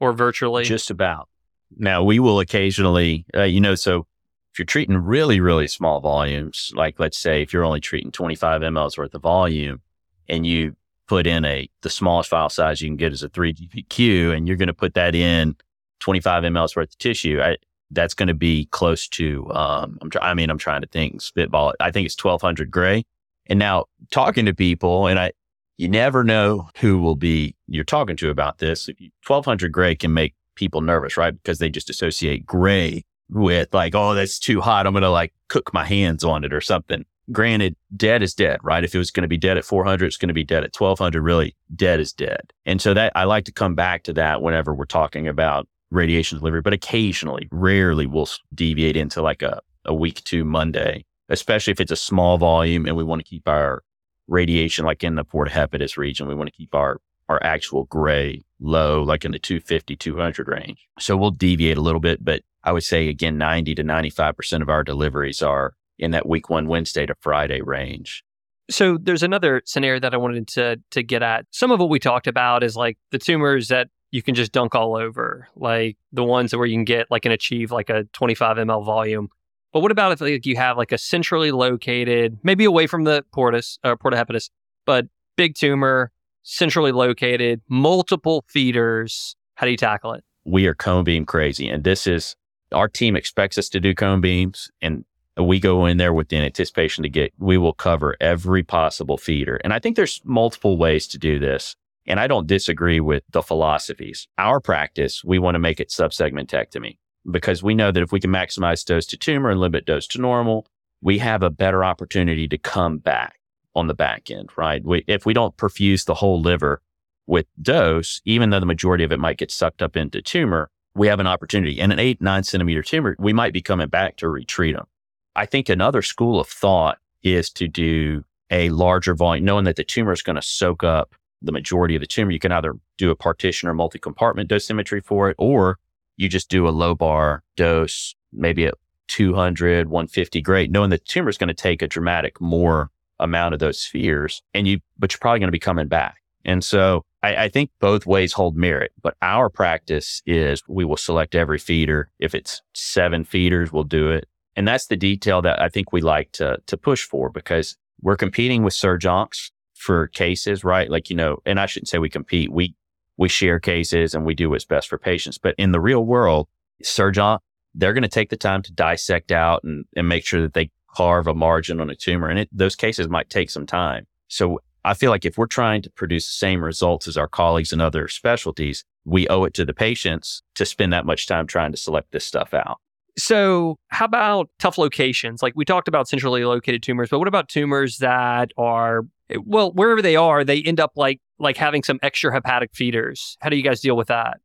or 0.00 0.12
virtually? 0.12 0.64
Just 0.64 0.90
about. 0.90 1.28
Now, 1.76 2.02
we 2.04 2.18
will 2.18 2.40
occasionally, 2.40 3.24
uh, 3.34 3.42
you 3.42 3.60
know, 3.60 3.74
so 3.74 4.06
If 4.52 4.58
you're 4.60 4.66
treating 4.66 4.96
really, 4.96 5.40
really 5.40 5.66
small 5.66 6.00
volumes, 6.00 6.70
like 6.74 7.00
let's 7.00 7.18
say 7.18 7.42
if 7.42 7.52
you're 7.52 7.64
only 7.64 7.80
treating 7.80 8.12
25 8.12 8.60
mLs 8.60 8.96
worth 8.96 9.12
of 9.14 9.22
volume 9.22 9.80
and 10.28 10.46
you 10.46 10.76
put 11.08 11.26
in 11.26 11.44
a, 11.44 11.68
the 11.82 11.90
smallest 11.90 12.30
file 12.30 12.48
size 12.48 12.80
you 12.80 12.88
can 12.88 12.96
get 12.96 13.12
is 13.12 13.24
a 13.24 13.28
3 13.28 13.52
GBq 13.52 14.34
and 14.34 14.46
you're 14.46 14.56
going 14.56 14.68
to 14.68 14.72
put 14.74 14.94
that 14.94 15.14
in 15.16 15.56
25 15.98 16.44
mLs 16.44 16.76
worth 16.76 16.90
of 16.90 16.98
tissue, 16.98 17.40
I, 17.42 17.56
that's 17.90 18.14
going 18.14 18.28
to 18.28 18.34
be 18.34 18.66
close 18.66 19.08
to, 19.08 19.50
um, 19.52 19.98
I'm 20.00 20.10
try- 20.10 20.30
I 20.30 20.34
mean, 20.34 20.50
I'm 20.50 20.58
trying 20.58 20.82
to 20.82 20.88
think, 20.88 21.20
spitball. 21.20 21.74
I 21.80 21.90
think 21.90 22.06
it's 22.06 22.16
1200 22.22 22.70
gray. 22.70 23.04
And 23.46 23.58
now 23.58 23.86
talking 24.12 24.46
to 24.46 24.54
people, 24.54 25.08
and 25.08 25.18
I, 25.18 25.32
you 25.76 25.88
never 25.88 26.22
know 26.22 26.68
who 26.78 26.98
will 26.98 27.16
be 27.16 27.56
you're 27.66 27.84
talking 27.84 28.16
to 28.16 28.30
about 28.30 28.58
this. 28.58 28.88
1200 28.88 29.72
gray 29.72 29.94
can 29.94 30.12
make 30.12 30.34
people 30.54 30.80
nervous, 30.80 31.16
right? 31.16 31.34
Because 31.34 31.58
they 31.58 31.68
just 31.68 31.90
associate 31.90 32.46
gray 32.46 33.04
with 33.30 33.72
like, 33.72 33.94
oh, 33.94 34.14
that's 34.14 34.38
too 34.38 34.60
hot. 34.60 34.86
I'm 34.86 34.92
going 34.92 35.02
to 35.02 35.10
like 35.10 35.32
cook 35.48 35.72
my 35.74 35.84
hands 35.84 36.24
on 36.24 36.44
it 36.44 36.52
or 36.52 36.60
something. 36.60 37.04
Granted, 37.32 37.74
dead 37.96 38.22
is 38.22 38.34
dead, 38.34 38.60
right? 38.62 38.84
If 38.84 38.94
it 38.94 38.98
was 38.98 39.10
going 39.10 39.22
to 39.22 39.28
be 39.28 39.38
dead 39.38 39.56
at 39.56 39.64
400, 39.64 40.04
it's 40.06 40.18
going 40.18 40.28
to 40.28 40.34
be 40.34 40.44
dead 40.44 40.62
at 40.62 40.78
1200. 40.78 41.22
Really, 41.22 41.56
dead 41.74 41.98
is 41.98 42.12
dead. 42.12 42.52
And 42.66 42.80
so 42.80 42.92
that 42.94 43.12
I 43.14 43.24
like 43.24 43.46
to 43.46 43.52
come 43.52 43.74
back 43.74 44.02
to 44.04 44.12
that 44.12 44.42
whenever 44.42 44.74
we're 44.74 44.84
talking 44.84 45.26
about 45.26 45.66
radiation 45.90 46.38
delivery, 46.38 46.60
but 46.60 46.74
occasionally, 46.74 47.48
rarely 47.50 48.06
we'll 48.06 48.28
deviate 48.54 48.96
into 48.96 49.22
like 49.22 49.42
a, 49.42 49.60
a 49.86 49.94
week 49.94 50.22
two 50.24 50.44
Monday, 50.44 51.06
especially 51.30 51.70
if 51.70 51.80
it's 51.80 51.92
a 51.92 51.96
small 51.96 52.36
volume 52.36 52.86
and 52.86 52.94
we 52.94 53.04
want 53.04 53.20
to 53.20 53.28
keep 53.28 53.48
our 53.48 53.82
radiation 54.28 54.84
like 54.84 55.04
in 55.04 55.14
the 55.14 55.24
Porta 55.24 55.50
Hepatis 55.50 55.96
region. 55.96 56.26
We 56.26 56.34
want 56.34 56.48
to 56.48 56.56
keep 56.56 56.74
our 56.74 57.00
our 57.28 57.42
actual 57.42 57.84
gray 57.84 58.42
low, 58.60 59.02
like 59.02 59.24
in 59.24 59.32
the 59.32 59.38
250, 59.38 59.96
200 59.96 60.46
range. 60.46 60.86
So 60.98 61.16
we'll 61.16 61.30
deviate 61.30 61.78
a 61.78 61.80
little 61.80 62.00
bit, 62.00 62.22
but 62.22 62.42
I 62.64 62.72
would 62.72 62.84
say 62.84 63.08
again, 63.08 63.38
90 63.38 63.74
to 63.76 63.84
95% 63.84 64.62
of 64.62 64.68
our 64.68 64.84
deliveries 64.84 65.42
are 65.42 65.74
in 65.98 66.10
that 66.10 66.28
week 66.28 66.50
one 66.50 66.66
Wednesday 66.66 67.06
to 67.06 67.14
Friday 67.20 67.60
range. 67.60 68.24
So 68.70 68.98
there's 69.00 69.22
another 69.22 69.62
scenario 69.66 70.00
that 70.00 70.14
I 70.14 70.16
wanted 70.16 70.48
to 70.48 70.80
to 70.90 71.02
get 71.02 71.22
at. 71.22 71.46
Some 71.50 71.70
of 71.70 71.80
what 71.80 71.90
we 71.90 71.98
talked 71.98 72.26
about 72.26 72.62
is 72.62 72.76
like 72.76 72.96
the 73.10 73.18
tumors 73.18 73.68
that 73.68 73.88
you 74.10 74.22
can 74.22 74.34
just 74.34 74.52
dunk 74.52 74.74
all 74.74 74.96
over, 74.96 75.48
like 75.56 75.96
the 76.12 76.24
ones 76.24 76.54
where 76.54 76.66
you 76.66 76.76
can 76.76 76.84
get 76.84 77.10
like 77.10 77.26
and 77.26 77.34
achieve 77.34 77.72
like 77.72 77.90
a 77.90 78.04
25 78.12 78.56
ml 78.56 78.84
volume. 78.84 79.28
But 79.74 79.80
what 79.80 79.90
about 79.90 80.12
if 80.12 80.20
like 80.20 80.46
you 80.46 80.54
have 80.54 80.76
like 80.78 80.92
a 80.92 80.98
centrally 80.98 81.50
located, 81.50 82.38
maybe 82.44 82.64
away 82.64 82.86
from 82.86 83.02
the 83.02 83.24
portus, 83.32 83.80
uh, 83.82 83.96
porta 83.96 84.16
hepatis, 84.16 84.48
but 84.86 85.06
big 85.36 85.56
tumor, 85.56 86.12
centrally 86.44 86.92
located, 86.92 87.60
multiple 87.68 88.44
feeders? 88.46 89.34
How 89.56 89.66
do 89.66 89.72
you 89.72 89.76
tackle 89.76 90.12
it? 90.12 90.22
We 90.44 90.68
are 90.68 90.74
cone 90.74 91.02
beam 91.02 91.26
crazy, 91.26 91.68
and 91.68 91.82
this 91.82 92.06
is 92.06 92.36
our 92.70 92.86
team 92.86 93.16
expects 93.16 93.58
us 93.58 93.68
to 93.70 93.80
do 93.80 93.96
cone 93.96 94.20
beams, 94.20 94.70
and 94.80 95.04
we 95.36 95.58
go 95.58 95.86
in 95.86 95.96
there 95.96 96.12
with 96.12 96.28
the 96.28 96.36
anticipation 96.36 97.02
to 97.02 97.08
get. 97.08 97.32
We 97.38 97.58
will 97.58 97.72
cover 97.72 98.16
every 98.20 98.62
possible 98.62 99.18
feeder, 99.18 99.60
and 99.64 99.72
I 99.72 99.80
think 99.80 99.96
there's 99.96 100.20
multiple 100.24 100.78
ways 100.78 101.08
to 101.08 101.18
do 101.18 101.40
this. 101.40 101.74
And 102.06 102.20
I 102.20 102.26
don't 102.26 102.46
disagree 102.46 103.00
with 103.00 103.22
the 103.30 103.40
philosophies. 103.42 104.28
Our 104.36 104.60
practice, 104.60 105.24
we 105.24 105.38
want 105.38 105.54
to 105.54 105.58
make 105.58 105.80
it 105.80 105.88
subsegmentectomy 105.88 106.98
because 107.30 107.62
we 107.62 107.74
know 107.74 107.90
that 107.90 108.02
if 108.02 108.12
we 108.12 108.20
can 108.20 108.30
maximize 108.30 108.84
dose 108.84 109.06
to 109.06 109.16
tumor 109.16 109.50
and 109.50 109.60
limit 109.60 109.86
dose 109.86 110.06
to 110.08 110.20
normal, 110.20 110.66
we 111.00 111.18
have 111.18 111.42
a 111.42 111.50
better 111.50 111.84
opportunity 111.84 112.48
to 112.48 112.58
come 112.58 112.98
back 112.98 113.38
on 113.74 113.86
the 113.86 113.94
back 113.94 114.30
end, 114.30 114.50
right? 114.56 114.84
We, 114.84 115.04
if 115.06 115.26
we 115.26 115.34
don't 115.34 115.56
perfuse 115.56 116.04
the 116.04 116.14
whole 116.14 116.40
liver 116.40 116.80
with 117.26 117.46
dose, 117.60 118.20
even 118.24 118.50
though 118.50 118.60
the 118.60 118.66
majority 118.66 119.04
of 119.04 119.12
it 119.12 119.18
might 119.18 119.38
get 119.38 119.50
sucked 119.50 119.82
up 119.82 119.96
into 119.96 120.22
tumor, 120.22 120.70
we 120.94 121.08
have 121.08 121.20
an 121.20 121.26
opportunity. 121.26 121.80
And 121.80 121.92
an 121.92 121.98
eight, 121.98 122.20
nine 122.20 122.44
centimeter 122.44 122.82
tumor, 122.82 123.16
we 123.18 123.32
might 123.32 123.52
be 123.52 123.62
coming 123.62 123.88
back 123.88 124.16
to 124.16 124.28
retreat 124.28 124.76
them. 124.76 124.86
I 125.34 125.46
think 125.46 125.68
another 125.68 126.02
school 126.02 126.38
of 126.38 126.46
thought 126.46 126.98
is 127.22 127.50
to 127.50 127.66
do 127.66 128.24
a 128.50 128.68
larger 128.70 129.14
volume, 129.14 129.44
knowing 129.44 129.64
that 129.64 129.76
the 129.76 129.84
tumor 129.84 130.12
is 130.12 130.22
going 130.22 130.36
to 130.36 130.42
soak 130.42 130.84
up 130.84 131.14
the 131.44 131.52
majority 131.52 131.94
of 131.94 132.00
the 132.00 132.06
tumor, 132.06 132.30
you 132.30 132.38
can 132.38 132.52
either 132.52 132.74
do 132.96 133.10
a 133.10 133.16
partition 133.16 133.68
or 133.68 133.74
multi 133.74 133.98
compartment 133.98 134.48
dosimetry 134.48 135.04
for 135.04 135.30
it, 135.30 135.36
or 135.38 135.78
you 136.16 136.28
just 136.28 136.48
do 136.48 136.66
a 136.66 136.72
lobar 136.72 137.40
dose, 137.56 138.14
maybe 138.32 138.66
at 138.66 138.74
200, 139.08 139.88
150, 139.88 140.40
great, 140.40 140.70
knowing 140.70 140.90
the 140.90 140.98
tumor 140.98 141.28
is 141.28 141.38
going 141.38 141.48
to 141.48 141.54
take 141.54 141.82
a 141.82 141.88
dramatic 141.88 142.40
more 142.40 142.90
amount 143.20 143.54
of 143.54 143.60
those 143.60 143.78
spheres 143.78 144.42
and 144.54 144.66
you, 144.66 144.80
but 144.98 145.12
you're 145.12 145.20
probably 145.20 145.38
going 145.38 145.48
to 145.48 145.52
be 145.52 145.58
coming 145.58 145.88
back. 145.88 146.16
And 146.44 146.62
so 146.62 147.02
I, 147.22 147.44
I, 147.44 147.48
think 147.48 147.70
both 147.80 148.06
ways 148.06 148.32
hold 148.32 148.56
merit, 148.56 148.92
but 149.02 149.16
our 149.22 149.48
practice 149.48 150.20
is 150.26 150.62
we 150.68 150.84
will 150.84 150.96
select 150.96 151.34
every 151.34 151.58
feeder. 151.58 152.10
If 152.18 152.34
it's 152.34 152.60
seven 152.74 153.24
feeders, 153.24 153.72
we'll 153.72 153.84
do 153.84 154.10
it. 154.10 154.28
And 154.56 154.68
that's 154.68 154.86
the 154.86 154.96
detail 154.96 155.42
that 155.42 155.60
I 155.60 155.68
think 155.68 155.92
we 155.92 156.00
like 156.00 156.32
to, 156.32 156.58
to 156.66 156.76
push 156.76 157.04
for 157.04 157.30
because 157.30 157.76
we're 158.02 158.16
competing 158.16 158.62
with 158.62 158.74
Surg-Oncs 158.74 159.50
for 159.74 160.08
cases, 160.08 160.64
right? 160.64 160.90
Like, 160.90 161.10
you 161.10 161.16
know, 161.16 161.38
and 161.46 161.58
I 161.58 161.66
shouldn't 161.66 161.88
say 161.88 161.98
we 161.98 162.10
compete. 162.10 162.52
We, 162.52 162.74
we 163.16 163.28
share 163.28 163.60
cases 163.60 164.14
and 164.14 164.24
we 164.24 164.34
do 164.34 164.50
what's 164.50 164.64
best 164.64 164.88
for 164.88 164.98
patients. 164.98 165.38
But 165.38 165.54
in 165.58 165.72
the 165.72 165.80
real 165.80 166.04
world, 166.04 166.48
surgeon, 166.82 167.38
they're 167.74 167.92
going 167.92 168.02
to 168.02 168.08
take 168.08 168.30
the 168.30 168.36
time 168.36 168.62
to 168.62 168.72
dissect 168.72 169.32
out 169.32 169.64
and, 169.64 169.84
and 169.96 170.08
make 170.08 170.24
sure 170.24 170.42
that 170.42 170.54
they 170.54 170.70
carve 170.94 171.26
a 171.26 171.34
margin 171.34 171.80
on 171.80 171.90
a 171.90 171.94
tumor. 171.94 172.28
And 172.28 172.38
it, 172.38 172.48
those 172.52 172.76
cases 172.76 173.08
might 173.08 173.30
take 173.30 173.50
some 173.50 173.66
time. 173.66 174.06
So 174.28 174.60
I 174.84 174.94
feel 174.94 175.10
like 175.10 175.24
if 175.24 175.38
we're 175.38 175.46
trying 175.46 175.82
to 175.82 175.90
produce 175.90 176.26
the 176.26 176.34
same 176.34 176.62
results 176.62 177.08
as 177.08 177.16
our 177.16 177.28
colleagues 177.28 177.72
in 177.72 177.80
other 177.80 178.06
specialties, 178.08 178.84
we 179.04 179.26
owe 179.28 179.44
it 179.44 179.54
to 179.54 179.64
the 179.64 179.74
patients 179.74 180.42
to 180.54 180.66
spend 180.66 180.92
that 180.92 181.06
much 181.06 181.26
time 181.26 181.46
trying 181.46 181.72
to 181.72 181.78
select 181.78 182.12
this 182.12 182.24
stuff 182.24 182.54
out. 182.54 182.78
So, 183.16 183.76
how 183.88 184.06
about 184.06 184.50
tough 184.58 184.76
locations? 184.76 185.40
Like 185.40 185.52
we 185.54 185.64
talked 185.64 185.86
about 185.86 186.08
centrally 186.08 186.44
located 186.44 186.82
tumors, 186.82 187.10
but 187.10 187.20
what 187.20 187.28
about 187.28 187.48
tumors 187.48 187.98
that 187.98 188.50
are 188.56 189.02
well, 189.44 189.72
wherever 189.72 190.02
they 190.02 190.16
are, 190.16 190.44
they 190.44 190.62
end 190.62 190.80
up 190.80 190.92
like 190.96 191.20
like 191.38 191.56
having 191.56 191.82
some 191.82 191.98
extra 192.02 192.32
hepatic 192.32 192.70
feeders. 192.74 193.36
How 193.40 193.48
do 193.48 193.56
you 193.56 193.62
guys 193.62 193.80
deal 193.80 193.96
with 193.96 194.08
that? 194.08 194.38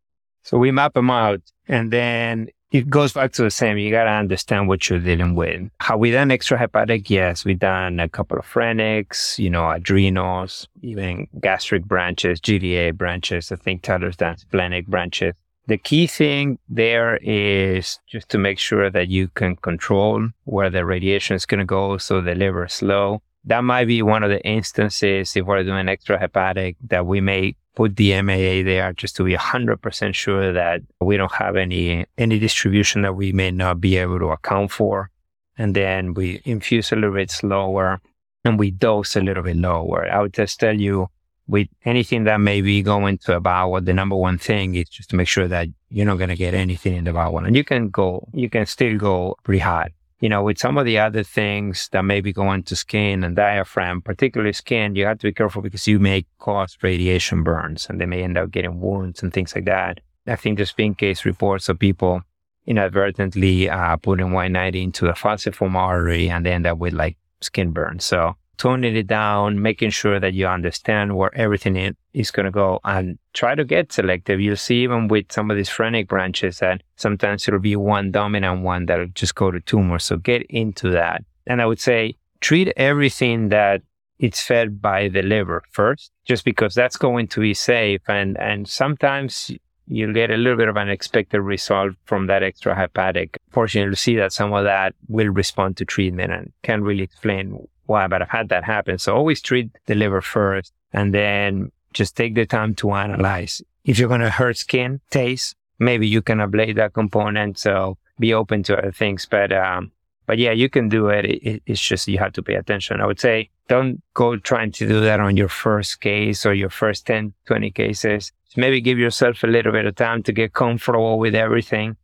So 0.44 0.58
we 0.58 0.72
map 0.72 0.94
them 0.94 1.10
out, 1.10 1.42
and 1.68 1.92
then 1.92 2.48
it 2.72 2.90
goes 2.90 3.14
back 3.14 3.32
to 3.34 3.44
the 3.44 3.52
same. 3.52 3.78
You 3.78 3.92
gotta 3.92 4.12
understand 4.12 4.68
what 4.68 4.90
you're 4.90 5.00
dealing 5.00 5.36
with. 5.36 5.70
How 5.80 5.98
we 5.98 6.12
done 6.12 6.32
extra 6.32 6.58
hepatic? 6.58 7.10
Yes, 7.10 7.44
we 7.46 7.56
done 7.56 8.00
a 8.00 8.08
couple 8.08 8.38
of 8.38 8.46
phrenics, 8.46 9.38
you 9.38 9.50
know, 9.50 9.70
adrenals, 9.70 10.68
even 10.82 11.28
gastric 11.42 11.86
branches, 11.86 12.40
GDA 12.40 12.96
branches. 12.96 13.52
I 13.52 13.56
think 13.56 13.82
Tyler's 13.82 14.18
done 14.18 14.38
splenic 14.38 14.88
branches. 14.88 15.34
The 15.68 15.78
key 15.78 16.08
thing 16.08 16.58
there 16.68 17.18
is 17.18 18.00
just 18.08 18.30
to 18.30 18.40
make 18.40 18.58
sure 18.58 18.90
that 18.90 19.08
you 19.10 19.28
can 19.28 19.56
control 19.58 20.30
where 20.46 20.72
the 20.72 20.84
radiation 20.84 21.36
is 21.36 21.46
going 21.46 21.60
to 21.60 21.66
go 21.66 21.98
so 21.98 22.22
the 22.22 22.34
liver 22.34 22.66
is 22.66 22.82
low 22.82 23.22
that 23.46 23.64
might 23.64 23.86
be 23.86 24.02
one 24.02 24.24
of 24.24 24.30
the 24.30 24.42
instances 24.46 25.36
if 25.36 25.46
we're 25.46 25.64
doing 25.64 25.88
extra 25.88 26.20
hepatic 26.20 26.76
that 26.88 27.06
we 27.06 27.22
may 27.22 27.56
put 27.76 27.96
the 27.96 28.22
MAA 28.22 28.64
there 28.64 28.92
just 28.94 29.16
to 29.16 29.24
be 29.24 29.36
100% 29.36 30.14
sure 30.14 30.52
that 30.54 30.82
we 31.00 31.18
don't 31.18 31.32
have 31.32 31.56
any 31.56 32.06
any 32.18 32.38
distribution 32.40 33.04
that 33.04 33.16
we 33.16 33.32
may 33.32 33.52
not 33.52 33.80
be 33.80 33.98
able 33.98 34.20
to 34.20 34.28
account 34.28 34.72
for. 34.72 35.10
And 35.58 35.76
then 35.76 36.14
we 36.14 36.42
infuse 36.46 36.92
a 36.92 36.96
little 36.96 37.14
bit 37.14 37.32
slower 37.32 38.02
and 38.44 38.60
we 38.60 38.72
dose 38.72 39.16
a 39.16 39.22
little 39.22 39.44
bit 39.44 39.58
lower. 39.58 40.10
I 40.12 40.22
would 40.22 40.34
just 40.34 40.60
tell 40.60 40.80
you 40.80 41.08
with 41.48 41.68
anything 41.84 42.26
that 42.26 42.40
may 42.40 42.62
be 42.62 42.82
going 42.82 43.18
to 43.20 43.36
a 43.38 43.40
bowel, 43.40 43.82
the 43.82 43.94
number 43.94 44.16
one 44.16 44.38
thing 44.38 44.76
is 44.76 44.88
just 44.88 45.10
to 45.10 45.16
make 45.16 45.28
sure 45.28 45.48
that 45.48 45.68
you're 45.90 46.06
not 46.06 46.18
going 46.18 46.30
to 46.30 46.36
get 46.36 46.54
anything 46.54 46.96
in 46.96 47.06
the 47.06 47.14
bowel. 47.14 47.40
And 47.40 47.56
you 47.56 47.64
can 47.64 47.90
go, 47.90 48.28
you 48.34 48.50
can 48.50 48.66
still 48.68 48.98
go 48.98 49.36
pretty 49.44 49.60
hot 49.60 49.92
you 50.20 50.28
know, 50.28 50.44
with 50.44 50.58
some 50.58 50.78
of 50.78 50.86
the 50.86 51.00
other 51.00 51.24
things 51.24 51.88
that 51.92 52.04
may 52.04 52.20
be 52.20 52.34
going 52.34 52.64
to 52.64 52.76
skin 52.76 53.24
and 53.24 53.36
diaphragm, 53.36 54.02
particularly 54.02 54.54
skin, 54.54 54.96
you 54.96 55.06
have 55.06 55.20
to 55.20 55.28
be 55.28 55.34
careful 55.34 55.62
because 55.62 55.88
you 55.88 56.00
may 56.00 56.26
cause 56.40 56.78
radiation 56.82 57.44
burns 57.44 57.88
and 57.90 58.02
they 58.02 58.06
may 58.06 58.24
end 58.24 58.38
up 58.38 58.52
getting 58.52 58.82
wounds 58.82 59.24
and 59.24 59.34
things 59.34 59.56
like 59.56 59.66
that. 59.66 60.02
I 60.28 60.36
think 60.36 60.58
there's 60.58 60.74
been 60.74 60.94
case 60.94 61.24
reports 61.26 61.70
of 61.70 61.80
people 61.80 62.22
inadvertently 62.68 63.70
uh, 63.70 63.96
putting 63.98 64.28
Y90 64.28 64.84
into 64.84 65.06
the 65.06 65.14
falciform 65.14 65.76
artery 65.76 66.30
and 66.30 66.46
they 66.46 66.52
end 66.52 66.68
up 66.68 66.78
with 66.78 66.94
like 66.94 67.18
skin 67.42 67.72
burns. 67.72 68.04
So 68.04 68.36
toning 68.60 68.96
it 68.96 69.08
down, 69.08 69.62
making 69.62 69.90
sure 69.90 70.20
that 70.20 70.34
you 70.34 70.46
understand 70.46 71.16
where 71.16 71.34
everything 71.36 71.96
is 72.14 72.30
going 72.30 72.46
to 72.46 72.52
go 72.52 72.80
and 72.84 73.18
try 73.34 73.56
to 73.56 73.64
get 73.64 73.92
selective. 73.92 74.40
You'll 74.40 74.58
see 74.58 74.84
even 74.84 75.08
with 75.08 75.32
some 75.32 75.50
of 75.50 75.58
these 75.58 75.70
phrenic 75.70 76.08
branches 76.08 76.60
that 76.60 76.84
sometimes 76.98 77.48
it'll 77.48 77.60
be 77.60 77.78
one 77.78 78.12
dominant 78.12 78.62
one 78.62 78.86
that'll 78.86 79.08
just 79.08 79.34
go 79.34 79.50
to 79.50 79.62
tumor. 79.62 79.98
So 79.98 80.18
get 80.18 80.44
into 80.44 80.92
that. 80.92 81.24
And 81.48 81.62
I 81.62 81.66
would 81.66 81.80
say 81.80 82.16
treat 82.42 82.72
everything 82.78 83.50
that 83.50 83.82
it's 84.20 84.42
fed 84.42 84.82
by 84.82 85.08
the 85.08 85.22
liver 85.22 85.64
first, 85.72 86.12
just 86.26 86.44
because 86.44 86.76
that's 86.76 86.98
going 86.98 87.30
to 87.30 87.40
be 87.40 87.54
safe. 87.54 88.02
And, 88.10 88.38
and 88.38 88.68
sometimes 88.68 89.50
you'll 89.88 90.14
get 90.14 90.30
a 90.30 90.38
little 90.38 90.58
bit 90.58 90.68
of 90.68 90.76
an 90.76 90.90
expected 90.90 91.40
result 91.40 91.94
from 92.04 92.28
that 92.28 92.44
extra 92.44 92.76
hepatic. 92.76 93.38
Fortunately, 93.52 93.88
you'll 93.88 93.96
see 93.96 94.18
that 94.18 94.34
some 94.34 94.52
of 94.52 94.66
that 94.66 94.94
will 95.08 95.30
respond 95.30 95.78
to 95.78 95.86
treatment 95.86 96.34
and 96.34 96.52
can 96.64 96.84
really 96.84 97.04
explain 97.04 97.58
why, 97.90 98.08
but 98.08 98.22
I've 98.22 98.30
had 98.30 98.50
that 98.50 98.64
happen. 98.64 98.98
So 98.98 99.16
always 99.16 99.42
treat 99.42 99.70
the 99.88 99.96
liver 99.96 100.22
first 100.22 100.72
and 100.94 101.14
then 101.14 101.72
just 101.94 102.16
take 102.16 102.36
the 102.36 102.46
time 102.46 102.76
to 102.76 102.94
analyze. 102.94 103.62
If 103.84 103.98
you're 103.98 104.08
going 104.08 104.22
to 104.22 104.30
hurt 104.30 104.58
skin, 104.58 105.02
taste, 105.10 105.56
maybe 105.80 106.08
you 106.08 106.22
can 106.22 106.38
ablate 106.38 106.76
that 106.76 106.94
component. 106.94 107.58
So 107.58 107.98
be 108.20 108.34
open 108.34 108.64
to 108.64 108.78
other 108.78 108.92
things. 108.92 109.26
But 109.26 109.52
um, 109.52 109.92
But 110.28 110.38
yeah, 110.38 110.52
you 110.52 110.70
can 110.70 110.90
do 110.90 111.10
it. 111.10 111.26
it. 111.26 111.64
It's 111.66 111.82
just 111.82 112.08
you 112.08 112.20
have 112.20 112.34
to 112.34 112.44
pay 112.44 112.54
attention. 112.54 113.02
I 113.02 113.08
would 113.08 113.20
say 113.20 113.50
don't 113.68 114.02
go 114.14 114.38
trying 114.38 114.72
to 114.74 114.88
do 114.88 115.00
that 115.02 115.20
on 115.20 115.38
your 115.38 115.50
first 115.50 116.02
case 116.02 116.46
or 116.46 116.54
your 116.54 116.70
first 116.70 117.08
10, 117.08 117.34
20 117.46 117.72
cases. 117.72 118.32
Maybe 118.56 118.82
give 118.82 119.00
yourself 119.00 119.44
a 119.44 119.48
little 119.48 119.72
bit 119.72 119.86
of 119.86 119.96
time 119.96 120.22
to 120.24 120.32
get 120.32 120.54
comfortable 120.54 121.18
with 121.18 121.36
everything. 121.36 121.98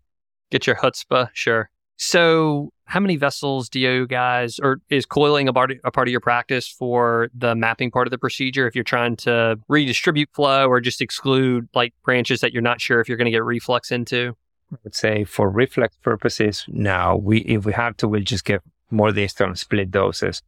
Get 0.52 0.66
your 0.68 0.76
chutzpah, 0.76 1.30
sure. 1.34 1.70
So, 1.98 2.72
how 2.86 3.00
many 3.00 3.16
vessels 3.16 3.68
do 3.68 3.80
you 3.80 4.08
guys, 4.08 4.60
or 4.60 4.80
is 4.90 5.06
coiling 5.06 5.48
a 5.48 5.54
part, 5.54 5.74
a 5.84 5.92
part 5.92 6.08
of 6.08 6.12
your 6.12 6.22
practice 6.22 6.68
for 6.68 7.30
the 7.34 7.56
mapping 7.56 7.92
part 7.92 8.08
of 8.08 8.12
the 8.12 8.18
procedure? 8.18 8.68
If 8.68 8.76
you're 8.76 8.84
trying 8.84 9.16
to 9.18 9.60
redistribute 9.68 10.30
flow 10.34 10.68
or 10.68 10.80
just 10.80 11.02
exclude 11.02 11.68
like 11.74 11.94
branches 12.04 12.42
that 12.42 12.54
you're 12.54 12.62
not 12.62 12.80
sure 12.80 13.00
if 13.00 13.10
you're 13.10 13.18
going 13.18 13.26
to 13.26 13.32
get 13.32 13.44
reflux 13.44 13.92
into? 13.92 14.36
I 14.72 14.78
would 14.84 14.96
say 14.96 15.24
for 15.24 15.50
reflex 15.50 15.96
purposes, 16.02 16.66
now 16.68 17.16
we 17.16 17.40
if 17.40 17.66
we 17.66 17.74
have 17.74 17.98
to, 17.98 18.08
we'll 18.08 18.22
just 18.22 18.46
get 18.46 18.62
more 18.92 19.12
distal 19.12 19.48
and 19.48 19.58
split 19.58 19.92
doses. 19.92 20.42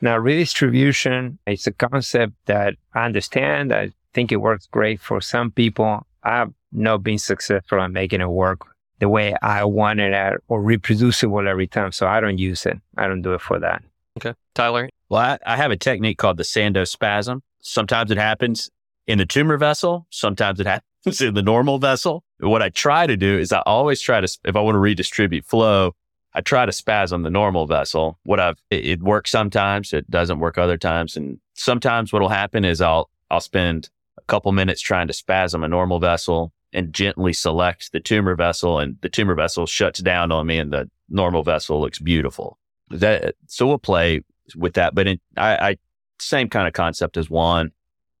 Now, 0.00 0.18
redistribution 0.18 1.38
is 1.46 1.66
a 1.66 1.72
concept 1.72 2.34
that 2.46 2.74
I 2.94 3.06
understand. 3.06 3.72
I 3.72 3.92
think 4.12 4.30
it 4.30 4.36
works 4.36 4.66
great 4.66 5.00
for 5.00 5.20
some 5.20 5.50
people. 5.50 6.06
I've 6.22 6.52
not 6.72 7.02
been 7.02 7.18
successful 7.18 7.82
in 7.82 7.92
making 7.92 8.20
it 8.20 8.28
work 8.28 8.60
the 8.98 9.08
way 9.08 9.34
I 9.42 9.64
want 9.64 10.00
it 10.00 10.12
at 10.12 10.34
or 10.48 10.62
reproducible 10.62 11.46
every 11.46 11.66
time. 11.66 11.92
So 11.92 12.06
I 12.06 12.20
don't 12.20 12.38
use 12.38 12.66
it. 12.66 12.78
I 12.96 13.06
don't 13.06 13.22
do 13.22 13.34
it 13.34 13.40
for 13.40 13.58
that. 13.58 13.82
Okay. 14.18 14.34
Tyler? 14.54 14.88
Well, 15.08 15.20
I, 15.20 15.38
I 15.46 15.56
have 15.56 15.70
a 15.70 15.76
technique 15.76 16.18
called 16.18 16.38
the 16.38 16.42
sandospasm. 16.42 17.40
Sometimes 17.60 18.10
it 18.10 18.18
happens 18.18 18.70
in 19.06 19.18
the 19.18 19.26
tumor 19.26 19.56
vessel. 19.56 20.06
Sometimes 20.10 20.60
it 20.60 20.66
happens 21.06 21.20
in 21.20 21.34
the 21.34 21.42
normal 21.42 21.78
vessel. 21.78 22.24
What 22.40 22.62
I 22.62 22.70
try 22.70 23.06
to 23.06 23.16
do 23.16 23.38
is 23.38 23.52
I 23.52 23.60
always 23.66 24.00
try 24.00 24.20
to, 24.20 24.38
if 24.44 24.56
I 24.56 24.60
want 24.60 24.74
to 24.74 24.80
redistribute 24.80 25.44
flow, 25.44 25.94
I 26.34 26.40
try 26.40 26.66
to 26.66 26.72
spasm 26.72 27.22
the 27.22 27.30
normal 27.30 27.66
vessel. 27.66 28.18
What 28.24 28.40
I've, 28.40 28.58
it, 28.70 28.84
it 28.84 29.02
works 29.02 29.30
sometimes. 29.30 29.92
It 29.92 30.10
doesn't 30.10 30.38
work 30.38 30.58
other 30.58 30.76
times. 30.76 31.16
And 31.16 31.38
sometimes 31.54 32.12
what'll 32.12 32.28
happen 32.28 32.64
is 32.64 32.80
I'll, 32.80 33.10
I'll 33.30 33.40
spend 33.40 33.90
a 34.18 34.22
couple 34.22 34.52
minutes 34.52 34.80
trying 34.80 35.06
to 35.06 35.12
spasm 35.12 35.64
a 35.64 35.68
normal 35.68 35.98
vessel 35.98 36.52
and 36.72 36.92
gently 36.92 37.32
select 37.32 37.92
the 37.92 38.00
tumor 38.00 38.34
vessel 38.34 38.78
and 38.78 38.96
the 39.00 39.08
tumor 39.08 39.34
vessel 39.34 39.66
shuts 39.66 40.00
down 40.00 40.32
on 40.32 40.46
me 40.46 40.58
and 40.58 40.72
the 40.72 40.90
normal 41.08 41.42
vessel 41.42 41.80
looks 41.80 41.98
beautiful. 41.98 42.58
That, 42.90 43.34
so 43.46 43.66
we'll 43.66 43.78
play 43.78 44.22
with 44.54 44.74
that, 44.74 44.94
but 44.94 45.06
in, 45.06 45.20
I, 45.36 45.70
I, 45.70 45.76
same 46.18 46.48
kind 46.48 46.66
of 46.66 46.72
concept 46.72 47.16
as 47.16 47.28
Juan. 47.28 47.72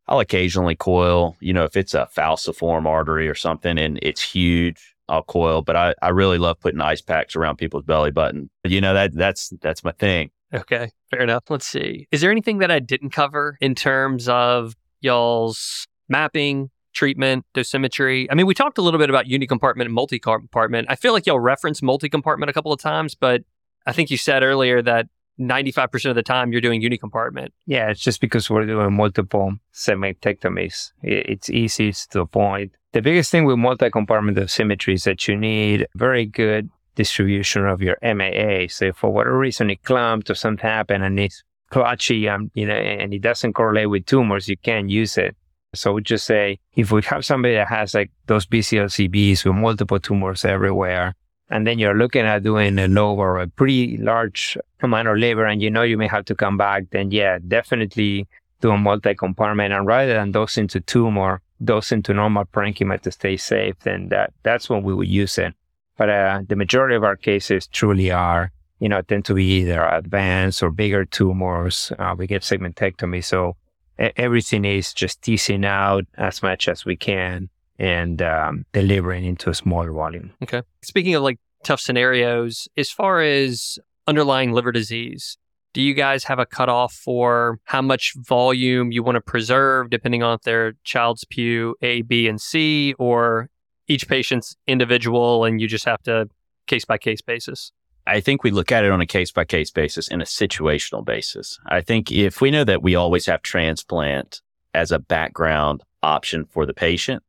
I'll 0.08 0.20
occasionally 0.20 0.76
coil, 0.76 1.36
you 1.40 1.52
know, 1.52 1.64
if 1.64 1.76
it's 1.76 1.94
a 1.94 2.08
falciform 2.16 2.86
artery 2.86 3.28
or 3.28 3.34
something 3.34 3.76
and 3.76 3.98
it's 4.02 4.22
huge, 4.22 4.94
I'll 5.08 5.22
coil, 5.22 5.62
but 5.62 5.76
I, 5.76 5.94
I 6.02 6.10
really 6.10 6.38
love 6.38 6.60
putting 6.60 6.80
ice 6.80 7.00
packs 7.00 7.36
around 7.36 7.56
people's 7.56 7.84
belly 7.84 8.10
button. 8.10 8.50
You 8.64 8.80
know, 8.80 8.94
that 8.94 9.14
that's 9.14 9.52
that's 9.60 9.84
my 9.84 9.92
thing. 9.92 10.30
Okay, 10.54 10.90
fair 11.10 11.22
enough. 11.22 11.44
Let's 11.48 11.66
see. 11.66 12.08
Is 12.12 12.20
there 12.20 12.30
anything 12.30 12.58
that 12.58 12.70
I 12.70 12.78
didn't 12.78 13.10
cover 13.10 13.56
in 13.60 13.74
terms 13.74 14.28
of 14.28 14.74
y'all's 15.00 15.86
mapping, 16.08 16.70
treatment, 16.96 17.44
dosimetry? 17.54 18.26
I 18.30 18.34
mean, 18.34 18.46
we 18.46 18.54
talked 18.54 18.78
a 18.78 18.82
little 18.82 18.98
bit 18.98 19.10
about 19.10 19.26
unicompartment 19.26 19.82
and 19.82 19.92
multi-compartment. 19.92 20.86
I 20.90 20.96
feel 20.96 21.12
like 21.12 21.26
y'all 21.26 21.38
referenced 21.38 21.82
multi-compartment 21.82 22.50
a 22.50 22.52
couple 22.52 22.72
of 22.72 22.80
times, 22.80 23.14
but 23.14 23.42
I 23.86 23.92
think 23.92 24.10
you 24.10 24.16
said 24.16 24.42
earlier 24.42 24.82
that 24.82 25.06
95% 25.38 26.10
of 26.10 26.14
the 26.16 26.22
time 26.22 26.50
you're 26.50 26.60
doing 26.60 26.82
unicompartment. 26.82 27.48
Yeah, 27.66 27.90
it's 27.90 28.00
just 28.00 28.20
because 28.20 28.48
we're 28.48 28.66
doing 28.66 28.94
multiple 28.94 29.54
segmentectomies. 29.74 30.92
It's 31.02 31.50
easy, 31.50 31.92
to 31.92 32.06
the 32.12 32.26
point. 32.26 32.72
The 32.92 33.02
biggest 33.02 33.30
thing 33.30 33.44
with 33.44 33.58
multi-compartment 33.58 34.38
dosimetry 34.38 34.94
is 34.94 35.04
that 35.04 35.28
you 35.28 35.36
need 35.36 35.86
very 35.94 36.24
good 36.24 36.70
distribution 36.94 37.66
of 37.66 37.82
your 37.82 37.98
MAA. 38.02 38.68
So 38.68 38.92
for 38.94 39.12
whatever 39.12 39.38
reason 39.38 39.68
it 39.68 39.82
clumped 39.84 40.30
or 40.30 40.34
something 40.34 40.62
happened 40.62 41.04
and 41.04 41.20
it's 41.20 41.44
clutchy, 41.70 42.32
um, 42.32 42.50
you 42.54 42.66
know, 42.66 42.74
and 42.74 43.12
it 43.12 43.20
doesn't 43.20 43.52
correlate 43.52 43.90
with 43.90 44.06
tumors, 44.06 44.48
you 44.48 44.56
can't 44.56 44.88
use 44.88 45.18
it. 45.18 45.36
So 45.76 45.92
we 45.92 46.02
just 46.02 46.26
say 46.26 46.58
if 46.74 46.90
we 46.90 47.02
have 47.02 47.24
somebody 47.24 47.54
that 47.54 47.68
has 47.68 47.94
like 47.94 48.10
those 48.26 48.46
BCLCBs 48.46 49.44
with 49.44 49.54
multiple 49.54 50.00
tumors 50.00 50.44
everywhere, 50.44 51.14
and 51.48 51.66
then 51.66 51.78
you're 51.78 51.94
looking 51.94 52.26
at 52.26 52.42
doing 52.42 52.78
a 52.78 52.88
low 52.88 53.14
or 53.14 53.38
a 53.38 53.46
pretty 53.46 53.98
large 53.98 54.58
amount 54.80 55.08
of 55.08 55.18
labor, 55.18 55.44
and 55.44 55.62
you 55.62 55.70
know 55.70 55.82
you 55.82 55.96
may 55.96 56.08
have 56.08 56.24
to 56.26 56.34
come 56.34 56.56
back, 56.56 56.84
then 56.90 57.10
yeah, 57.10 57.38
definitely 57.46 58.26
do 58.60 58.70
a 58.70 58.78
multi-compartment. 58.78 59.72
And 59.72 59.86
rather 59.86 60.14
than 60.14 60.32
dose 60.32 60.58
into 60.58 60.80
tumor, 60.80 61.40
dose 61.62 61.92
into 61.92 62.12
normal 62.12 62.44
parenchyma 62.46 63.00
to 63.02 63.10
stay 63.10 63.36
safe, 63.36 63.78
then 63.80 64.08
that 64.08 64.32
that's 64.42 64.68
when 64.68 64.82
we 64.82 64.94
would 64.94 65.08
use 65.08 65.38
it. 65.38 65.54
But 65.96 66.10
uh, 66.10 66.42
the 66.46 66.56
majority 66.56 66.94
of 66.94 67.04
our 67.04 67.16
cases 67.16 67.66
truly 67.66 68.10
are, 68.10 68.52
you 68.80 68.88
know, 68.88 69.00
tend 69.02 69.24
to 69.26 69.34
be 69.34 69.44
either 69.60 69.84
advanced 69.86 70.62
or 70.62 70.70
bigger 70.70 71.04
tumors. 71.04 71.92
Uh, 71.98 72.14
we 72.18 72.26
get 72.26 72.42
segmentectomy, 72.42 73.24
so 73.24 73.56
everything 73.98 74.64
is 74.64 74.92
just 74.92 75.22
teasing 75.22 75.64
out 75.64 76.04
as 76.16 76.42
much 76.42 76.68
as 76.68 76.84
we 76.84 76.96
can 76.96 77.48
and 77.78 78.22
um, 78.22 78.64
delivering 78.72 79.24
into 79.24 79.50
a 79.50 79.54
smaller 79.54 79.92
volume. 79.92 80.32
Okay. 80.42 80.62
Speaking 80.82 81.14
of 81.14 81.22
like 81.22 81.38
tough 81.62 81.80
scenarios, 81.80 82.68
as 82.76 82.90
far 82.90 83.20
as 83.20 83.78
underlying 84.06 84.52
liver 84.52 84.72
disease, 84.72 85.36
do 85.74 85.82
you 85.82 85.92
guys 85.92 86.24
have 86.24 86.38
a 86.38 86.46
cutoff 86.46 86.94
for 86.94 87.58
how 87.64 87.82
much 87.82 88.14
volume 88.16 88.92
you 88.92 89.02
want 89.02 89.16
to 89.16 89.20
preserve 89.20 89.90
depending 89.90 90.22
on 90.22 90.36
if 90.36 90.42
they're 90.42 90.72
Child-Pugh 90.84 91.74
A, 91.82 92.00
B, 92.02 92.28
and 92.28 92.40
C, 92.40 92.94
or 92.98 93.50
each 93.86 94.08
patient's 94.08 94.56
individual 94.66 95.44
and 95.44 95.60
you 95.60 95.68
just 95.68 95.84
have 95.84 96.02
to 96.04 96.30
case 96.66 96.86
by 96.86 96.96
case 96.96 97.20
basis? 97.20 97.72
I 98.06 98.20
think 98.20 98.44
we 98.44 98.50
look 98.50 98.70
at 98.70 98.84
it 98.84 98.90
on 98.90 99.00
a 99.00 99.06
case 99.06 99.32
by 99.32 99.44
case 99.44 99.70
basis 99.70 100.08
and 100.08 100.22
a 100.22 100.26
situational 100.26 101.04
basis. 101.04 101.58
I 101.66 101.80
think 101.80 102.12
if 102.12 102.40
we 102.40 102.50
know 102.50 102.64
that 102.64 102.82
we 102.82 102.94
always 102.94 103.26
have 103.26 103.42
transplant 103.42 104.42
as 104.74 104.92
a 104.92 104.98
background 104.98 105.82
option 106.02 106.44
for 106.44 106.66
the 106.66 106.74
patient, 106.74 107.22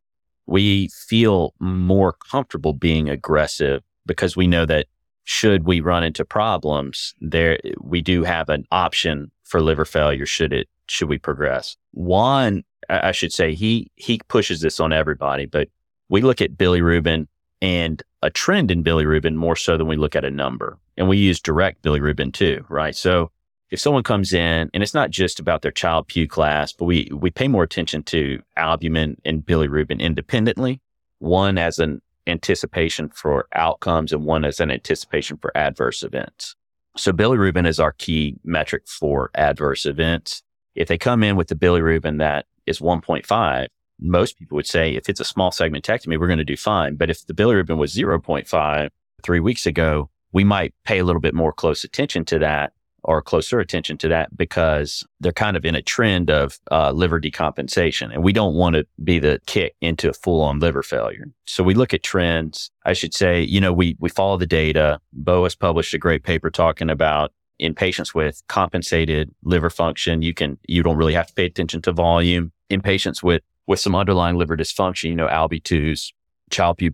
we 0.45 0.89
feel 0.89 1.53
more 1.59 2.13
comfortable 2.13 2.73
being 2.73 3.09
aggressive 3.09 3.81
because 4.05 4.37
we 4.37 4.47
know 4.47 4.65
that 4.65 4.87
should 5.23 5.65
we 5.65 5.81
run 5.81 6.03
into 6.03 6.23
problems, 6.23 7.13
there 7.19 7.59
we 7.81 8.01
do 8.01 8.23
have 8.23 8.47
an 8.47 8.65
option 8.71 9.29
for 9.43 9.61
liver 9.61 9.83
failure 9.83 10.25
should 10.25 10.53
it 10.53 10.69
should 10.87 11.09
we 11.09 11.17
progress. 11.17 11.75
One, 11.91 12.63
I 12.89 13.11
should 13.11 13.33
say 13.33 13.53
he 13.53 13.91
he 13.95 14.21
pushes 14.29 14.61
this 14.61 14.79
on 14.79 14.93
everybody, 14.93 15.45
but 15.45 15.67
we 16.07 16.21
look 16.21 16.41
at 16.41 16.53
bilirubin 16.53 17.27
and 17.61 18.03
a 18.21 18.29
trend 18.29 18.71
in 18.71 18.83
bilirubin 18.83 19.35
more 19.35 19.55
so 19.55 19.77
than 19.77 19.87
we 19.87 19.95
look 19.95 20.15
at 20.15 20.25
a 20.25 20.31
number. 20.31 20.77
And 20.97 21.07
we 21.07 21.17
use 21.17 21.39
direct 21.39 21.83
bilirubin 21.83 22.33
too, 22.33 22.65
right? 22.69 22.95
So 22.95 23.31
if 23.69 23.79
someone 23.79 24.03
comes 24.03 24.33
in 24.33 24.69
and 24.73 24.83
it's 24.83 24.93
not 24.93 25.09
just 25.09 25.39
about 25.39 25.61
their 25.61 25.71
Child-Pugh 25.71 26.27
class, 26.27 26.71
but 26.71 26.85
we, 26.85 27.09
we 27.13 27.29
pay 27.29 27.47
more 27.47 27.63
attention 27.63 28.03
to 28.03 28.41
albumin 28.55 29.17
and 29.25 29.45
bilirubin 29.45 29.99
independently, 29.99 30.81
one 31.19 31.57
as 31.57 31.79
an 31.79 32.01
anticipation 32.27 33.09
for 33.09 33.47
outcomes 33.53 34.13
and 34.13 34.25
one 34.25 34.45
as 34.45 34.59
an 34.59 34.71
anticipation 34.71 35.37
for 35.37 35.55
adverse 35.55 36.03
events. 36.03 36.55
So 36.95 37.11
bilirubin 37.11 37.67
is 37.67 37.79
our 37.79 37.91
key 37.93 38.37
metric 38.43 38.87
for 38.87 39.29
adverse 39.35 39.85
events. 39.85 40.43
If 40.75 40.87
they 40.87 40.97
come 40.97 41.23
in 41.23 41.35
with 41.35 41.47
the 41.47 41.55
bilirubin 41.55 42.19
that 42.19 42.45
is 42.65 42.79
1.5, 42.79 43.67
most 43.99 44.37
people 44.37 44.55
would 44.55 44.67
say 44.67 44.95
if 44.95 45.09
it's 45.09 45.19
a 45.19 45.25
small 45.25 45.51
segmentectomy, 45.51 46.19
we're 46.19 46.27
going 46.27 46.37
to 46.37 46.45
do 46.45 46.57
fine. 46.57 46.95
But 46.95 47.09
if 47.09 47.25
the 47.25 47.33
bilirubin 47.33 47.77
was 47.77 47.95
0.5 47.95 48.89
three 49.23 49.39
weeks 49.39 49.65
ago, 49.65 50.09
we 50.31 50.43
might 50.43 50.73
pay 50.83 50.99
a 50.99 51.03
little 51.03 51.21
bit 51.21 51.33
more 51.33 51.51
close 51.51 51.83
attention 51.83 52.25
to 52.25 52.39
that 52.39 52.73
or 53.03 53.21
closer 53.21 53.59
attention 53.59 53.97
to 53.97 54.09
that 54.09 54.35
because 54.35 55.05
they're 55.21 55.31
kind 55.31 55.55
of 55.55 55.63
in 55.63 55.75
a 55.75 55.81
trend 55.81 56.29
of 56.29 56.59
uh, 56.71 56.91
liver 56.91 57.21
decompensation. 57.21 58.13
And 58.13 58.23
we 58.23 58.33
don't 58.33 58.53
want 58.53 58.75
to 58.75 58.85
be 59.03 59.17
the 59.17 59.39
kick 59.45 59.75
into 59.81 60.09
a 60.09 60.13
full 60.13 60.41
on 60.41 60.59
liver 60.59 60.83
failure. 60.83 61.25
So 61.45 61.63
we 61.63 61.73
look 61.73 61.93
at 61.93 62.03
trends. 62.03 62.69
I 62.85 62.93
should 62.93 63.13
say, 63.13 63.41
you 63.41 63.61
know, 63.61 63.71
we, 63.71 63.95
we 63.99 64.09
follow 64.09 64.37
the 64.37 64.45
data. 64.45 64.99
Bo 65.13 65.43
has 65.43 65.55
published 65.55 65.93
a 65.93 65.97
great 65.97 66.23
paper 66.23 66.49
talking 66.49 66.89
about 66.89 67.31
in 67.59 67.73
patients 67.73 68.13
with 68.13 68.43
compensated 68.47 69.33
liver 69.43 69.69
function, 69.69 70.21
you 70.21 70.33
can, 70.33 70.59
you 70.67 70.83
don't 70.83 70.97
really 70.97 71.13
have 71.13 71.27
to 71.27 71.33
pay 71.33 71.45
attention 71.45 71.81
to 71.83 71.91
volume. 71.91 72.51
In 72.69 72.81
patients 72.81 73.23
with 73.23 73.41
with 73.67 73.79
some 73.79 73.95
underlying 73.95 74.37
liver 74.37 74.57
dysfunction, 74.57 75.09
you 75.09 75.15
know, 75.15 75.27
ALB2s, 75.27 76.13
Child-Pugh 76.49 76.91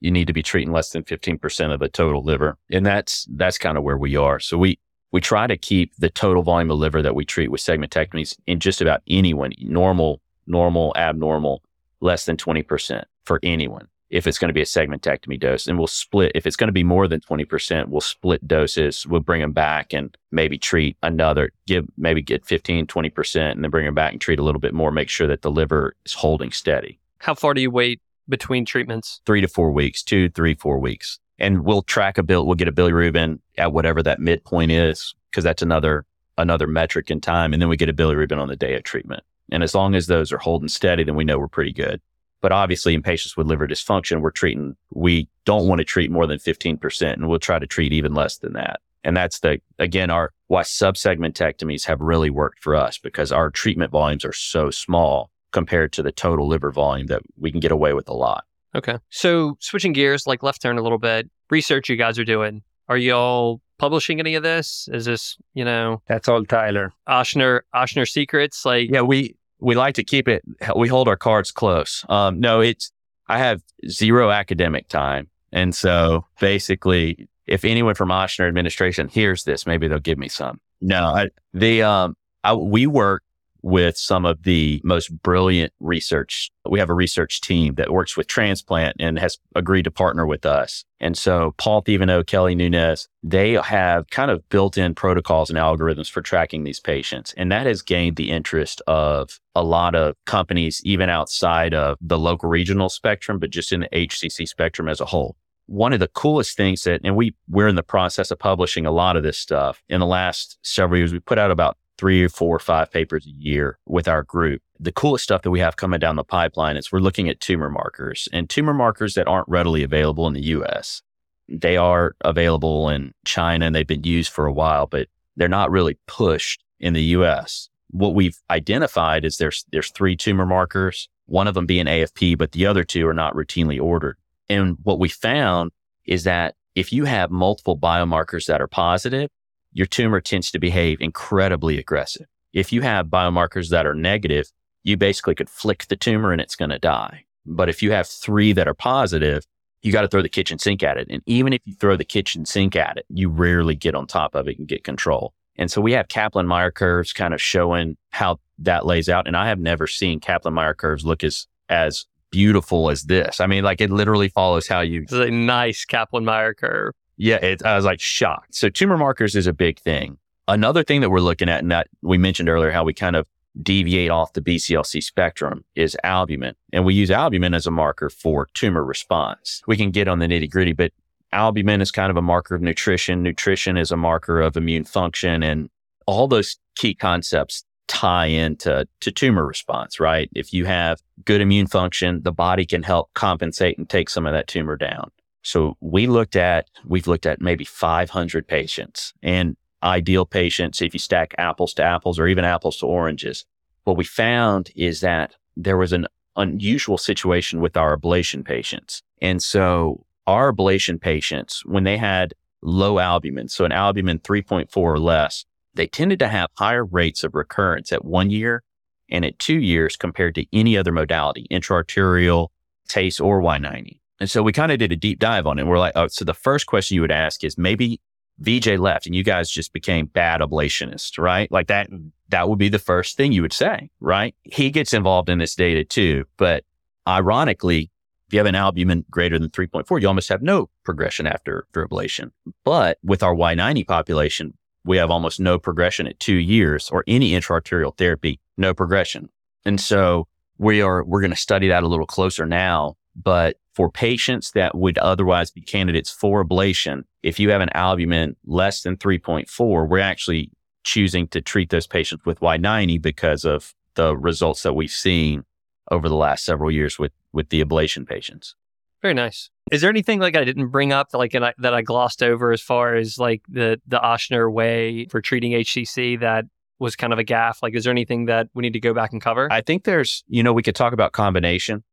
you 0.00 0.10
need 0.10 0.26
to 0.26 0.32
be 0.32 0.42
treating 0.42 0.72
less 0.72 0.90
than 0.90 1.04
15% 1.04 1.72
of 1.72 1.78
the 1.78 1.88
total 1.88 2.24
liver. 2.24 2.58
And 2.70 2.84
that's, 2.84 3.26
that's 3.30 3.56
kind 3.56 3.78
of 3.78 3.84
where 3.84 3.96
we 3.96 4.16
are. 4.16 4.40
So 4.40 4.58
we, 4.58 4.80
we 5.12 5.20
try 5.20 5.46
to 5.46 5.56
keep 5.56 5.94
the 5.96 6.10
total 6.10 6.42
volume 6.42 6.70
of 6.72 6.78
liver 6.78 7.00
that 7.00 7.14
we 7.14 7.24
treat 7.24 7.50
with 7.50 7.60
segmentectomies 7.60 8.36
in 8.46 8.58
just 8.58 8.80
about 8.80 9.02
anyone, 9.08 9.52
normal, 9.60 10.20
normal, 10.46 10.92
abnormal, 10.96 11.62
less 12.00 12.24
than 12.24 12.36
20% 12.36 13.04
for 13.24 13.38
anyone 13.42 13.86
if 14.10 14.26
it's 14.26 14.38
going 14.38 14.48
to 14.48 14.54
be 14.54 14.60
a 14.60 14.64
segmentectomy 14.64 15.38
dose. 15.38 15.66
And 15.66 15.78
we'll 15.78 15.86
split, 15.86 16.32
if 16.34 16.46
it's 16.46 16.56
going 16.56 16.68
to 16.68 16.72
be 16.72 16.82
more 16.82 17.06
than 17.06 17.20
20%, 17.20 17.88
we'll 17.88 18.00
split 18.00 18.46
doses. 18.46 19.06
We'll 19.06 19.20
bring 19.20 19.40
them 19.40 19.52
back 19.52 19.92
and 19.92 20.16
maybe 20.32 20.58
treat 20.58 20.96
another, 21.02 21.50
give, 21.66 21.86
maybe 21.96 22.20
get 22.20 22.44
15, 22.44 22.86
20%, 22.86 23.50
and 23.52 23.62
then 23.62 23.70
bring 23.70 23.84
them 23.84 23.94
back 23.94 24.12
and 24.12 24.20
treat 24.20 24.38
a 24.38 24.42
little 24.42 24.60
bit 24.60 24.74
more, 24.74 24.90
make 24.90 25.08
sure 25.08 25.28
that 25.28 25.42
the 25.42 25.50
liver 25.50 25.94
is 26.04 26.12
holding 26.12 26.50
steady. 26.50 26.98
How 27.18 27.34
far 27.34 27.54
do 27.54 27.60
you 27.60 27.70
wait 27.70 28.00
between 28.28 28.64
treatments? 28.64 29.20
Three 29.26 29.40
to 29.40 29.48
four 29.48 29.70
weeks, 29.70 30.02
two, 30.02 30.28
three, 30.30 30.54
four 30.54 30.78
weeks. 30.78 31.18
and 31.40 31.64
we'll 31.64 31.82
track 31.82 32.18
a 32.18 32.22
bill. 32.22 32.46
We'll 32.46 32.54
get 32.54 32.68
a 32.68 32.72
bilirubin 32.72 33.38
at 33.58 33.72
whatever 33.72 34.02
that 34.02 34.20
midpoint 34.20 34.70
is, 34.70 35.14
because 35.30 35.42
that's 35.42 35.62
another 35.62 36.04
another 36.38 36.66
metric 36.66 37.10
in 37.10 37.20
time. 37.20 37.52
And 37.52 37.60
then 37.60 37.68
we 37.68 37.76
get 37.76 37.88
a 37.88 37.92
bilirubin 37.94 38.38
on 38.40 38.48
the 38.48 38.56
day 38.56 38.74
of 38.74 38.82
treatment. 38.82 39.22
And 39.52 39.62
as 39.62 39.74
long 39.74 39.94
as 39.94 40.06
those 40.06 40.32
are 40.32 40.38
holding 40.38 40.68
steady, 40.68 41.04
then 41.04 41.16
we 41.16 41.24
know 41.24 41.38
we're 41.38 41.48
pretty 41.48 41.72
good. 41.72 42.00
But 42.40 42.52
obviously, 42.52 42.94
in 42.94 43.02
patients 43.02 43.36
with 43.36 43.46
liver 43.46 43.68
dysfunction, 43.68 44.20
we're 44.20 44.30
treating. 44.30 44.76
We 44.92 45.28
don't 45.44 45.68
want 45.68 45.80
to 45.80 45.84
treat 45.84 46.10
more 46.10 46.26
than 46.26 46.38
fifteen 46.38 46.76
percent, 46.76 47.18
and 47.18 47.28
we'll 47.28 47.38
try 47.38 47.58
to 47.58 47.66
treat 47.66 47.92
even 47.92 48.14
less 48.14 48.38
than 48.38 48.54
that. 48.54 48.80
And 49.04 49.16
that's 49.16 49.40
the 49.40 49.60
again 49.78 50.10
our 50.10 50.32
why 50.48 50.62
subsegmentectomies 50.62 51.86
have 51.86 52.00
really 52.00 52.30
worked 52.30 52.62
for 52.62 52.74
us 52.74 52.98
because 52.98 53.32
our 53.32 53.50
treatment 53.50 53.92
volumes 53.92 54.24
are 54.24 54.32
so 54.32 54.70
small 54.70 55.30
compared 55.52 55.92
to 55.92 56.02
the 56.02 56.12
total 56.12 56.46
liver 56.48 56.70
volume 56.70 57.06
that 57.08 57.22
we 57.38 57.50
can 57.50 57.60
get 57.60 57.72
away 57.72 57.92
with 57.92 58.08
a 58.08 58.14
lot. 58.14 58.44
Okay. 58.74 58.98
So 59.10 59.56
switching 59.60 59.92
gears, 59.92 60.26
like 60.26 60.42
left 60.42 60.62
turn 60.62 60.78
a 60.78 60.82
little 60.82 60.98
bit, 60.98 61.28
research 61.50 61.88
you 61.88 61.96
guys 61.96 62.18
are 62.18 62.24
doing. 62.24 62.62
Are 62.88 62.96
you 62.96 63.14
all 63.14 63.60
publishing 63.78 64.20
any 64.20 64.34
of 64.34 64.42
this? 64.42 64.88
Is 64.92 65.06
this, 65.06 65.36
you 65.54 65.64
know, 65.64 66.02
That's 66.06 66.28
all 66.28 66.44
Tyler. 66.44 66.92
Ochsner 67.08 67.62
Ochsner 67.74 68.08
secrets? 68.08 68.64
Like 68.64 68.90
Yeah, 68.90 69.02
we 69.02 69.36
we 69.60 69.74
like 69.74 69.94
to 69.94 70.04
keep 70.04 70.28
it. 70.28 70.42
We 70.74 70.88
hold 70.88 71.08
our 71.08 71.16
cards 71.16 71.50
close. 71.50 72.04
Um, 72.08 72.40
no, 72.40 72.60
it's 72.60 72.92
I 73.28 73.38
have 73.38 73.62
zero 73.88 74.30
academic 74.30 74.88
time, 74.88 75.28
and 75.52 75.74
so 75.74 76.26
basically, 76.40 77.28
if 77.46 77.64
anyone 77.64 77.94
from 77.94 78.08
Ochsner 78.08 78.48
administration 78.48 79.08
hears 79.08 79.44
this, 79.44 79.66
maybe 79.66 79.88
they'll 79.88 79.98
give 79.98 80.18
me 80.18 80.28
some. 80.28 80.60
No, 80.80 81.04
I, 81.04 81.28
the 81.52 81.82
um, 81.82 82.16
I, 82.42 82.54
we 82.54 82.86
work 82.86 83.22
with 83.62 83.96
some 83.96 84.24
of 84.24 84.42
the 84.42 84.80
most 84.84 85.10
brilliant 85.22 85.72
research. 85.80 86.50
We 86.68 86.78
have 86.78 86.90
a 86.90 86.94
research 86.94 87.40
team 87.40 87.74
that 87.74 87.90
works 87.90 88.16
with 88.16 88.26
transplant 88.26 88.96
and 88.98 89.18
has 89.18 89.38
agreed 89.54 89.84
to 89.84 89.90
partner 89.90 90.26
with 90.26 90.46
us. 90.46 90.84
And 91.00 91.16
so 91.16 91.54
Paul 91.56 91.82
Thevenot, 91.82 92.26
Kelly 92.26 92.54
Nunez, 92.54 93.08
they 93.22 93.52
have 93.52 94.08
kind 94.10 94.30
of 94.30 94.46
built 94.48 94.76
in 94.76 94.94
protocols 94.94 95.50
and 95.50 95.58
algorithms 95.58 96.10
for 96.10 96.20
tracking 96.20 96.64
these 96.64 96.80
patients. 96.80 97.34
And 97.36 97.50
that 97.50 97.66
has 97.66 97.82
gained 97.82 98.16
the 98.16 98.30
interest 98.30 98.82
of 98.86 99.40
a 99.54 99.62
lot 99.62 99.94
of 99.94 100.14
companies, 100.26 100.80
even 100.84 101.08
outside 101.08 101.74
of 101.74 101.96
the 102.00 102.18
local 102.18 102.48
regional 102.48 102.88
spectrum, 102.88 103.38
but 103.38 103.50
just 103.50 103.72
in 103.72 103.80
the 103.80 103.88
HCC 103.88 104.46
spectrum 104.46 104.88
as 104.88 105.00
a 105.00 105.06
whole 105.06 105.36
one 105.70 105.92
of 105.92 106.00
the 106.00 106.08
coolest 106.08 106.56
things 106.56 106.82
that, 106.82 107.00
and 107.04 107.14
we 107.14 107.32
we're 107.48 107.68
in 107.68 107.76
the 107.76 107.82
process 107.84 108.32
of 108.32 108.38
publishing 108.40 108.86
a 108.86 108.90
lot 108.90 109.16
of 109.16 109.22
this 109.22 109.38
stuff 109.38 109.80
in 109.88 110.00
the 110.00 110.06
last 110.06 110.58
several 110.64 110.98
years. 110.98 111.12
We 111.12 111.20
put 111.20 111.38
out 111.38 111.52
about 111.52 111.78
three 112.00 112.24
or 112.24 112.30
four 112.30 112.56
or 112.56 112.60
five 112.60 112.90
papers 112.90 113.26
a 113.26 113.30
year 113.30 113.78
with 113.84 114.08
our 114.08 114.22
group. 114.22 114.62
The 114.78 114.90
coolest 114.90 115.22
stuff 115.22 115.42
that 115.42 115.50
we 115.50 115.60
have 115.60 115.76
coming 115.76 116.00
down 116.00 116.16
the 116.16 116.24
pipeline 116.24 116.78
is 116.78 116.90
we're 116.90 117.00
looking 117.00 117.28
at 117.28 117.40
tumor 117.40 117.68
markers 117.68 118.26
and 118.32 118.48
tumor 118.48 118.72
markers 118.72 119.12
that 119.14 119.28
aren't 119.28 119.48
readily 119.50 119.82
available 119.82 120.26
in 120.26 120.32
the 120.32 120.44
U.S. 120.56 121.02
They 121.46 121.76
are 121.76 122.16
available 122.22 122.88
in 122.88 123.12
China 123.26 123.66
and 123.66 123.74
they've 123.74 123.86
been 123.86 124.02
used 124.02 124.32
for 124.32 124.46
a 124.46 124.52
while, 124.52 124.86
but 124.86 125.08
they're 125.36 125.46
not 125.46 125.70
really 125.70 125.98
pushed 126.06 126.64
in 126.78 126.94
the 126.94 127.02
U.S. 127.02 127.68
What 127.90 128.14
we've 128.14 128.40
identified 128.48 129.26
is 129.26 129.36
there's 129.36 129.66
there's 129.70 129.90
three 129.90 130.16
tumor 130.16 130.46
markers, 130.46 131.06
one 131.26 131.48
of 131.48 131.52
them 131.54 131.66
being 131.66 131.84
AFP, 131.84 132.38
but 132.38 132.52
the 132.52 132.64
other 132.64 132.82
two 132.82 133.06
are 133.08 133.14
not 133.14 133.34
routinely 133.34 133.78
ordered. 133.78 134.16
And 134.48 134.78
what 134.84 134.98
we 134.98 135.10
found 135.10 135.70
is 136.06 136.24
that 136.24 136.54
if 136.74 136.94
you 136.94 137.04
have 137.04 137.30
multiple 137.30 137.76
biomarkers 137.78 138.46
that 138.46 138.62
are 138.62 138.68
positive, 138.68 139.28
your 139.72 139.86
tumor 139.86 140.20
tends 140.20 140.50
to 140.50 140.58
behave 140.58 141.00
incredibly 141.00 141.78
aggressive. 141.78 142.26
If 142.52 142.72
you 142.72 142.82
have 142.82 143.06
biomarkers 143.06 143.68
that 143.70 143.86
are 143.86 143.94
negative, 143.94 144.46
you 144.82 144.96
basically 144.96 145.34
could 145.34 145.50
flick 145.50 145.86
the 145.86 145.96
tumor 145.96 146.32
and 146.32 146.40
it's 146.40 146.56
going 146.56 146.70
to 146.70 146.78
die. 146.78 147.24
But 147.46 147.68
if 147.68 147.82
you 147.82 147.92
have 147.92 148.08
three 148.08 148.52
that 148.52 148.68
are 148.68 148.74
positive, 148.74 149.44
you 149.82 149.92
got 149.92 150.02
to 150.02 150.08
throw 150.08 150.22
the 150.22 150.28
kitchen 150.28 150.58
sink 150.58 150.82
at 150.82 150.98
it. 150.98 151.06
And 151.10 151.22
even 151.26 151.52
if 151.52 151.60
you 151.64 151.74
throw 151.74 151.96
the 151.96 152.04
kitchen 152.04 152.44
sink 152.44 152.76
at 152.76 152.98
it, 152.98 153.06
you 153.08 153.28
rarely 153.28 153.74
get 153.74 153.94
on 153.94 154.06
top 154.06 154.34
of 154.34 154.48
it 154.48 154.58
and 154.58 154.68
get 154.68 154.84
control. 154.84 155.32
And 155.56 155.70
so 155.70 155.80
we 155.80 155.92
have 155.92 156.08
Kaplan 156.08 156.46
Meier 156.46 156.70
curves 156.70 157.12
kind 157.12 157.34
of 157.34 157.40
showing 157.40 157.96
how 158.10 158.38
that 158.58 158.86
lays 158.86 159.08
out. 159.08 159.26
And 159.26 159.36
I 159.36 159.48
have 159.48 159.58
never 159.58 159.86
seen 159.86 160.20
Kaplan 160.20 160.54
Meier 160.54 160.74
curves 160.74 161.04
look 161.04 161.24
as, 161.24 161.46
as 161.68 162.06
beautiful 162.30 162.90
as 162.90 163.04
this. 163.04 163.40
I 163.40 163.46
mean, 163.46 163.64
like 163.64 163.80
it 163.80 163.90
literally 163.90 164.28
follows 164.28 164.68
how 164.68 164.80
you. 164.80 165.04
Is 165.08 165.12
a 165.12 165.30
nice 165.30 165.84
Kaplan 165.84 166.24
Meier 166.24 166.54
curve. 166.54 166.94
Yeah, 167.20 167.36
it, 167.36 167.62
I 167.66 167.76
was 167.76 167.84
like 167.84 168.00
shocked. 168.00 168.54
So 168.54 168.70
tumor 168.70 168.96
markers 168.96 169.36
is 169.36 169.46
a 169.46 169.52
big 169.52 169.78
thing. 169.78 170.16
Another 170.48 170.82
thing 170.82 171.02
that 171.02 171.10
we're 171.10 171.20
looking 171.20 171.50
at, 171.50 171.60
and 171.60 171.70
that 171.70 171.88
we 172.00 172.16
mentioned 172.16 172.48
earlier, 172.48 172.70
how 172.70 172.82
we 172.82 172.94
kind 172.94 173.14
of 173.14 173.26
deviate 173.62 174.10
off 174.10 174.32
the 174.32 174.40
BCLC 174.40 175.02
spectrum 175.02 175.62
is 175.74 175.98
albumin. 176.02 176.54
And 176.72 176.86
we 176.86 176.94
use 176.94 177.10
albumin 177.10 177.52
as 177.52 177.66
a 177.66 177.70
marker 177.70 178.08
for 178.08 178.48
tumor 178.54 178.82
response. 178.82 179.60
We 179.66 179.76
can 179.76 179.90
get 179.90 180.08
on 180.08 180.18
the 180.18 180.26
nitty 180.26 180.50
gritty, 180.50 180.72
but 180.72 180.92
albumin 181.30 181.82
is 181.82 181.90
kind 181.90 182.10
of 182.10 182.16
a 182.16 182.22
marker 182.22 182.54
of 182.54 182.62
nutrition. 182.62 183.22
Nutrition 183.22 183.76
is 183.76 183.90
a 183.90 183.98
marker 183.98 184.40
of 184.40 184.56
immune 184.56 184.84
function 184.84 185.42
and 185.42 185.68
all 186.06 186.26
those 186.26 186.56
key 186.74 186.94
concepts 186.94 187.64
tie 187.86 188.26
into 188.26 188.88
to 189.00 189.12
tumor 189.12 189.44
response, 189.44 190.00
right? 190.00 190.30
If 190.34 190.54
you 190.54 190.64
have 190.64 191.02
good 191.26 191.42
immune 191.42 191.66
function, 191.66 192.22
the 192.22 192.32
body 192.32 192.64
can 192.64 192.82
help 192.82 193.12
compensate 193.12 193.76
and 193.76 193.86
take 193.90 194.08
some 194.08 194.26
of 194.26 194.32
that 194.32 194.48
tumor 194.48 194.76
down. 194.76 195.10
So 195.42 195.76
we 195.80 196.06
looked 196.06 196.36
at, 196.36 196.68
we've 196.84 197.06
looked 197.06 197.26
at 197.26 197.40
maybe 197.40 197.64
500 197.64 198.46
patients 198.46 199.14
and 199.22 199.56
ideal 199.82 200.26
patients, 200.26 200.82
if 200.82 200.92
you 200.92 201.00
stack 201.00 201.34
apples 201.38 201.72
to 201.74 201.82
apples 201.82 202.18
or 202.18 202.26
even 202.26 202.44
apples 202.44 202.78
to 202.78 202.86
oranges. 202.86 203.46
What 203.84 203.96
we 203.96 204.04
found 204.04 204.70
is 204.76 205.00
that 205.00 205.34
there 205.56 205.78
was 205.78 205.92
an 205.92 206.06
unusual 206.36 206.98
situation 206.98 207.60
with 207.60 207.76
our 207.76 207.96
ablation 207.96 208.44
patients. 208.44 209.02
And 209.22 209.42
so 209.42 210.04
our 210.26 210.52
ablation 210.52 211.00
patients, 211.00 211.64
when 211.64 211.84
they 211.84 211.96
had 211.96 212.34
low 212.62 212.98
albumin, 212.98 213.48
so 213.48 213.64
an 213.64 213.72
albumin 213.72 214.18
3.4 214.18 214.76
or 214.76 214.98
less, 214.98 215.44
they 215.74 215.86
tended 215.86 216.18
to 216.18 216.28
have 216.28 216.50
higher 216.54 216.84
rates 216.84 217.24
of 217.24 217.34
recurrence 217.34 217.92
at 217.92 218.04
one 218.04 218.30
year 218.30 218.62
and 219.08 219.24
at 219.24 219.38
two 219.38 219.58
years 219.58 219.96
compared 219.96 220.34
to 220.34 220.46
any 220.52 220.76
other 220.76 220.92
modality, 220.92 221.46
intraarterial, 221.50 222.48
TACE, 222.88 223.20
or 223.20 223.40
Y90. 223.40 224.00
And 224.20 224.30
so 224.30 224.42
we 224.42 224.52
kind 224.52 224.70
of 224.70 224.78
did 224.78 224.92
a 224.92 224.96
deep 224.96 225.18
dive 225.18 225.46
on 225.46 225.58
it. 225.58 225.66
We're 225.66 225.78
like, 225.78 225.94
oh, 225.96 226.08
so 226.08 226.24
the 226.24 226.34
first 226.34 226.66
question 226.66 226.94
you 226.94 227.00
would 227.00 227.10
ask 227.10 227.42
is 227.42 227.56
maybe 227.56 228.00
VJ 228.38 228.78
left 228.78 229.06
and 229.06 229.14
you 229.14 229.24
guys 229.24 229.50
just 229.50 229.72
became 229.72 230.06
bad 230.06 230.40
ablationists, 230.40 231.18
right? 231.18 231.50
Like 231.50 231.68
that, 231.68 231.90
mm-hmm. 231.90 232.08
that 232.28 232.48
would 232.48 232.58
be 232.58 232.68
the 232.68 232.78
first 232.78 233.16
thing 233.16 233.32
you 233.32 233.42
would 233.42 233.52
say, 233.52 233.90
right? 234.00 234.34
He 234.44 234.70
gets 234.70 234.92
involved 234.92 235.28
in 235.28 235.38
this 235.38 235.54
data 235.54 235.84
too. 235.84 236.24
But 236.36 236.64
ironically, 237.08 237.90
if 238.28 238.34
you 238.34 238.38
have 238.38 238.46
an 238.46 238.54
albumin 238.54 239.04
greater 239.10 239.38
than 239.38 239.50
3.4, 239.50 240.00
you 240.00 240.06
almost 240.06 240.28
have 240.28 240.42
no 240.42 240.70
progression 240.84 241.26
after, 241.26 241.66
after 241.68 241.86
ablation. 241.86 242.30
But 242.64 242.98
with 243.02 243.22
our 243.22 243.34
Y90 243.34 243.86
population, 243.86 244.54
we 244.84 244.96
have 244.98 245.10
almost 245.10 245.40
no 245.40 245.58
progression 245.58 246.06
at 246.06 246.20
two 246.20 246.36
years 246.36 246.90
or 246.90 247.04
any 247.06 247.32
intraarterial 247.32 247.96
therapy, 247.96 248.40
no 248.56 248.72
progression. 248.72 249.28
And 249.64 249.80
so 249.80 250.28
we 250.58 250.80
are, 250.80 251.04
we're 251.04 251.20
going 251.20 251.32
to 251.32 251.36
study 251.36 251.68
that 251.68 251.82
a 251.82 251.88
little 251.88 252.06
closer 252.06 252.46
now. 252.46 252.96
But 253.16 253.56
for 253.74 253.90
patients 253.90 254.52
that 254.52 254.76
would 254.76 254.98
otherwise 254.98 255.50
be 255.50 255.60
candidates 255.60 256.10
for 256.10 256.44
ablation, 256.44 257.04
if 257.22 257.38
you 257.38 257.50
have 257.50 257.60
an 257.60 257.70
albumin 257.74 258.36
less 258.44 258.82
than 258.82 258.96
3.4, 258.96 259.88
we're 259.88 259.98
actually 259.98 260.50
choosing 260.82 261.28
to 261.28 261.40
treat 261.40 261.70
those 261.70 261.86
patients 261.86 262.24
with 262.24 262.40
Y90 262.40 263.00
because 263.00 263.44
of 263.44 263.74
the 263.94 264.16
results 264.16 264.62
that 264.62 264.74
we've 264.74 264.90
seen 264.90 265.44
over 265.90 266.08
the 266.08 266.16
last 266.16 266.44
several 266.44 266.70
years 266.70 266.98
with, 266.98 267.12
with 267.32 267.48
the 267.50 267.62
ablation 267.62 268.06
patients. 268.06 268.54
Very 269.02 269.14
nice. 269.14 269.50
Is 269.72 269.80
there 269.80 269.90
anything 269.90 270.20
like 270.20 270.36
I 270.36 270.44
didn't 270.44 270.68
bring 270.68 270.92
up 270.92 271.10
that 271.10 271.18
like 271.18 271.34
I, 271.34 271.54
that 271.58 271.74
I 271.74 271.82
glossed 271.82 272.22
over 272.22 272.52
as 272.52 272.60
far 272.60 272.96
as 272.96 273.18
like 273.18 273.42
the 273.48 273.80
the 273.86 273.98
Ochsner 273.98 274.52
way 274.52 275.06
for 275.06 275.22
treating 275.22 275.52
HCC 275.52 276.20
that 276.20 276.44
was 276.80 276.96
kind 276.96 277.12
of 277.12 277.18
a 277.18 277.24
gaff? 277.24 277.62
Like, 277.62 277.74
is 277.74 277.84
there 277.84 277.90
anything 277.92 278.26
that 278.26 278.48
we 278.52 278.62
need 278.62 278.72
to 278.72 278.80
go 278.80 278.92
back 278.92 279.12
and 279.12 279.20
cover? 279.20 279.48
I 279.50 279.60
think 279.60 279.84
there's, 279.84 280.24
you 280.28 280.42
know, 280.42 280.52
we 280.52 280.62
could 280.62 280.74
talk 280.74 280.92
about 280.92 281.12
combination. 281.12 281.84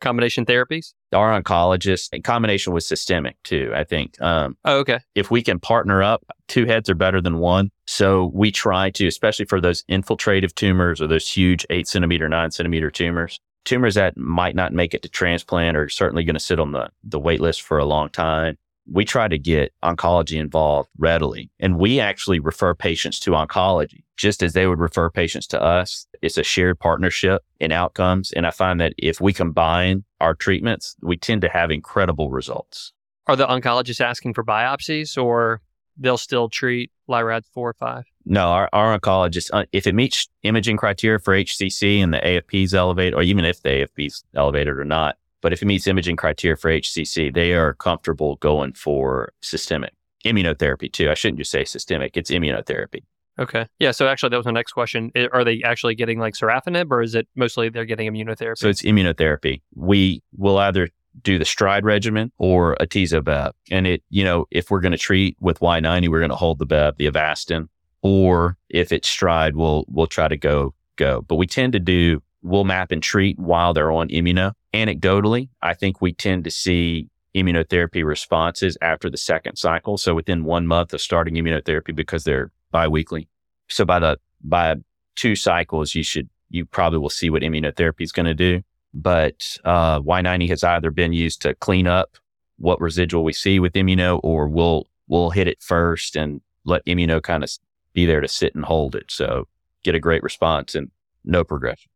Combination 0.00 0.46
therapies. 0.46 0.92
Our 1.12 1.40
oncologist, 1.40 2.12
in 2.12 2.22
combination 2.22 2.72
with 2.72 2.84
systemic 2.84 3.36
too. 3.42 3.72
I 3.74 3.84
think 3.84 4.20
um, 4.20 4.56
Oh, 4.64 4.78
okay. 4.78 5.00
if 5.14 5.30
we 5.30 5.42
can 5.42 5.58
partner 5.58 6.02
up, 6.02 6.24
two 6.46 6.66
heads 6.66 6.88
are 6.88 6.94
better 6.94 7.20
than 7.20 7.38
one. 7.38 7.70
So 7.86 8.30
we 8.34 8.50
try 8.50 8.90
to, 8.90 9.06
especially 9.06 9.46
for 9.46 9.60
those 9.60 9.82
infiltrative 9.84 10.54
tumors 10.54 11.00
or 11.00 11.06
those 11.06 11.28
huge 11.28 11.66
eight 11.70 11.88
centimeter, 11.88 12.28
nine 12.28 12.50
centimeter 12.50 12.90
tumors, 12.90 13.40
tumors 13.64 13.94
that 13.94 14.16
might 14.16 14.54
not 14.54 14.72
make 14.72 14.94
it 14.94 15.02
to 15.02 15.08
transplant 15.08 15.76
are 15.76 15.88
certainly 15.88 16.24
going 16.24 16.34
to 16.34 16.40
sit 16.40 16.60
on 16.60 16.72
the, 16.72 16.88
the 17.02 17.18
wait 17.18 17.40
list 17.40 17.62
for 17.62 17.78
a 17.78 17.84
long 17.84 18.08
time. 18.10 18.56
We 18.90 19.04
try 19.04 19.28
to 19.28 19.38
get 19.38 19.72
oncology 19.84 20.40
involved 20.40 20.88
readily. 20.96 21.50
And 21.60 21.78
we 21.78 22.00
actually 22.00 22.38
refer 22.38 22.74
patients 22.74 23.20
to 23.20 23.32
oncology 23.32 24.04
just 24.16 24.42
as 24.42 24.52
they 24.54 24.66
would 24.66 24.78
refer 24.80 25.10
patients 25.10 25.46
to 25.48 25.62
us. 25.62 26.06
It's 26.22 26.38
a 26.38 26.42
shared 26.42 26.78
partnership 26.78 27.42
in 27.60 27.72
outcomes. 27.72 28.32
And 28.32 28.46
I 28.46 28.50
find 28.50 28.80
that 28.80 28.94
if 28.98 29.20
we 29.20 29.32
combine 29.32 30.04
our 30.20 30.34
treatments, 30.34 30.96
we 31.02 31.16
tend 31.16 31.42
to 31.42 31.48
have 31.48 31.70
incredible 31.70 32.30
results. 32.30 32.92
Are 33.26 33.36
the 33.36 33.46
oncologists 33.46 34.00
asking 34.00 34.34
for 34.34 34.44
biopsies 34.44 35.22
or 35.22 35.60
they'll 35.96 36.16
still 36.16 36.48
treat 36.48 36.90
LIRAD 37.08 37.44
four 37.52 37.70
or 37.70 37.74
five? 37.74 38.04
No, 38.24 38.48
our, 38.48 38.68
our 38.72 38.98
oncologist, 38.98 39.50
uh, 39.52 39.64
if 39.72 39.86
it 39.86 39.94
meets 39.94 40.28
imaging 40.42 40.76
criteria 40.76 41.18
for 41.18 41.34
HCC 41.34 42.02
and 42.02 42.12
the 42.12 42.18
AFP 42.18 42.64
is 42.64 42.74
elevated, 42.74 43.14
or 43.14 43.22
even 43.22 43.44
if 43.44 43.62
the 43.62 43.70
AFP 43.70 44.06
is 44.06 44.24
elevated 44.34 44.78
or 44.78 44.84
not, 44.84 45.16
But 45.40 45.52
if 45.52 45.62
it 45.62 45.66
meets 45.66 45.86
imaging 45.86 46.16
criteria 46.16 46.56
for 46.56 46.70
HCC, 46.70 47.32
they 47.32 47.52
are 47.52 47.74
comfortable 47.74 48.36
going 48.36 48.72
for 48.72 49.32
systemic 49.40 49.94
immunotherapy 50.24 50.92
too. 50.92 51.10
I 51.10 51.14
shouldn't 51.14 51.38
just 51.38 51.50
say 51.50 51.64
systemic; 51.64 52.16
it's 52.16 52.30
immunotherapy. 52.30 53.04
Okay. 53.38 53.66
Yeah. 53.78 53.92
So 53.92 54.08
actually, 54.08 54.30
that 54.30 54.36
was 54.36 54.46
my 54.46 54.52
next 54.52 54.72
question. 54.72 55.12
Are 55.32 55.44
they 55.44 55.62
actually 55.62 55.94
getting 55.94 56.18
like 56.18 56.34
sorafenib, 56.34 56.90
or 56.90 57.02
is 57.02 57.14
it 57.14 57.28
mostly 57.36 57.68
they're 57.68 57.84
getting 57.84 58.12
immunotherapy? 58.12 58.58
So 58.58 58.68
it's 58.68 58.82
immunotherapy. 58.82 59.62
We 59.74 60.22
will 60.36 60.58
either 60.58 60.88
do 61.22 61.38
the 61.38 61.44
stride 61.44 61.84
regimen 61.84 62.32
or 62.38 62.76
atezo-bev. 62.80 63.52
And 63.70 63.86
it, 63.86 64.02
you 64.10 64.24
know, 64.24 64.46
if 64.50 64.70
we're 64.70 64.80
going 64.80 64.92
to 64.92 64.98
treat 64.98 65.36
with 65.40 65.60
Y90, 65.60 66.08
we're 66.08 66.20
going 66.20 66.30
to 66.30 66.36
hold 66.36 66.58
the 66.58 66.66
bev, 66.66 66.96
the 66.96 67.10
Avastin, 67.10 67.68
or 68.02 68.56
if 68.68 68.92
it's 68.92 69.08
stride, 69.08 69.56
we'll, 69.56 69.84
we'll 69.88 70.06
try 70.06 70.28
to 70.28 70.36
go, 70.36 70.74
go. 70.96 71.22
But 71.22 71.36
we 71.36 71.46
tend 71.46 71.72
to 71.72 71.80
do, 71.80 72.22
we'll 72.42 72.64
map 72.64 72.92
and 72.92 73.02
treat 73.02 73.38
while 73.38 73.74
they're 73.74 73.90
on 73.90 74.08
immuno. 74.08 74.52
Anecdotally, 74.74 75.48
I 75.62 75.74
think 75.74 76.00
we 76.00 76.12
tend 76.12 76.44
to 76.44 76.50
see 76.50 77.08
immunotherapy 77.34 78.04
responses 78.04 78.76
after 78.80 79.10
the 79.10 79.16
second 79.16 79.56
cycle. 79.56 79.98
So 79.98 80.14
within 80.14 80.44
one 80.44 80.66
month 80.66 80.92
of 80.92 81.00
starting 81.00 81.34
immunotherapy 81.34 81.94
because 81.94 82.24
they're 82.24 82.50
biweekly. 82.70 83.28
So 83.68 83.84
by 83.84 83.98
the, 83.98 84.18
by 84.42 84.76
two 85.16 85.36
cycles, 85.36 85.94
you 85.94 86.02
should, 86.02 86.28
you 86.50 86.64
probably 86.64 86.98
will 86.98 87.10
see 87.10 87.30
what 87.30 87.42
immunotherapy 87.42 88.02
is 88.02 88.12
going 88.12 88.26
to 88.26 88.34
do 88.34 88.62
but 88.94 89.58
uh, 89.64 90.00
Y90 90.00 90.48
has 90.48 90.64
either 90.64 90.90
been 90.90 91.12
used 91.12 91.42
to 91.42 91.54
clean 91.54 91.86
up 91.86 92.16
what 92.56 92.80
residual 92.80 93.22
we 93.22 93.32
see 93.32 93.60
with 93.60 93.74
immuno, 93.74 94.20
or 94.22 94.48
we'll 94.48 94.86
we'll 95.06 95.30
hit 95.30 95.46
it 95.46 95.62
first 95.62 96.16
and 96.16 96.40
let 96.64 96.84
immuno 96.86 97.22
kind 97.22 97.44
of 97.44 97.50
be 97.92 98.06
there 98.06 98.20
to 98.20 98.28
sit 98.28 98.54
and 98.54 98.64
hold 98.64 98.94
it. 98.94 99.10
So 99.10 99.46
get 99.84 99.94
a 99.94 100.00
great 100.00 100.22
response 100.22 100.74
and 100.74 100.90
no 101.24 101.44
progression. 101.44 101.90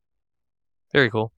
Very 0.93 1.11
cool. 1.11 1.33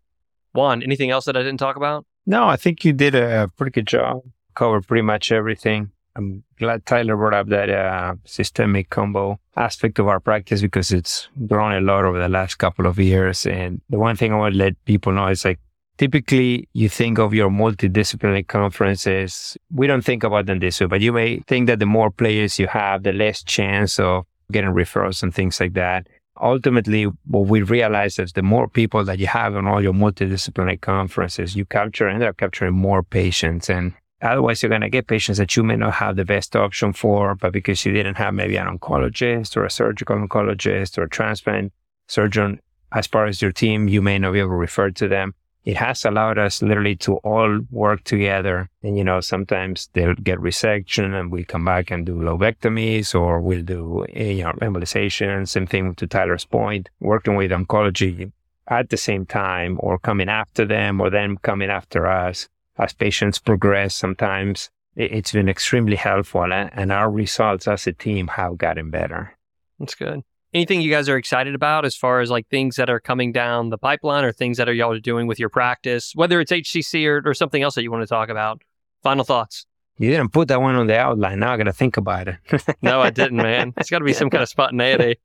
Juan, 0.52 0.82
anything 0.82 1.10
else 1.10 1.24
that 1.24 1.36
I 1.36 1.42
didn't 1.42 1.58
talk 1.58 1.76
about? 1.76 2.06
No, 2.26 2.46
I 2.46 2.56
think 2.56 2.84
you 2.84 2.92
did 2.92 3.14
a 3.14 3.50
pretty 3.56 3.70
good 3.70 3.86
job. 3.86 4.22
Covered 4.54 4.86
pretty 4.86 5.02
much 5.02 5.32
everything. 5.32 5.90
I'm 6.16 6.44
glad 6.58 6.86
Tyler 6.86 7.16
brought 7.16 7.34
up 7.34 7.48
that 7.48 7.68
uh, 7.70 8.14
systemic 8.24 8.90
combo 8.90 9.40
aspect 9.56 9.98
of 9.98 10.06
our 10.06 10.20
practice 10.20 10.62
because 10.62 10.92
it's 10.92 11.28
grown 11.46 11.72
a 11.72 11.80
lot 11.80 12.04
over 12.04 12.20
the 12.20 12.28
last 12.28 12.56
couple 12.56 12.86
of 12.86 12.98
years. 12.98 13.46
And 13.46 13.80
the 13.90 13.98
one 13.98 14.14
thing 14.16 14.32
I 14.32 14.36
want 14.36 14.54
to 14.54 14.58
let 14.58 14.84
people 14.84 15.12
know 15.12 15.26
is 15.26 15.44
like, 15.44 15.58
typically 15.98 16.68
you 16.72 16.88
think 16.88 17.18
of 17.18 17.34
your 17.34 17.50
multidisciplinary 17.50 18.46
conferences. 18.46 19.56
We 19.72 19.86
don't 19.86 20.04
think 20.04 20.22
about 20.22 20.46
them 20.46 20.60
this 20.60 20.80
way, 20.80 20.86
but 20.86 21.00
you 21.00 21.12
may 21.12 21.38
think 21.48 21.66
that 21.66 21.80
the 21.80 21.86
more 21.86 22.10
players 22.10 22.58
you 22.58 22.68
have, 22.68 23.02
the 23.02 23.12
less 23.12 23.42
chance 23.42 23.98
of 23.98 24.24
getting 24.52 24.70
referrals 24.70 25.22
and 25.22 25.34
things 25.34 25.58
like 25.58 25.72
that. 25.74 26.06
Ultimately, 26.40 27.04
what 27.26 27.46
we 27.46 27.62
realize 27.62 28.18
is 28.18 28.32
the 28.32 28.42
more 28.42 28.68
people 28.68 29.04
that 29.04 29.20
you 29.20 29.28
have 29.28 29.54
on 29.54 29.68
all 29.68 29.82
your 29.82 29.92
multidisciplinary 29.92 30.80
conferences, 30.80 31.54
you 31.54 31.64
capture, 31.64 32.08
end 32.08 32.24
up 32.24 32.36
capturing 32.36 32.74
more 32.74 33.04
patients. 33.04 33.70
And 33.70 33.94
Otherwise, 34.24 34.62
you're 34.62 34.70
going 34.70 34.80
to 34.80 34.88
get 34.88 35.06
patients 35.06 35.36
that 35.36 35.54
you 35.54 35.62
may 35.62 35.76
not 35.76 35.92
have 35.92 36.16
the 36.16 36.24
best 36.24 36.56
option 36.56 36.94
for, 36.94 37.34
but 37.34 37.52
because 37.52 37.84
you 37.84 37.92
didn't 37.92 38.14
have 38.14 38.32
maybe 38.32 38.56
an 38.56 38.66
oncologist 38.66 39.54
or 39.54 39.64
a 39.64 39.70
surgical 39.70 40.16
oncologist 40.16 40.96
or 40.96 41.02
a 41.02 41.08
transplant 41.08 41.72
surgeon 42.08 42.58
as 42.92 43.06
part 43.06 43.28
of 43.28 43.42
your 43.42 43.52
team, 43.52 43.86
you 43.86 44.00
may 44.00 44.18
not 44.18 44.32
be 44.32 44.38
able 44.38 44.50
to 44.50 44.54
refer 44.54 44.90
to 44.90 45.08
them. 45.08 45.34
It 45.64 45.76
has 45.76 46.04
allowed 46.04 46.38
us 46.38 46.62
literally 46.62 46.96
to 46.96 47.16
all 47.16 47.60
work 47.70 48.04
together. 48.04 48.68
And, 48.82 48.96
you 48.96 49.04
know, 49.04 49.20
sometimes 49.20 49.88
they'll 49.92 50.14
get 50.14 50.38
resection 50.38 51.18
and 51.18 51.30
we 51.30 51.44
come 51.44 51.64
back 51.64 51.90
and 51.90 52.06
do 52.06 52.16
lobectomies 52.16 53.14
or 53.14 53.40
we'll 53.40 53.62
do, 53.62 54.06
eh, 54.10 54.32
you 54.32 54.44
know, 54.44 54.52
embolization. 54.52 55.48
Same 55.48 55.66
thing 55.66 55.94
to 55.96 56.06
Tyler's 56.06 56.44
point, 56.44 56.88
working 57.00 57.34
with 57.34 57.50
oncology 57.50 58.30
at 58.68 58.88
the 58.88 58.96
same 58.96 59.26
time 59.26 59.78
or 59.80 59.98
coming 59.98 60.28
after 60.28 60.64
them 60.64 61.00
or 61.00 61.10
them 61.10 61.38
coming 61.38 61.70
after 61.70 62.06
us 62.06 62.48
as 62.78 62.92
patients 62.92 63.38
progress, 63.38 63.94
sometimes 63.94 64.70
it's 64.96 65.32
been 65.32 65.48
extremely 65.48 65.96
helpful 65.96 66.52
and 66.52 66.92
our 66.92 67.10
results 67.10 67.66
as 67.66 67.86
a 67.86 67.92
team 67.92 68.28
have 68.28 68.58
gotten 68.58 68.90
better. 68.90 69.36
That's 69.78 69.94
good. 69.94 70.22
Anything 70.52 70.80
you 70.80 70.90
guys 70.90 71.08
are 71.08 71.16
excited 71.16 71.56
about 71.56 71.84
as 71.84 71.96
far 71.96 72.20
as 72.20 72.30
like 72.30 72.46
things 72.48 72.76
that 72.76 72.88
are 72.88 73.00
coming 73.00 73.32
down 73.32 73.70
the 73.70 73.78
pipeline 73.78 74.24
or 74.24 74.30
things 74.30 74.56
that 74.58 74.68
are 74.68 74.72
y'all 74.72 74.96
doing 75.00 75.26
with 75.26 75.40
your 75.40 75.48
practice, 75.48 76.12
whether 76.14 76.40
it's 76.40 76.52
HCC 76.52 77.06
or, 77.06 77.28
or 77.28 77.34
something 77.34 77.60
else 77.60 77.74
that 77.74 77.82
you 77.82 77.90
want 77.90 78.02
to 78.02 78.06
talk 78.06 78.28
about? 78.28 78.62
Final 79.02 79.24
thoughts. 79.24 79.66
You 79.98 80.10
didn't 80.10 80.32
put 80.32 80.48
that 80.48 80.60
one 80.60 80.76
on 80.76 80.86
the 80.86 80.96
outline. 80.96 81.40
Now 81.40 81.52
I 81.52 81.56
got 81.56 81.64
to 81.64 81.72
think 81.72 81.96
about 81.96 82.28
it. 82.28 82.36
no, 82.82 83.00
I 83.00 83.10
didn't, 83.10 83.36
man. 83.38 83.74
It's 83.76 83.90
got 83.90 83.98
to 83.98 84.04
be 84.04 84.12
some 84.12 84.30
kind 84.30 84.42
of 84.42 84.48
spontaneity. 84.48 85.18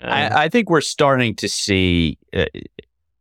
I, 0.00 0.44
I, 0.44 0.48
think 0.48 0.70
we're 0.70 0.80
starting 0.80 1.34
to 1.36 1.48
see 1.48 2.18
uh, 2.32 2.46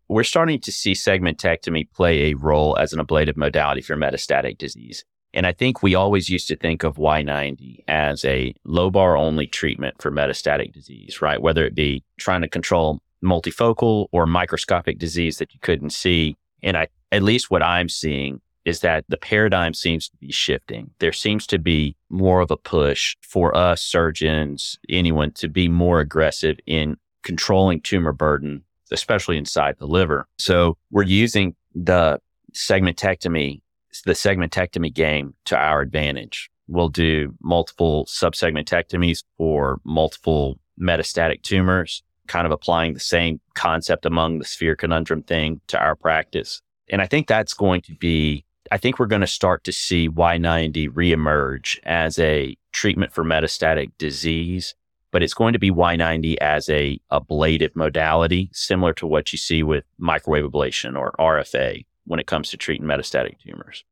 we're 0.09 0.23
starting 0.23 0.59
to 0.59 0.71
see 0.71 0.93
segmentectomy 0.93 1.89
play 1.91 2.31
a 2.31 2.33
role 2.33 2.75
as 2.77 2.91
an 2.93 2.99
ablative 2.99 3.37
modality 3.37 3.81
for 3.81 3.95
metastatic 3.95 4.57
disease. 4.57 5.05
And 5.33 5.45
I 5.45 5.53
think 5.53 5.83
we 5.83 5.93
always 5.93 6.29
used 6.29 6.47
to 6.47 6.55
think 6.55 6.83
of 6.83 6.97
Y90 6.97 7.83
as 7.87 8.25
a 8.25 8.55
lobar 8.65 9.17
only 9.17 9.45
treatment 9.45 10.01
for 10.01 10.11
metastatic 10.11 10.73
disease, 10.73 11.21
right? 11.21 11.39
Whether 11.39 11.63
it 11.63 11.75
be 11.75 12.03
trying 12.17 12.41
to 12.41 12.47
control 12.47 12.99
multifocal 13.23 14.07
or 14.11 14.25
microscopic 14.25 14.97
disease 14.97 15.37
that 15.37 15.53
you 15.53 15.59
couldn't 15.59 15.91
see. 15.91 16.35
And 16.63 16.75
I, 16.75 16.87
at 17.11 17.21
least 17.21 17.51
what 17.51 17.61
I'm 17.61 17.89
seeing 17.89 18.41
is 18.65 18.79
that 18.79 19.05
the 19.07 19.17
paradigm 19.17 19.75
seems 19.75 20.09
to 20.09 20.17
be 20.17 20.31
shifting. 20.31 20.91
There 20.99 21.11
seems 21.11 21.45
to 21.47 21.59
be 21.59 21.95
more 22.09 22.41
of 22.41 22.49
a 22.49 22.57
push 22.57 23.15
for 23.21 23.55
us 23.55 23.83
surgeons, 23.83 24.79
anyone 24.89 25.31
to 25.33 25.47
be 25.47 25.67
more 25.67 25.99
aggressive 25.99 26.57
in 26.65 26.97
controlling 27.23 27.81
tumor 27.81 28.13
burden 28.13 28.63
especially 28.91 29.37
inside 29.37 29.75
the 29.77 29.87
liver. 29.87 30.27
So 30.37 30.77
we're 30.91 31.03
using 31.03 31.55
the 31.73 32.19
segmentectomy, 32.53 33.61
the 34.05 34.13
segmentectomy 34.13 34.93
game 34.93 35.33
to 35.45 35.57
our 35.57 35.81
advantage. 35.81 36.49
We'll 36.67 36.89
do 36.89 37.33
multiple 37.41 38.05
subsegmentectomies 38.05 39.23
for 39.37 39.79
multiple 39.83 40.59
metastatic 40.79 41.41
tumors, 41.41 42.03
kind 42.27 42.45
of 42.45 42.51
applying 42.51 42.93
the 42.93 42.99
same 42.99 43.39
concept 43.55 44.05
among 44.05 44.39
the 44.39 44.45
sphere 44.45 44.75
conundrum 44.75 45.23
thing 45.23 45.61
to 45.67 45.79
our 45.79 45.95
practice. 45.95 46.61
And 46.89 47.01
I 47.01 47.07
think 47.07 47.27
that's 47.27 47.53
going 47.53 47.81
to 47.81 47.95
be, 47.95 48.45
I 48.71 48.77
think 48.77 48.99
we're 48.99 49.07
going 49.07 49.21
to 49.21 49.27
start 49.27 49.63
to 49.63 49.71
see 49.71 50.09
Y90 50.09 50.89
reemerge 50.89 51.79
as 51.83 52.19
a 52.19 52.55
treatment 52.71 53.11
for 53.11 53.23
metastatic 53.23 53.91
disease 53.97 54.75
but 55.11 55.23
it's 55.23 55.33
going 55.33 55.53
to 55.53 55.59
be 55.59 55.71
Y90 55.71 56.37
as 56.37 56.69
a 56.69 56.99
ablative 57.11 57.75
modality, 57.75 58.49
similar 58.53 58.93
to 58.93 59.07
what 59.07 59.31
you 59.31 59.37
see 59.37 59.63
with 59.63 59.83
microwave 59.97 60.45
ablation 60.45 60.97
or 60.97 61.13
RFA 61.19 61.85
when 62.05 62.19
it 62.19 62.27
comes 62.27 62.49
to 62.49 62.57
treating 62.57 62.85
metastatic 62.85 63.39
tumors. 63.39 63.83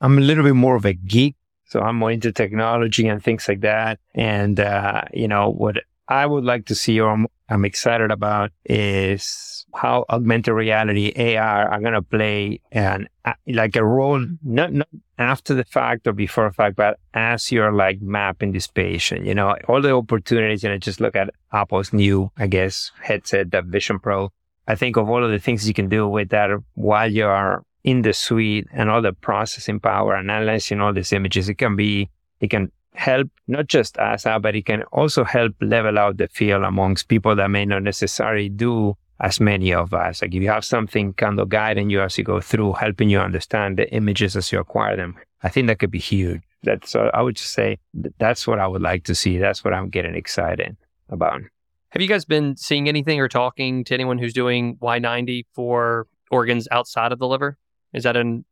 I'm 0.00 0.18
a 0.18 0.20
little 0.20 0.44
bit 0.44 0.54
more 0.54 0.76
of 0.76 0.84
a 0.84 0.92
geek, 0.92 1.36
so 1.64 1.80
I'm 1.80 1.96
more 1.96 2.10
into 2.10 2.32
technology 2.32 3.08
and 3.08 3.22
things 3.22 3.48
like 3.48 3.60
that. 3.60 3.98
And, 4.14 4.60
uh, 4.60 5.02
you 5.12 5.28
know, 5.28 5.50
what 5.50 5.78
I 6.08 6.26
would 6.26 6.44
like 6.44 6.66
to 6.66 6.74
see 6.74 7.00
or 7.00 7.10
I'm, 7.10 7.26
I'm 7.48 7.64
excited 7.64 8.10
about 8.10 8.50
is 8.64 9.55
how 9.74 10.04
augmented 10.08 10.54
reality 10.54 11.12
AR 11.36 11.68
are 11.68 11.80
going 11.80 11.92
to 11.92 12.02
play 12.02 12.60
an 12.72 13.08
like 13.46 13.76
a 13.76 13.84
role 13.84 14.24
not, 14.42 14.72
not 14.72 14.88
after 15.18 15.54
the 15.54 15.64
fact 15.64 16.06
or 16.06 16.12
before 16.12 16.48
the 16.48 16.54
fact, 16.54 16.76
but 16.76 16.98
as 17.14 17.50
you're 17.50 17.72
like 17.72 18.00
mapping 18.00 18.52
this 18.52 18.66
patient, 18.66 19.26
you 19.26 19.34
know, 19.34 19.56
all 19.68 19.80
the 19.80 19.94
opportunities. 19.94 20.64
And 20.64 20.72
I 20.72 20.78
just 20.78 21.00
look 21.00 21.16
at 21.16 21.30
Apple's 21.52 21.92
new, 21.92 22.30
I 22.36 22.46
guess, 22.46 22.92
headset, 23.00 23.50
the 23.50 23.62
Vision 23.62 23.98
Pro. 23.98 24.30
I 24.68 24.74
think 24.74 24.96
of 24.96 25.08
all 25.08 25.24
of 25.24 25.30
the 25.30 25.38
things 25.38 25.66
you 25.66 25.74
can 25.74 25.88
do 25.88 26.08
with 26.08 26.30
that 26.30 26.50
while 26.74 27.10
you 27.10 27.26
are 27.26 27.64
in 27.84 28.02
the 28.02 28.12
suite 28.12 28.66
and 28.72 28.90
all 28.90 29.00
the 29.00 29.12
processing 29.12 29.80
power, 29.80 30.16
analyzing 30.16 30.80
all 30.80 30.92
these 30.92 31.12
images. 31.12 31.48
It 31.48 31.54
can 31.54 31.76
be, 31.76 32.10
it 32.40 32.50
can 32.50 32.70
help 32.96 33.28
not 33.46 33.66
just 33.66 33.98
us 33.98 34.24
but 34.24 34.56
it 34.56 34.64
can 34.64 34.82
also 34.84 35.22
help 35.22 35.54
level 35.60 35.98
out 35.98 36.16
the 36.16 36.28
field 36.28 36.62
amongst 36.62 37.08
people 37.08 37.36
that 37.36 37.50
may 37.50 37.64
not 37.66 37.82
necessarily 37.82 38.48
do 38.48 38.96
as 39.20 39.40
many 39.40 39.72
of 39.72 39.94
us. 39.94 40.22
Like 40.22 40.34
if 40.34 40.42
you 40.42 40.48
have 40.48 40.64
something 40.64 41.14
kind 41.14 41.40
of 41.40 41.48
guiding 41.48 41.90
you 41.90 42.02
as 42.02 42.18
you 42.18 42.24
go 42.24 42.40
through, 42.40 42.74
helping 42.74 43.08
you 43.08 43.18
understand 43.18 43.78
the 43.78 43.92
images 43.92 44.36
as 44.36 44.52
you 44.52 44.60
acquire 44.60 44.96
them, 44.96 45.16
I 45.42 45.48
think 45.48 45.68
that 45.68 45.78
could 45.78 45.90
be 45.90 45.98
huge. 45.98 46.42
That's, 46.62 46.94
uh, 46.94 47.10
I 47.14 47.22
would 47.22 47.36
just 47.36 47.52
say 47.52 47.78
that's 48.18 48.46
what 48.46 48.58
I 48.58 48.66
would 48.66 48.82
like 48.82 49.04
to 49.04 49.14
see. 49.14 49.38
That's 49.38 49.64
what 49.64 49.72
I'm 49.72 49.88
getting 49.88 50.14
excited 50.14 50.76
about. 51.08 51.42
Have 51.90 52.02
you 52.02 52.08
guys 52.08 52.24
been 52.24 52.56
seeing 52.56 52.88
anything 52.88 53.20
or 53.20 53.28
talking 53.28 53.84
to 53.84 53.94
anyone 53.94 54.18
who's 54.18 54.32
doing 54.32 54.76
Y90 54.76 55.46
for 55.54 56.06
organs 56.30 56.68
outside 56.70 57.12
of 57.12 57.18
the 57.18 57.26
liver? 57.26 57.56
Is 57.94 58.02
that 58.02 58.16
in 58.16 58.44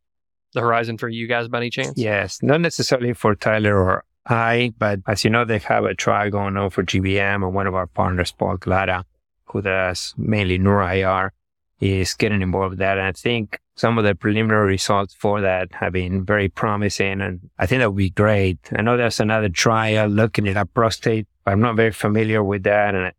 the 0.53 0.61
horizon 0.61 0.97
for 0.97 1.09
you 1.09 1.27
guys 1.27 1.47
by 1.47 1.57
any 1.57 1.69
chance? 1.69 1.93
Yes, 1.97 2.41
not 2.41 2.61
necessarily 2.61 3.13
for 3.13 3.35
Tyler 3.35 3.77
or 3.77 4.03
I, 4.27 4.73
but 4.79 5.01
as 5.07 5.23
you 5.23 5.29
know, 5.29 5.45
they 5.45 5.59
have 5.59 5.83
a 5.83 5.93
trial 5.93 6.31
going 6.31 6.57
on 6.57 6.71
for 6.71 6.83
GBM 6.83 7.45
and 7.45 7.53
one 7.53 7.67
of 7.67 7.75
our 7.75 7.85
partners, 7.85 8.31
Paul 8.31 8.57
Glada, 8.57 9.03
who 9.47 9.61
does 9.61 10.13
mainly 10.17 10.57
neuro-IR, 10.57 11.31
is 11.79 12.13
getting 12.13 12.41
involved 12.41 12.71
with 12.71 12.79
that. 12.79 12.97
And 12.97 13.07
I 13.07 13.11
think 13.11 13.59
some 13.75 13.97
of 13.97 14.05
the 14.05 14.15
preliminary 14.15 14.67
results 14.67 15.13
for 15.13 15.41
that 15.41 15.73
have 15.73 15.93
been 15.93 16.25
very 16.25 16.47
promising. 16.49 17.21
And 17.21 17.49
I 17.59 17.65
think 17.65 17.79
that 17.79 17.91
would 17.91 17.97
be 17.97 18.09
great. 18.09 18.57
I 18.75 18.81
know 18.81 18.95
there's 18.95 19.19
another 19.19 19.49
trial 19.49 20.07
looking 20.07 20.47
at 20.47 20.73
prostate, 20.73 21.27
but 21.43 21.51
I'm 21.51 21.61
not 21.61 21.75
very 21.75 21.91
familiar 21.91 22.43
with 22.43 22.63
that. 22.63 22.95
And 22.95 23.11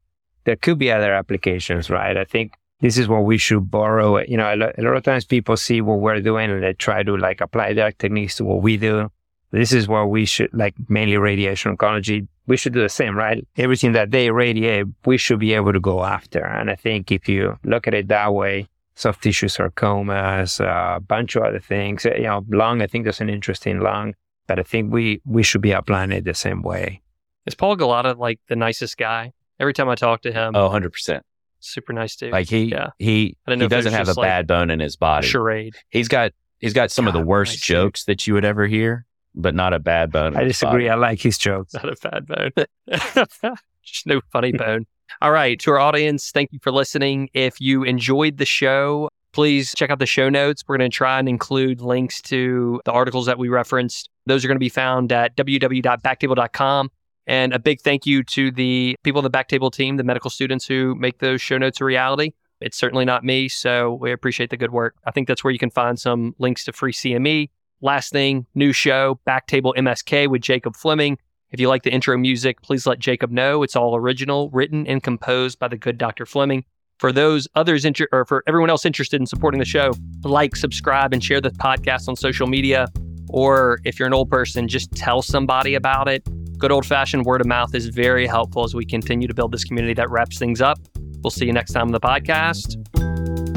there 0.45 0.57
could 0.57 0.79
be 0.79 0.91
other 0.91 1.12
applications, 1.12 1.91
right? 1.91 2.16
I 2.16 2.24
think 2.24 2.55
this 2.81 2.97
is 2.97 3.09
what 3.09 3.24
we 3.24 3.37
should 3.39 3.70
borrow. 3.70 4.18
You 4.20 4.39
know, 4.39 4.55
a 4.55 4.57
lot, 4.57 4.79
a 4.79 4.83
lot 4.83 4.97
of 4.97 5.03
times 5.03 5.24
people 5.24 5.57
see 5.57 5.81
what 5.81 6.01
we're 6.01 6.20
doing 6.20 6.51
and 6.51 6.62
they 6.62 6.72
try 6.72 7.03
to 7.03 7.16
like 7.16 7.41
apply 7.41 7.74
their 7.74 7.93
techniques 7.93 8.37
to 8.37 8.45
what 8.45 8.62
we 8.62 8.77
do. 8.77 9.11
This 9.51 9.72
is 9.72 9.89
what 9.89 10.11
we 10.11 10.24
should 10.24 10.51
like 10.53 10.74
mainly 10.89 11.16
radiation 11.16 11.77
oncology. 11.77 12.27
We 12.47 12.57
should 12.57 12.72
do 12.72 12.80
the 12.80 12.88
same, 12.88 13.16
right? 13.16 13.47
Everything 13.57 13.92
that 13.92 14.11
they 14.11 14.30
radiate, 14.30 14.86
we 15.05 15.16
should 15.18 15.38
be 15.40 15.53
able 15.55 15.72
to 15.72 15.80
go 15.80 16.05
after. 16.05 16.44
And 16.44 16.70
I 16.70 16.76
think 16.76 17.11
if 17.11 17.28
you 17.28 17.59
look 17.64 17.86
at 17.88 17.94
it 17.94 18.09
that 18.09 18.32
way, 18.34 18.68
soft 18.94 19.22
tissue 19.22 19.49
sarcomas, 19.49 20.61
uh, 20.64 20.97
a 20.97 21.01
bunch 21.01 21.36
of 21.36 21.42
other 21.42 21.61
things, 21.61 22.05
you 22.05 22.22
know, 22.22 22.44
lung, 22.49 22.82
I 22.82 22.86
think 22.86 23.05
there's 23.05 23.20
an 23.20 23.28
interesting 23.30 23.80
lung, 23.80 24.14
but 24.47 24.59
I 24.59 24.62
think 24.62 24.92
we, 24.92 25.20
we 25.24 25.42
should 25.42 25.61
be 25.61 25.72
applying 25.72 26.12
it 26.12 26.24
the 26.24 26.34
same 26.34 26.62
way. 26.62 27.03
Is 27.47 27.55
Paul 27.55 27.76
Galata 27.76 28.12
like 28.14 28.40
the 28.49 28.57
nicest 28.57 28.97
guy? 28.97 29.32
Every 29.59 29.72
time 29.72 29.88
I 29.88 29.94
talk 29.94 30.22
to 30.22 30.32
him, 30.32 30.55
Oh, 30.55 30.68
100%. 30.68 31.20
super 31.61 31.92
nice 31.92 32.16
dude. 32.16 32.32
Like 32.32 32.49
he, 32.49 32.64
Yeah. 32.64 32.90
he, 32.99 33.36
I 33.47 33.51
didn't 33.53 33.61
know 33.61 33.64
he 33.64 33.66
if 33.66 33.72
it 33.72 33.76
was 33.76 33.84
doesn't 33.86 33.99
have 33.99 34.09
a 34.16 34.20
like, 34.20 34.26
bad 34.28 34.47
bone 34.47 34.70
in 34.70 34.80
his 34.80 34.97
body. 34.97 35.26
charade. 35.26 35.76
He's 35.88 36.09
got, 36.09 36.32
he's 36.59 36.72
got 36.74 36.90
some 36.90 37.07
of 37.07 37.12
the 37.12 37.20
worst 37.20 37.53
nice 37.53 37.61
dude. 37.66 37.74
jokes 37.76 38.05
that 38.05 38.26
you 38.26 38.34
would 38.34 38.44
ever 38.44 38.66
hear, 38.66 39.05
but 39.37 39.55
not 39.55 39.72
a 39.72 39.78
bad 39.78 40.11
bone. 40.11 40.37
I 40.37 40.45
disagree. 40.45 40.89
body. 40.89 40.91
I 40.91 40.95
like 40.95 41.20
his 41.20 41.39
jokes. 41.39 41.74
Not 41.74 41.89
a 41.89 41.97
bad 42.03 42.26
bone. 42.26 43.57
Just 43.82 44.07
no 44.07 44.20
funny 44.32 44.53
bone. 44.64 44.87
All 45.22 45.30
right. 45.30 45.59
To 45.61 45.70
our 45.70 45.78
audience, 45.78 46.30
thank 46.32 46.53
you 46.53 46.59
for 46.62 46.72
listening. 46.72 47.28
If 47.32 47.61
you 47.61 47.84
enjoyed 47.84 48.39
the 48.39 48.45
show, 48.45 49.09
please 49.32 49.74
check 49.76 49.91
out 49.91 49.99
the 49.99 50.07
show 50.07 50.28
notes. 50.28 50.64
We're 50.66 50.78
going 50.78 50.91
to 50.91 50.95
try 50.95 51.18
and 51.18 51.28
include 51.28 51.80
links 51.80 52.20
to 52.22 52.80
the 52.84 52.93
articles 52.93 53.26
that 53.26 53.39
we 53.39 53.49
referenced. 53.49 54.09
Those 54.26 54.45
are 54.45 54.49
going 54.49 54.57
to 54.57 54.61
be 54.61 54.68
found 54.68 55.12
at 55.12 55.37
www.backtable.com. 55.37 56.91
And 57.28 57.53
a 57.53 57.59
big 57.59 57.80
thank 57.80 58.07
you 58.07 58.22
to 58.24 58.51
the 58.53 58.97
people 59.03 59.18
on 59.18 59.24
the 59.24 59.30
Backtable 59.30 59.72
team, 59.72 59.97
the 59.97 60.05
medical 60.05 60.30
students 60.30 60.66
who 60.66 60.95
make 60.95 61.18
those 61.18 61.41
show 61.41 61.59
notes 61.59 61.80
a 61.80 61.84
reality. 61.84 62.32
It's 62.61 62.78
certainly 62.78 63.05
not 63.05 63.24
me, 63.24 63.49
so 63.49 63.95
we 63.95 64.12
appreciate 64.12 64.51
the 64.51 64.57
good 64.57 64.70
work. 64.70 64.95
I 65.05 65.11
think 65.11 65.28
that's 65.28 65.45
where 65.45 65.53
you 65.53 65.59
can 65.59 65.70
find 65.70 65.99
some 65.99 66.34
links 66.39 66.64
to 66.64 66.72
free 66.72 66.93
CME. 66.93 67.51
Last 67.83 68.11
thing, 68.11 68.47
new 68.55 68.72
show, 68.72 69.20
Backtable 69.27 69.74
MSK 69.77 70.29
with 70.29 70.41
Jacob 70.41 70.74
Fleming. 70.77 71.18
If 71.51 71.61
you 71.61 71.68
like 71.68 71.83
the 71.83 71.93
intro 71.93 72.16
music, 72.16 72.62
please 72.62 72.87
let 72.87 72.99
Jacob 72.99 73.31
know. 73.31 73.62
It's 73.62 73.77
all 73.77 73.95
original, 73.95 74.49
written 74.51 74.87
and 74.87 75.03
composed 75.03 75.59
by 75.59 75.68
the 75.68 75.77
good 75.77 75.99
Dr. 75.99 76.24
Fleming. 76.24 76.64
For 76.99 77.12
those 77.12 77.47
others, 77.55 77.85
inter- 77.85 78.09
or 78.12 78.24
for 78.24 78.43
everyone 78.47 78.70
else 78.70 78.87
interested 78.87 79.20
in 79.20 79.27
supporting 79.27 79.59
the 79.59 79.66
show, 79.66 79.93
like, 80.24 80.57
subscribe, 80.57 81.12
and 81.12 81.22
share 81.22 81.43
the 81.43 81.51
podcast 81.51 82.09
on 82.09 82.16
social 82.16 82.47
media. 82.47 82.89
Or 83.29 83.79
if 83.85 83.99
you're 83.99 84.09
an 84.09 84.14
old 84.14 84.31
person, 84.31 84.68
just 84.68 84.91
tell 84.93 85.20
somebody 85.20 85.74
about 85.74 86.09
it. 86.09 86.27
Good 86.59 86.72
old 86.72 86.87
fashioned 86.87 87.27
word 87.27 87.43
of 87.43 87.47
mouth 87.47 87.74
is 87.74 87.89
very 87.89 88.27
helpful 88.27 88.64
as 88.64 88.74
we 88.74 88.87
continue 88.87 89.29
to 89.29 89.35
build 89.35 89.53
this 89.53 89.64
community 89.64 89.93
that 89.95 90.11
wraps 90.11 90.39
things 90.39 90.62
up. 90.62 90.79
We'll 91.22 91.31
see 91.31 91.45
you 91.45 91.53
next 91.53 91.72
time 91.72 91.89
on 91.89 91.93
the 91.93 92.01
podcast. 92.01 93.55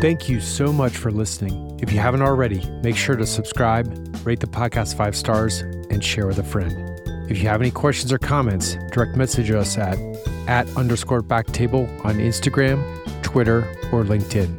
Thank 0.00 0.28
you 0.28 0.40
so 0.40 0.72
much 0.72 0.96
for 0.96 1.10
listening. 1.10 1.78
If 1.82 1.90
you 1.92 1.98
haven't 1.98 2.22
already, 2.22 2.62
make 2.82 2.96
sure 2.96 3.16
to 3.16 3.26
subscribe, 3.26 3.86
rate 4.26 4.40
the 4.40 4.46
podcast 4.46 4.96
five 4.96 5.16
stars, 5.16 5.60
and 5.90 6.04
share 6.04 6.26
with 6.26 6.38
a 6.38 6.42
friend. 6.42 7.00
If 7.30 7.38
you 7.38 7.48
have 7.48 7.60
any 7.60 7.70
questions 7.70 8.12
or 8.12 8.18
comments, 8.18 8.76
direct 8.92 9.16
message 9.16 9.50
us 9.50 9.78
at 9.78 9.98
at 10.46 10.68
underscore 10.76 11.22
backtable 11.22 11.88
on 12.04 12.18
Instagram, 12.18 12.82
Twitter, 13.22 13.60
or 13.90 14.04
LinkedIn. 14.04 14.54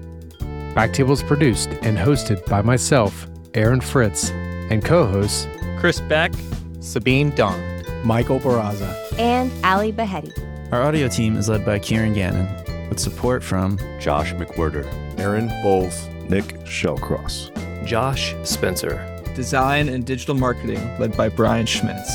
Backtable 0.74 1.12
is 1.12 1.24
produced 1.24 1.70
and 1.82 1.98
hosted 1.98 2.46
by 2.48 2.62
myself, 2.62 3.28
Aaron 3.54 3.80
Fritz, 3.80 4.32
and 4.70 4.84
co-hosts 4.84 5.48
Chris 5.80 6.00
Beck, 6.02 6.32
Sabeen 6.80 7.32
Dhand. 7.32 7.64
Michael 8.04 8.40
Barraza. 8.40 8.94
and 9.20 9.52
Ally 9.64 9.92
Baheti. 9.92 10.32
Our 10.72 10.82
audio 10.84 11.08
team 11.08 11.36
is 11.38 11.48
led 11.50 11.66
by 11.66 11.80
Kieran 11.80 12.14
Gannon, 12.14 12.48
with 12.90 13.00
support 13.00 13.44
from 13.44 13.78
Josh 14.00 14.34
McWhirter. 14.34 14.86
Aaron 15.18 15.48
Bowles, 15.64 16.08
Nick 16.30 16.46
Shellcross. 16.66 17.52
Josh 17.86 18.36
Spencer. 18.44 19.04
Design 19.36 19.90
and 19.90 20.06
digital 20.06 20.36
marketing 20.36 20.80
led 21.00 21.16
by 21.16 21.30
Brian 21.30 21.66
Schmitz. 21.66 22.12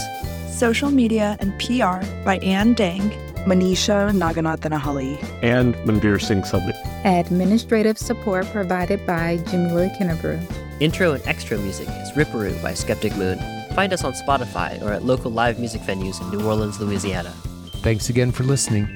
Social 0.49 0.91
media 0.91 1.37
and 1.41 1.59
PR 1.59 2.05
by 2.25 2.39
Ann 2.39 2.75
Dang. 2.75 3.11
Manisha 3.47 4.13
Naganathanahalli, 4.13 5.19
And 5.43 5.75
Manveer 5.85 6.21
Singh 6.21 6.43
Sabri. 6.43 6.73
Administrative 7.05 7.99
support 7.99 8.47
provided 8.47 9.05
by 9.05 9.39
Jamila 9.49 9.89
Kinnebrew. 9.99 10.41
Intro 10.81 11.13
and 11.13 11.27
extra 11.27 11.59
music 11.59 11.89
is 11.89 12.13
Ripperoo 12.13 12.61
by 12.63 12.73
Skeptic 12.75 13.17
Moon. 13.17 13.39
Find 13.75 13.93
us 13.93 14.05
on 14.05 14.13
Spotify 14.13 14.81
or 14.83 14.93
at 14.93 15.05
local 15.05 15.33
live 15.33 15.59
music 15.59 15.83
venues 15.83 16.21
in 16.21 16.31
New 16.31 16.47
Orleans, 16.47 16.79
Louisiana. 16.79 17.31
Thanks 17.83 18.09
again 18.11 18.31
for 18.31 18.45
listening. 18.45 18.87